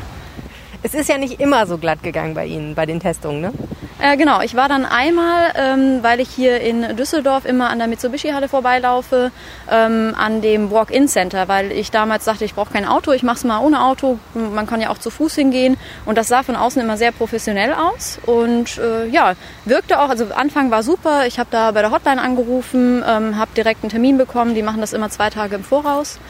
Es 0.82 0.94
ist 0.94 1.09
ja 1.09 1.18
nicht 1.18 1.40
immer 1.40 1.66
so 1.66 1.76
glatt 1.76 2.04
gegangen 2.04 2.34
bei 2.34 2.46
Ihnen, 2.46 2.76
bei 2.76 2.86
den 2.86 3.00
Testungen, 3.00 3.40
ne? 3.40 3.52
Äh, 4.00 4.16
genau, 4.16 4.40
ich 4.42 4.54
war 4.54 4.68
dann 4.68 4.84
einmal, 4.84 5.50
ähm, 5.56 5.98
weil 6.02 6.20
ich 6.20 6.28
hier 6.28 6.61
in 6.61 6.96
Düsseldorf 6.96 7.44
immer 7.44 7.68
an 7.68 7.78
der 7.78 7.88
Mitsubishi-Halle 7.88 8.48
vorbeilaufe, 8.48 9.32
ähm, 9.68 10.14
an 10.16 10.40
dem 10.40 10.70
Walk-In-Center, 10.70 11.48
weil 11.48 11.72
ich 11.72 11.90
damals 11.90 12.24
dachte, 12.24 12.44
ich 12.44 12.54
brauche 12.54 12.72
kein 12.72 12.86
Auto, 12.86 13.11
ich 13.11 13.24
mache 13.24 13.38
es 13.38 13.44
mal 13.44 13.59
ohne 13.59 13.82
Auto. 13.82 14.20
Man 14.34 14.68
kann 14.68 14.80
ja 14.80 14.90
auch 14.90 14.98
zu 14.98 15.11
Fuß 15.11 15.34
hingehen 15.34 15.76
und 16.06 16.16
das 16.16 16.28
sah 16.28 16.44
von 16.44 16.54
außen 16.54 16.80
immer 16.80 16.96
sehr 16.96 17.11
professionell 17.11 17.74
aus 17.74 18.20
und 18.24 18.78
äh, 18.78 19.09
ja, 19.09 19.34
wirkte 19.64 20.00
auch, 20.00 20.11
also 20.11 20.26
Anfang 20.32 20.70
war 20.70 20.84
super. 20.84 21.26
Ich 21.26 21.40
habe 21.40 21.48
da 21.50 21.72
bei 21.72 21.82
der 21.82 21.90
Hotline 21.90 22.22
angerufen, 22.22 23.02
ähm, 23.04 23.36
habe 23.36 23.50
direkt 23.56 23.82
einen 23.82 23.90
Termin 23.90 24.16
bekommen, 24.16 24.54
die 24.54 24.62
machen 24.62 24.80
das 24.80 24.92
immer 24.92 25.11
zwei 25.11 25.28
Tage 25.28 25.56
im 25.56 25.64
Voraus. 25.64 26.20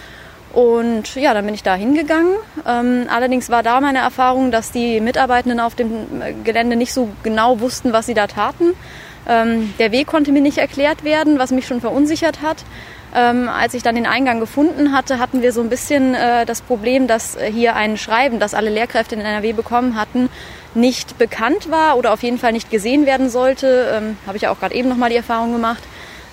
Und 0.59 1.14
ja, 1.14 1.34
dann 1.34 1.44
bin 1.44 1.54
ich 1.54 1.62
da 1.62 1.76
hingegangen. 1.76 2.34
Ähm, 2.66 3.06
allerdings 3.09 3.48
war 3.48 3.62
da 3.62 3.80
meine 3.80 3.98
Erfahrung, 3.98 4.50
dass 4.50 4.72
die 4.72 5.00
Mitarbeitenden 5.00 5.61
auf 5.61 5.76
dem 5.76 6.20
äh, 6.20 6.32
Gelände 6.42 6.74
nicht 6.74 6.92
so 6.92 7.11
genau 7.22 7.61
wussten, 7.61 7.92
was 7.92 8.06
sie 8.06 8.14
da 8.14 8.26
taten. 8.26 8.74
Ähm, 9.28 9.72
der 9.78 9.92
Weg 9.92 10.09
konnte 10.09 10.32
mir 10.32 10.40
nicht 10.40 10.59
erklärt 10.59 11.04
werden, 11.04 11.38
was 11.38 11.52
mich 11.52 11.64
schon 11.68 11.80
verunsichert 11.80 12.42
hat. 12.42 12.64
Ähm, 13.14 13.48
als 13.48 13.72
ich 13.74 13.84
dann 13.84 13.94
den 13.94 14.06
Eingang 14.06 14.40
gefunden 14.40 14.90
hatte, 14.90 15.20
hatten 15.20 15.42
wir 15.42 15.52
so 15.52 15.61
ein 15.61 15.68
bisschen 15.68 16.16
äh, 16.16 16.44
das 16.44 16.61
Problem, 16.61 17.06
dass 17.06 17.38
hier 17.52 17.76
ein 17.76 17.96
Schreiben, 17.96 18.40
das 18.40 18.52
alle 18.52 18.70
Lehrkräfte 18.70 19.14
in 19.14 19.20
NRW 19.20 19.52
bekommen 19.52 19.94
hatten, 19.94 20.28
nicht 20.74 21.18
bekannt 21.18 21.70
war 21.70 21.96
oder 21.96 22.12
auf 22.12 22.24
jeden 22.24 22.38
Fall 22.38 22.50
nicht 22.50 22.68
gesehen 22.68 23.06
werden 23.06 23.30
sollte. 23.30 23.92
Ähm, 23.94 24.16
Habe 24.26 24.36
ich 24.36 24.42
ja 24.42 24.50
auch 24.50 24.59
gerade 24.59 24.74
eben 24.74 24.88
nochmal 24.88 25.11
die 25.11 25.16
Erfahrung 25.16 25.52
gemacht. 25.52 25.84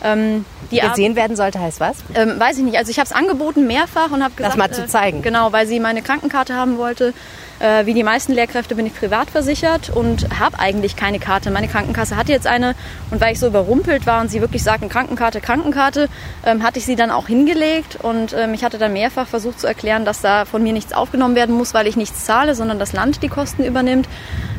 Ähm, 0.05 0.45
die 0.71 0.79
gesehen 0.79 1.15
werden 1.15 1.35
sollte, 1.35 1.59
heißt 1.59 1.79
was? 1.79 1.97
Ähm, 2.13 2.39
weiß 2.39 2.57
ich 2.57 2.63
nicht. 2.63 2.77
Also 2.77 2.91
ich 2.91 2.99
habe 2.99 3.05
es 3.05 3.11
angeboten 3.11 3.67
mehrfach 3.67 4.11
und 4.11 4.23
habe 4.23 4.35
gesagt, 4.35 4.53
das 4.53 4.57
mal 4.57 4.71
zu 4.71 4.85
zeigen. 4.87 5.19
Äh, 5.19 5.21
genau, 5.21 5.51
weil 5.51 5.67
sie 5.67 5.79
meine 5.79 6.01
Krankenkarte 6.01 6.53
haben 6.53 6.77
wollte. 6.77 7.13
Äh, 7.59 7.85
wie 7.85 7.93
die 7.93 8.03
meisten 8.03 8.33
Lehrkräfte 8.33 8.75
bin 8.75 8.85
ich 8.85 8.93
privat 8.93 9.29
versichert 9.29 9.89
und 9.89 10.39
habe 10.39 10.59
eigentlich 10.59 10.95
keine 10.95 11.19
Karte. 11.19 11.51
Meine 11.51 11.67
Krankenkasse 11.67 12.17
hatte 12.17 12.31
jetzt 12.31 12.47
eine 12.47 12.75
und 13.11 13.21
weil 13.21 13.33
ich 13.33 13.39
so 13.39 13.47
überrumpelt 13.47 14.05
war 14.05 14.21
und 14.21 14.29
sie 14.29 14.41
wirklich 14.41 14.63
sagten 14.63 14.89
Krankenkarte, 14.89 15.39
Krankenkarte, 15.39 16.09
ähm, 16.45 16.63
hatte 16.63 16.79
ich 16.79 16.85
sie 16.85 16.95
dann 16.95 17.11
auch 17.11 17.27
hingelegt 17.27 17.97
und 18.01 18.33
ähm, 18.33 18.53
ich 18.53 18.63
hatte 18.63 18.77
dann 18.77 18.93
mehrfach 18.93 19.27
versucht 19.27 19.59
zu 19.59 19.67
erklären, 19.67 20.03
dass 20.03 20.21
da 20.21 20.45
von 20.45 20.63
mir 20.63 20.73
nichts 20.73 20.91
aufgenommen 20.91 21.35
werden 21.35 21.55
muss, 21.55 21.73
weil 21.73 21.87
ich 21.87 21.95
nichts 21.95 22.25
zahle, 22.25 22.55
sondern 22.55 22.77
das 22.77 22.91
Land 22.91 23.23
die 23.23 23.29
Kosten 23.29 23.63
übernimmt. 23.63 24.09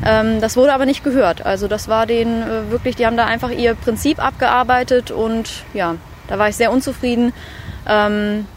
Ähm, 0.03 0.41
das 0.41 0.57
wurde 0.57 0.73
aber 0.73 0.85
nicht 0.85 1.03
gehört. 1.03 1.45
Also 1.45 1.67
das 1.67 1.87
war 1.87 2.07
denen 2.07 2.41
äh, 2.41 2.71
wirklich, 2.71 2.95
die 2.95 3.05
haben 3.05 3.17
da 3.17 3.25
einfach 3.25 3.51
ihr 3.51 3.75
Prinzip 3.75 4.19
abgearbeitet 4.19 5.11
und 5.11 5.63
ja, 5.73 5.95
da 6.27 6.39
war 6.39 6.49
ich 6.49 6.55
sehr 6.55 6.71
unzufrieden. 6.71 7.31
Ähm, 7.87 8.47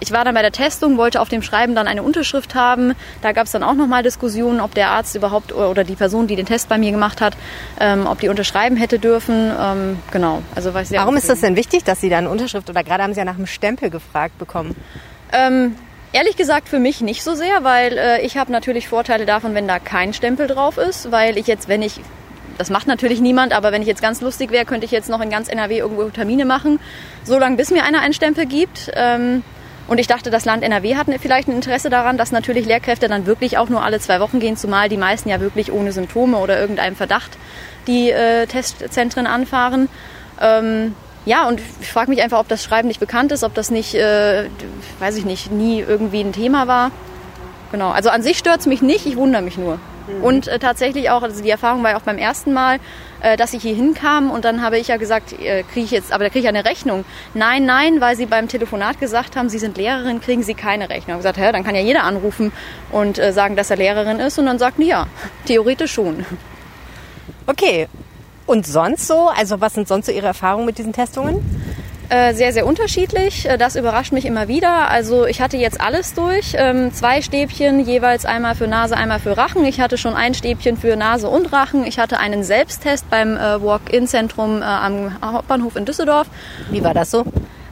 ich 0.00 0.12
war 0.12 0.24
dann 0.24 0.34
bei 0.34 0.42
der 0.42 0.52
Testung, 0.52 0.98
wollte 0.98 1.20
auf 1.20 1.28
dem 1.28 1.42
Schreiben 1.42 1.74
dann 1.74 1.86
eine 1.86 2.02
Unterschrift 2.02 2.54
haben. 2.54 2.94
Da 3.22 3.32
gab 3.32 3.46
es 3.46 3.52
dann 3.52 3.62
auch 3.62 3.74
nochmal 3.74 4.02
Diskussionen, 4.02 4.60
ob 4.60 4.74
der 4.74 4.90
Arzt 4.90 5.16
überhaupt 5.16 5.52
oder 5.52 5.84
die 5.84 5.94
Person, 5.94 6.26
die 6.26 6.36
den 6.36 6.46
Test 6.46 6.68
bei 6.68 6.78
mir 6.78 6.90
gemacht 6.90 7.20
hat, 7.20 7.36
ähm, 7.80 8.06
ob 8.06 8.20
die 8.20 8.28
unterschreiben 8.28 8.76
hätte 8.76 8.98
dürfen. 8.98 9.50
Ähm, 9.58 9.98
genau. 10.10 10.42
Also 10.54 10.74
war 10.74 10.82
ich 10.82 10.88
sehr 10.88 11.00
Warum 11.00 11.16
ist 11.16 11.28
das 11.28 11.40
denn 11.40 11.56
wichtig, 11.56 11.84
dass 11.84 12.00
Sie 12.00 12.10
da 12.10 12.18
eine 12.18 12.30
Unterschrift 12.30 12.68
oder 12.68 12.84
gerade 12.84 13.02
haben 13.02 13.14
Sie 13.14 13.18
ja 13.18 13.24
nach 13.24 13.36
einem 13.36 13.46
Stempel 13.46 13.90
gefragt 13.90 14.38
bekommen? 14.38 14.76
Ähm, 15.32 15.76
ehrlich 16.12 16.36
gesagt 16.36 16.68
für 16.68 16.78
mich 16.78 17.00
nicht 17.00 17.24
so 17.24 17.34
sehr, 17.34 17.64
weil 17.64 17.96
äh, 17.96 18.20
ich 18.20 18.36
habe 18.36 18.52
natürlich 18.52 18.88
Vorteile 18.88 19.24
davon, 19.24 19.54
wenn 19.54 19.66
da 19.66 19.78
kein 19.78 20.12
Stempel 20.12 20.46
drauf 20.46 20.76
ist, 20.76 21.10
weil 21.10 21.38
ich 21.38 21.46
jetzt, 21.46 21.68
wenn 21.68 21.82
ich 21.82 22.00
das 22.58 22.70
macht 22.70 22.86
natürlich 22.86 23.20
niemand, 23.20 23.52
aber 23.52 23.70
wenn 23.70 23.82
ich 23.82 23.88
jetzt 23.88 24.00
ganz 24.00 24.22
lustig 24.22 24.50
wäre, 24.50 24.64
könnte 24.64 24.86
ich 24.86 24.90
jetzt 24.90 25.10
noch 25.10 25.20
in 25.20 25.28
ganz 25.28 25.48
NRW 25.48 25.78
irgendwo 25.78 26.04
Termine 26.04 26.46
machen, 26.46 26.80
so 27.22 27.38
lange 27.38 27.56
bis 27.56 27.70
mir 27.70 27.84
einer 27.84 28.00
einen 28.00 28.14
Stempel 28.14 28.46
gibt. 28.46 28.90
Ähm, 28.94 29.42
und 29.88 29.98
ich 29.98 30.06
dachte, 30.06 30.30
das 30.30 30.44
Land 30.44 30.62
NRW 30.62 30.96
hat 30.96 31.06
vielleicht 31.20 31.48
ein 31.48 31.54
Interesse 31.54 31.90
daran, 31.90 32.18
dass 32.18 32.32
natürlich 32.32 32.66
Lehrkräfte 32.66 33.08
dann 33.08 33.26
wirklich 33.26 33.58
auch 33.58 33.68
nur 33.68 33.82
alle 33.82 34.00
zwei 34.00 34.20
Wochen 34.20 34.40
gehen, 34.40 34.56
zumal 34.56 34.88
die 34.88 34.96
meisten 34.96 35.28
ja 35.28 35.40
wirklich 35.40 35.72
ohne 35.72 35.92
Symptome 35.92 36.38
oder 36.38 36.58
irgendeinem 36.58 36.96
Verdacht 36.96 37.38
die 37.86 38.10
äh, 38.10 38.46
Testzentren 38.46 39.26
anfahren. 39.26 39.88
Ähm, 40.40 40.94
ja, 41.24 41.48
und 41.48 41.60
ich 41.80 41.90
frage 41.90 42.10
mich 42.10 42.22
einfach, 42.22 42.38
ob 42.38 42.48
das 42.48 42.62
Schreiben 42.62 42.88
nicht 42.88 43.00
bekannt 43.00 43.32
ist, 43.32 43.44
ob 43.44 43.54
das 43.54 43.70
nicht, 43.70 43.94
äh, 43.94 44.48
weiß 45.00 45.16
ich 45.16 45.24
nicht, 45.24 45.50
nie 45.50 45.80
irgendwie 45.80 46.20
ein 46.20 46.32
Thema 46.32 46.66
war. 46.66 46.90
Genau, 47.72 47.90
also 47.90 48.10
an 48.10 48.22
sich 48.22 48.38
stört 48.38 48.60
es 48.60 48.66
mich 48.66 48.82
nicht, 48.82 49.06
ich 49.06 49.16
wundere 49.16 49.42
mich 49.42 49.58
nur. 49.58 49.78
Mhm. 50.06 50.24
Und 50.24 50.48
äh, 50.48 50.58
tatsächlich 50.58 51.10
auch, 51.10 51.22
also 51.22 51.42
die 51.42 51.50
Erfahrung 51.50 51.82
war 51.82 51.90
ja 51.90 51.96
auch 51.96 52.02
beim 52.02 52.18
ersten 52.18 52.52
Mal, 52.52 52.78
dass 53.36 53.52
ich 53.52 53.62
hier 53.62 53.74
hinkam 53.74 54.30
und 54.30 54.44
dann 54.44 54.62
habe 54.62 54.78
ich 54.78 54.88
ja 54.88 54.96
gesagt, 54.96 55.32
äh, 55.32 55.62
kriege 55.62 55.84
ich 55.84 55.90
jetzt, 55.90 56.12
aber 56.12 56.24
da 56.24 56.30
kriege 56.30 56.44
ich 56.44 56.48
eine 56.48 56.64
Rechnung. 56.64 57.04
Nein, 57.34 57.64
nein, 57.64 58.00
weil 58.00 58.16
sie 58.16 58.26
beim 58.26 58.48
Telefonat 58.48 59.00
gesagt 59.00 59.36
haben, 59.36 59.48
sie 59.48 59.58
sind 59.58 59.76
Lehrerin, 59.76 60.20
kriegen 60.20 60.42
sie 60.42 60.54
keine 60.54 60.88
Rechnung. 60.88 61.18
Ich 61.18 61.26
habe 61.26 61.34
gesagt, 61.34 61.38
hä, 61.38 61.52
dann 61.52 61.64
kann 61.64 61.74
ja 61.74 61.80
jeder 61.80 62.04
anrufen 62.04 62.52
und 62.90 63.18
äh, 63.18 63.32
sagen, 63.32 63.56
dass 63.56 63.70
er 63.70 63.76
Lehrerin 63.76 64.20
ist 64.20 64.38
und 64.38 64.46
dann 64.46 64.58
sagt, 64.58 64.78
ja, 64.78 65.06
theoretisch 65.46 65.92
schon. 65.92 66.24
Okay. 67.46 67.88
Und 68.46 68.64
sonst 68.66 69.08
so? 69.08 69.28
Also 69.28 69.60
was 69.60 69.74
sind 69.74 69.88
sonst 69.88 70.06
so 70.06 70.12
Ihre 70.12 70.28
Erfahrungen 70.28 70.66
mit 70.66 70.78
diesen 70.78 70.92
Testungen? 70.92 71.65
Äh, 72.08 72.34
sehr, 72.34 72.52
sehr 72.52 72.66
unterschiedlich. 72.66 73.48
Äh, 73.48 73.58
das 73.58 73.74
überrascht 73.74 74.12
mich 74.12 74.26
immer 74.26 74.46
wieder. 74.46 74.90
Also 74.90 75.26
ich 75.26 75.40
hatte 75.40 75.56
jetzt 75.56 75.80
alles 75.80 76.14
durch. 76.14 76.54
Ähm, 76.56 76.92
zwei 76.92 77.20
Stäbchen, 77.20 77.80
jeweils 77.80 78.24
einmal 78.24 78.54
für 78.54 78.68
Nase, 78.68 78.96
einmal 78.96 79.18
für 79.18 79.36
Rachen. 79.36 79.64
Ich 79.64 79.80
hatte 79.80 79.98
schon 79.98 80.14
ein 80.14 80.34
Stäbchen 80.34 80.76
für 80.76 80.94
Nase 80.94 81.28
und 81.28 81.52
Rachen. 81.52 81.84
Ich 81.84 81.98
hatte 81.98 82.18
einen 82.18 82.44
Selbsttest 82.44 83.10
beim 83.10 83.36
äh, 83.36 83.60
Walk-In-Zentrum 83.60 84.62
am 84.62 85.20
Hauptbahnhof 85.20 85.74
in 85.76 85.84
Düsseldorf. 85.84 86.28
Wie 86.70 86.84
war 86.84 86.94
das 86.94 87.10
so? 87.10 87.24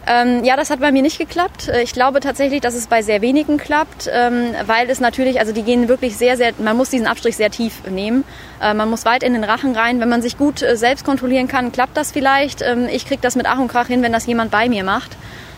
Ähm, 0.07 0.44
ja, 0.44 0.57
das 0.57 0.70
hat 0.70 0.80
bei 0.80 0.92
mir 0.92 1.02
nicht 1.02 1.18
geklappt. 1.18 1.68
Äh, 1.68 1.82
ich 1.82 1.92
glaube 1.92 2.20
tatsächlich, 2.20 2.61
dass 2.61 2.74
es 2.74 2.86
bei 2.86 3.02
sehr 3.02 3.22
wenigen 3.22 3.57
klappt, 3.57 4.09
ähm, 4.12 4.55
weil 4.66 4.90
es 4.90 5.00
natürlich, 5.00 5.40
also 5.40 5.52
die 5.52 5.62
gehen 5.62 5.88
wirklich 5.88 6.16
sehr, 6.16 6.36
sehr, 6.36 6.52
man 6.59 6.76
muss 6.76 6.90
diesen 6.90 7.07
Abstrich 7.07 7.36
sehr 7.36 7.50
tief 7.50 7.82
nehmen. 7.90 8.24
Äh, 8.61 8.74
man 8.74 8.90
muss 8.90 9.05
weit 9.05 9.22
in 9.22 9.32
den 9.32 9.44
Rachen 9.44 9.74
rein. 9.74 10.00
Wenn 10.00 10.09
man 10.09 10.22
sich 10.22 10.36
gut 10.36 10.62
äh, 10.62 10.76
selbst 10.76 11.05
kontrollieren 11.05 11.48
kann, 11.48 11.72
klappt 11.72 11.96
das 11.96 12.12
vielleicht. 12.12 12.62
Ähm, 12.62 12.88
ich 12.90 13.07
kriege 13.07 13.22
das 13.22 13.36
mit 13.36 13.46
Ach 13.46 13.59
und 13.59 13.68
Krach 13.68 13.86
hin, 13.86 14.02
wenn 14.02 14.12
das 14.12 14.26
jemand 14.26 14.50
bei 14.50 14.68
mir 14.68 14.84
macht. 14.84 15.16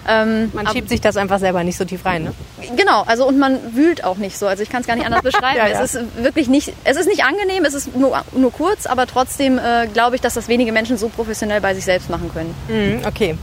Ähm, 0.08 0.50
man 0.52 0.68
schiebt 0.68 0.88
sich 0.88 1.00
das 1.00 1.16
einfach 1.16 1.40
selber 1.40 1.64
nicht 1.64 1.76
so 1.76 1.84
tief 1.84 2.04
rein, 2.04 2.24
ne? 2.24 2.32
Genau, 2.76 3.02
also 3.06 3.26
und 3.26 3.38
man 3.38 3.74
wühlt 3.74 4.04
auch 4.04 4.18
nicht 4.18 4.38
so. 4.38 4.46
Also 4.46 4.62
ich 4.62 4.70
kann 4.70 4.82
es 4.82 4.86
gar 4.86 4.94
nicht 4.94 5.06
anders 5.06 5.22
beschreiben. 5.24 5.56
ja, 5.56 5.66
ja. 5.66 5.82
Es 5.82 5.94
ist 5.94 6.22
wirklich 6.22 6.48
nicht, 6.48 6.72
es 6.84 6.96
ist 6.96 7.06
nicht 7.08 7.24
angenehm, 7.24 7.64
es 7.64 7.74
ist 7.74 7.96
nur, 7.96 8.22
nur 8.32 8.52
kurz, 8.52 8.86
aber 8.86 9.06
trotzdem 9.06 9.58
äh, 9.58 9.88
glaube 9.92 10.14
ich, 10.14 10.22
dass 10.22 10.34
das 10.34 10.46
wenige 10.46 10.70
Menschen 10.70 10.96
so 10.96 11.08
professionell 11.08 11.60
bei 11.60 11.74
sich 11.74 11.84
selbst 11.84 12.08
machen 12.08 12.30
können. 12.32 12.54
Mhm, 12.68 13.04
okay. 13.04 13.36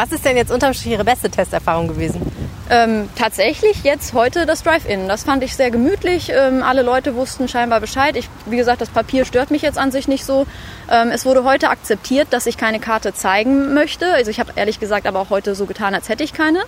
Was 0.00 0.12
ist 0.12 0.24
denn 0.24 0.38
jetzt 0.38 0.50
unterm 0.50 0.72
Strich 0.72 0.92
Ihre 0.92 1.04
beste 1.04 1.28
Testerfahrung 1.28 1.86
gewesen? 1.86 2.22
Ähm, 2.70 3.10
tatsächlich 3.16 3.84
jetzt 3.84 4.14
heute 4.14 4.46
das 4.46 4.62
Drive-In. 4.62 5.08
Das 5.08 5.24
fand 5.24 5.44
ich 5.44 5.54
sehr 5.54 5.70
gemütlich. 5.70 6.32
Ähm, 6.34 6.62
alle 6.62 6.80
Leute 6.80 7.16
wussten 7.16 7.48
scheinbar 7.48 7.80
Bescheid. 7.80 8.16
Ich, 8.16 8.30
wie 8.46 8.56
gesagt, 8.56 8.80
das 8.80 8.88
Papier 8.88 9.26
stört 9.26 9.50
mich 9.50 9.60
jetzt 9.60 9.76
an 9.76 9.92
sich 9.92 10.08
nicht 10.08 10.24
so. 10.24 10.46
Ähm, 10.90 11.10
es 11.10 11.26
wurde 11.26 11.44
heute 11.44 11.68
akzeptiert, 11.68 12.28
dass 12.30 12.46
ich 12.46 12.56
keine 12.56 12.80
Karte 12.80 13.12
zeigen 13.12 13.74
möchte. 13.74 14.10
Also 14.14 14.30
ich 14.30 14.40
habe 14.40 14.52
ehrlich 14.56 14.80
gesagt 14.80 15.06
aber 15.06 15.18
auch 15.20 15.28
heute 15.28 15.54
so 15.54 15.66
getan, 15.66 15.92
als 15.94 16.08
hätte 16.08 16.24
ich 16.24 16.32
keine. 16.32 16.60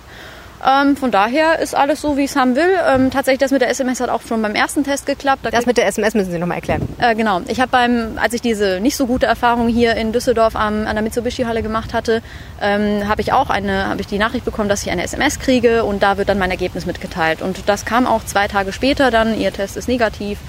Ähm, 0.65 0.95
von 0.95 1.11
daher 1.11 1.59
ist 1.59 1.75
alles 1.75 2.01
so, 2.01 2.15
wie 2.15 2.23
ich 2.23 2.31
es 2.31 2.35
haben 2.35 2.55
will. 2.55 2.69
Ähm, 2.87 3.11
tatsächlich, 3.11 3.39
das 3.39 3.51
mit 3.51 3.61
der 3.61 3.69
SMS 3.69 3.99
hat 3.99 4.09
auch 4.09 4.21
schon 4.21 4.41
beim 4.41 4.55
ersten 4.55 4.83
Test 4.83 5.05
geklappt. 5.05 5.45
Da 5.45 5.49
das 5.51 5.65
mit 5.65 5.77
der 5.77 5.87
SMS 5.87 6.13
müssen 6.13 6.31
Sie 6.31 6.39
nochmal 6.39 6.57
erklären. 6.57 6.87
Äh, 6.99 7.15
genau. 7.15 7.41
Ich 7.47 7.59
habe 7.59 7.69
beim, 7.69 8.17
als 8.17 8.33
ich 8.33 8.41
diese 8.41 8.79
nicht 8.79 8.95
so 8.95 9.05
gute 9.05 9.25
Erfahrung 9.25 9.67
hier 9.67 9.95
in 9.95 10.13
Düsseldorf 10.13 10.55
am, 10.55 10.87
an 10.87 10.95
der 10.95 11.03
Mitsubishi-Halle 11.03 11.63
gemacht 11.63 11.93
hatte, 11.93 12.21
ähm, 12.61 13.07
habe 13.07 13.21
ich 13.21 13.33
auch 13.33 13.49
eine, 13.49 13.87
habe 13.87 14.01
ich 14.01 14.07
die 14.07 14.17
Nachricht 14.17 14.45
bekommen, 14.45 14.69
dass 14.69 14.83
ich 14.83 14.91
eine 14.91 15.03
SMS 15.03 15.39
kriege 15.39 15.83
und 15.83 16.01
da 16.01 16.17
wird 16.17 16.29
dann 16.29 16.39
mein 16.39 16.51
Ergebnis 16.51 16.85
mitgeteilt. 16.85 17.41
Und 17.41 17.67
das 17.67 17.85
kam 17.85 18.07
auch 18.07 18.23
zwei 18.23 18.47
Tage 18.47 18.71
später 18.71 19.11
dann. 19.11 19.37
Ihr 19.37 19.51
Test 19.51 19.75
ist 19.75 19.87
negativ 19.87 20.39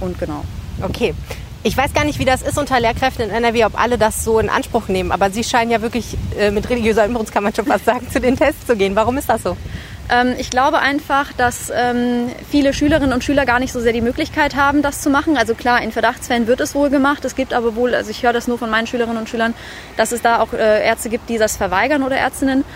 und 0.00 0.18
genau. 0.18 0.44
Okay. 0.82 1.14
Ich 1.66 1.78
weiß 1.78 1.94
gar 1.94 2.04
nicht, 2.04 2.18
wie 2.18 2.26
das 2.26 2.42
ist 2.42 2.58
unter 2.58 2.78
Lehrkräften 2.78 3.24
in 3.24 3.30
NRW, 3.30 3.64
ob 3.64 3.80
alle 3.80 3.96
das 3.96 4.22
so 4.22 4.38
in 4.38 4.50
Anspruch 4.50 4.88
nehmen. 4.88 5.10
Aber 5.10 5.30
Sie 5.30 5.42
scheinen 5.42 5.70
ja 5.70 5.80
wirklich 5.80 6.18
äh, 6.38 6.50
mit 6.50 6.68
religiöser 6.68 7.06
Inbrunst, 7.06 7.32
kann 7.32 7.42
man 7.42 7.54
schon 7.54 7.64
fast 7.64 7.86
sagen, 7.86 8.06
zu 8.12 8.20
den 8.20 8.36
Tests 8.36 8.66
zu 8.66 8.76
gehen. 8.76 8.94
Warum 8.96 9.16
ist 9.16 9.30
das 9.30 9.44
so? 9.44 9.56
Ähm, 10.10 10.34
ich 10.36 10.50
glaube 10.50 10.80
einfach, 10.80 11.32
dass 11.32 11.72
ähm, 11.74 12.28
viele 12.50 12.74
Schülerinnen 12.74 13.14
und 13.14 13.24
Schüler 13.24 13.46
gar 13.46 13.60
nicht 13.60 13.72
so 13.72 13.80
sehr 13.80 13.94
die 13.94 14.02
Möglichkeit 14.02 14.56
haben, 14.56 14.82
das 14.82 15.00
zu 15.00 15.08
machen. 15.08 15.38
Also 15.38 15.54
klar, 15.54 15.80
in 15.80 15.90
Verdachtsfällen 15.90 16.46
wird 16.46 16.60
es 16.60 16.74
wohl 16.74 16.90
gemacht. 16.90 17.24
Es 17.24 17.34
gibt 17.34 17.54
aber 17.54 17.76
wohl, 17.76 17.94
also 17.94 18.10
ich 18.10 18.22
höre 18.22 18.34
das 18.34 18.46
nur 18.46 18.58
von 18.58 18.68
meinen 18.68 18.86
Schülerinnen 18.86 19.16
und 19.16 19.30
Schülern, 19.30 19.54
dass 19.96 20.12
es 20.12 20.20
da 20.20 20.40
auch 20.40 20.52
äh, 20.52 20.84
Ärzte 20.84 21.08
gibt, 21.08 21.30
die 21.30 21.38
das 21.38 21.56
verweigern 21.56 22.02
oder 22.02 22.18
Ärztinnen. 22.18 22.66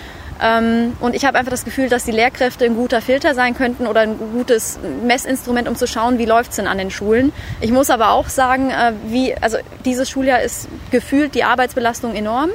Ähm, 0.42 0.96
und 1.00 1.14
ich 1.14 1.24
habe 1.24 1.38
einfach 1.38 1.50
das 1.50 1.64
Gefühl, 1.64 1.88
dass 1.88 2.04
die 2.04 2.12
Lehrkräfte 2.12 2.64
ein 2.64 2.76
guter 2.76 3.00
Filter 3.00 3.34
sein 3.34 3.54
könnten 3.54 3.86
oder 3.86 4.02
ein 4.02 4.18
gutes 4.18 4.78
Messinstrument, 5.04 5.68
um 5.68 5.76
zu 5.76 5.86
schauen, 5.86 6.18
wie 6.18 6.26
läuft 6.26 6.50
es 6.50 6.56
denn 6.56 6.66
an 6.66 6.78
den 6.78 6.90
Schulen. 6.90 7.32
Ich 7.60 7.72
muss 7.72 7.90
aber 7.90 8.10
auch 8.10 8.28
sagen, 8.28 8.70
äh, 8.70 8.92
wie, 9.06 9.34
also 9.36 9.58
dieses 9.84 10.08
Schuljahr 10.08 10.40
ist 10.42 10.68
gefühlt 10.90 11.34
die 11.34 11.44
Arbeitsbelastung 11.44 12.14
enorm. 12.14 12.50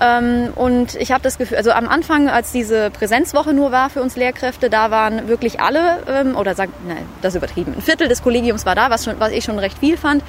Ähm, 0.00 0.52
und 0.54 0.94
ich 0.94 1.12
habe 1.12 1.22
das 1.22 1.38
Gefühl, 1.38 1.58
also 1.58 1.70
am 1.70 1.86
Anfang, 1.86 2.28
als 2.28 2.50
diese 2.50 2.90
Präsenzwoche 2.90 3.52
nur 3.52 3.72
war 3.72 3.90
für 3.90 4.00
uns 4.00 4.16
Lehrkräfte, 4.16 4.70
da 4.70 4.90
waren 4.90 5.28
wirklich 5.28 5.60
alle, 5.60 5.98
ähm, 6.08 6.36
oder 6.36 6.54
sagen, 6.54 6.72
nein, 6.88 7.06
das 7.20 7.34
ist 7.34 7.38
übertrieben, 7.38 7.74
ein 7.76 7.82
Viertel 7.82 8.08
des 8.08 8.22
Kollegiums 8.22 8.64
war 8.64 8.74
da, 8.74 8.88
was, 8.88 9.04
schon, 9.04 9.20
was 9.20 9.32
ich 9.32 9.44
schon 9.44 9.58
recht 9.58 9.78
viel 9.78 9.98
fand. 9.98 10.24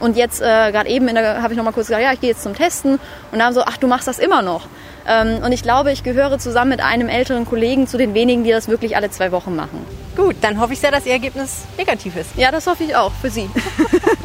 Und 0.00 0.16
jetzt, 0.16 0.40
äh, 0.40 0.70
gerade 0.70 0.88
eben, 0.88 1.08
habe 1.18 1.52
ich 1.52 1.56
noch 1.56 1.64
mal 1.64 1.72
kurz 1.72 1.88
gesagt, 1.88 2.04
ja, 2.04 2.12
ich 2.12 2.20
gehe 2.20 2.30
jetzt 2.30 2.44
zum 2.44 2.54
Testen. 2.54 3.00
Und 3.32 3.38
dann 3.40 3.52
so, 3.52 3.62
ach, 3.62 3.76
du 3.78 3.88
machst 3.88 4.06
das 4.06 4.20
immer 4.20 4.42
noch. 4.42 4.68
Ähm, 5.08 5.42
und 5.42 5.52
ich 5.52 5.62
glaube, 5.62 5.90
ich 5.90 6.02
gehöre 6.02 6.38
zusammen 6.38 6.70
mit 6.70 6.80
einem 6.80 7.08
älteren 7.08 7.46
Kollegen 7.46 7.86
zu 7.86 7.96
den 7.96 8.14
wenigen, 8.14 8.44
die 8.44 8.50
das 8.50 8.68
wirklich 8.68 8.96
alle 8.96 9.10
zwei 9.10 9.32
Wochen 9.32 9.56
machen. 9.56 9.80
Gut, 10.16 10.36
dann 10.42 10.60
hoffe 10.60 10.74
ich 10.74 10.80
sehr, 10.80 10.90
dass 10.90 11.06
Ihr 11.06 11.12
Ergebnis 11.12 11.64
negativ 11.78 12.16
ist. 12.16 12.36
Ja, 12.36 12.50
das 12.50 12.66
hoffe 12.66 12.84
ich 12.84 12.94
auch 12.94 13.12
für 13.12 13.30
Sie. 13.30 13.48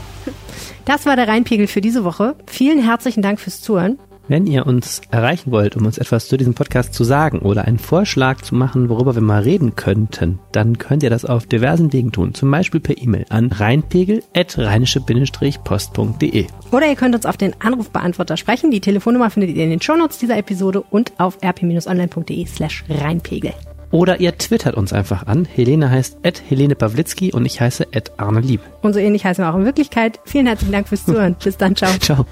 das 0.85 1.05
war 1.05 1.15
der 1.15 1.27
Rheinpegel 1.27 1.67
für 1.67 1.81
diese 1.81 2.03
Woche. 2.03 2.35
Vielen 2.47 2.83
herzlichen 2.83 3.21
Dank 3.21 3.39
fürs 3.39 3.61
Zuhören. 3.61 3.97
Wenn 4.27 4.45
ihr 4.47 4.65
uns 4.65 5.01
erreichen 5.11 5.51
wollt, 5.51 5.75
um 5.75 5.85
uns 5.85 5.97
etwas 5.97 6.29
zu 6.29 6.37
diesem 6.37 6.53
Podcast 6.53 6.93
zu 6.93 7.03
sagen 7.03 7.39
oder 7.39 7.65
einen 7.65 7.79
Vorschlag 7.79 8.41
zu 8.41 8.55
machen, 8.55 8.87
worüber 8.87 9.15
wir 9.15 9.21
mal 9.21 9.41
reden 9.41 9.75
könnten, 9.75 10.39
dann 10.51 10.77
könnt 10.77 11.03
ihr 11.03 11.09
das 11.09 11.25
auf 11.25 11.45
diversen 11.45 11.91
Wegen 11.91 12.13
tun, 12.13 12.33
zum 12.33 12.49
Beispiel 12.49 12.79
per 12.79 12.97
E-Mail 12.97 13.25
an 13.29 13.51
rheinpegel.rheinische-post.de. 13.51 16.47
Oder 16.71 16.87
ihr 16.87 16.95
könnt 16.95 17.15
uns 17.15 17.25
auf 17.25 17.35
den 17.35 17.53
Anrufbeantworter 17.59 18.37
sprechen. 18.37 18.71
Die 18.71 18.79
Telefonnummer 18.79 19.29
findet 19.29 19.53
ihr 19.55 19.65
in 19.65 19.71
den 19.71 19.81
Shownotes 19.81 20.19
dieser 20.19 20.37
Episode 20.37 20.85
und 20.89 21.11
auf 21.17 21.39
rp-online.de 21.43 22.45
slash 22.45 22.85
rheinpegel. 22.89 23.51
Oder 23.91 24.19
ihr 24.19 24.37
twittert 24.37 24.75
uns 24.75 24.91
einfach 24.91 25.27
an. 25.27 25.45
Helene 25.45 25.91
heißt 25.91 26.25
at 26.25 26.41
Helene 26.49 26.73
Pawlitzki 26.73 27.31
und 27.31 27.45
ich 27.45 27.61
heiße 27.61 27.85
at 27.93 28.13
Arne 28.17 28.39
Lieb. 28.39 28.61
Und 28.81 28.93
so 28.93 28.99
ähnlich 28.99 29.23
heißen 29.23 29.43
wir 29.43 29.51
auch 29.51 29.57
in 29.57 29.65
Wirklichkeit. 29.65 30.19
Vielen 30.25 30.47
herzlichen 30.47 30.71
Dank 30.71 30.87
fürs 30.87 31.05
Zuhören. 31.05 31.35
Bis 31.43 31.57
dann, 31.57 31.75
ciao. 31.75 31.91
Ciao. 31.99 32.25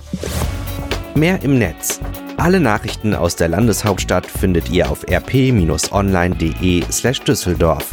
Mehr 1.16 1.42
im 1.44 1.60
Netz. 1.60 2.00
Alle 2.38 2.62
Nachrichten 2.62 3.14
aus 3.14 3.36
der 3.36 3.50
Landeshauptstadt 3.50 4.26
findet 4.26 4.70
ihr 4.70 4.90
auf 4.90 5.04
rp-online.de 5.04 6.84
slash 6.90 7.20
Düsseldorf. 7.22 7.90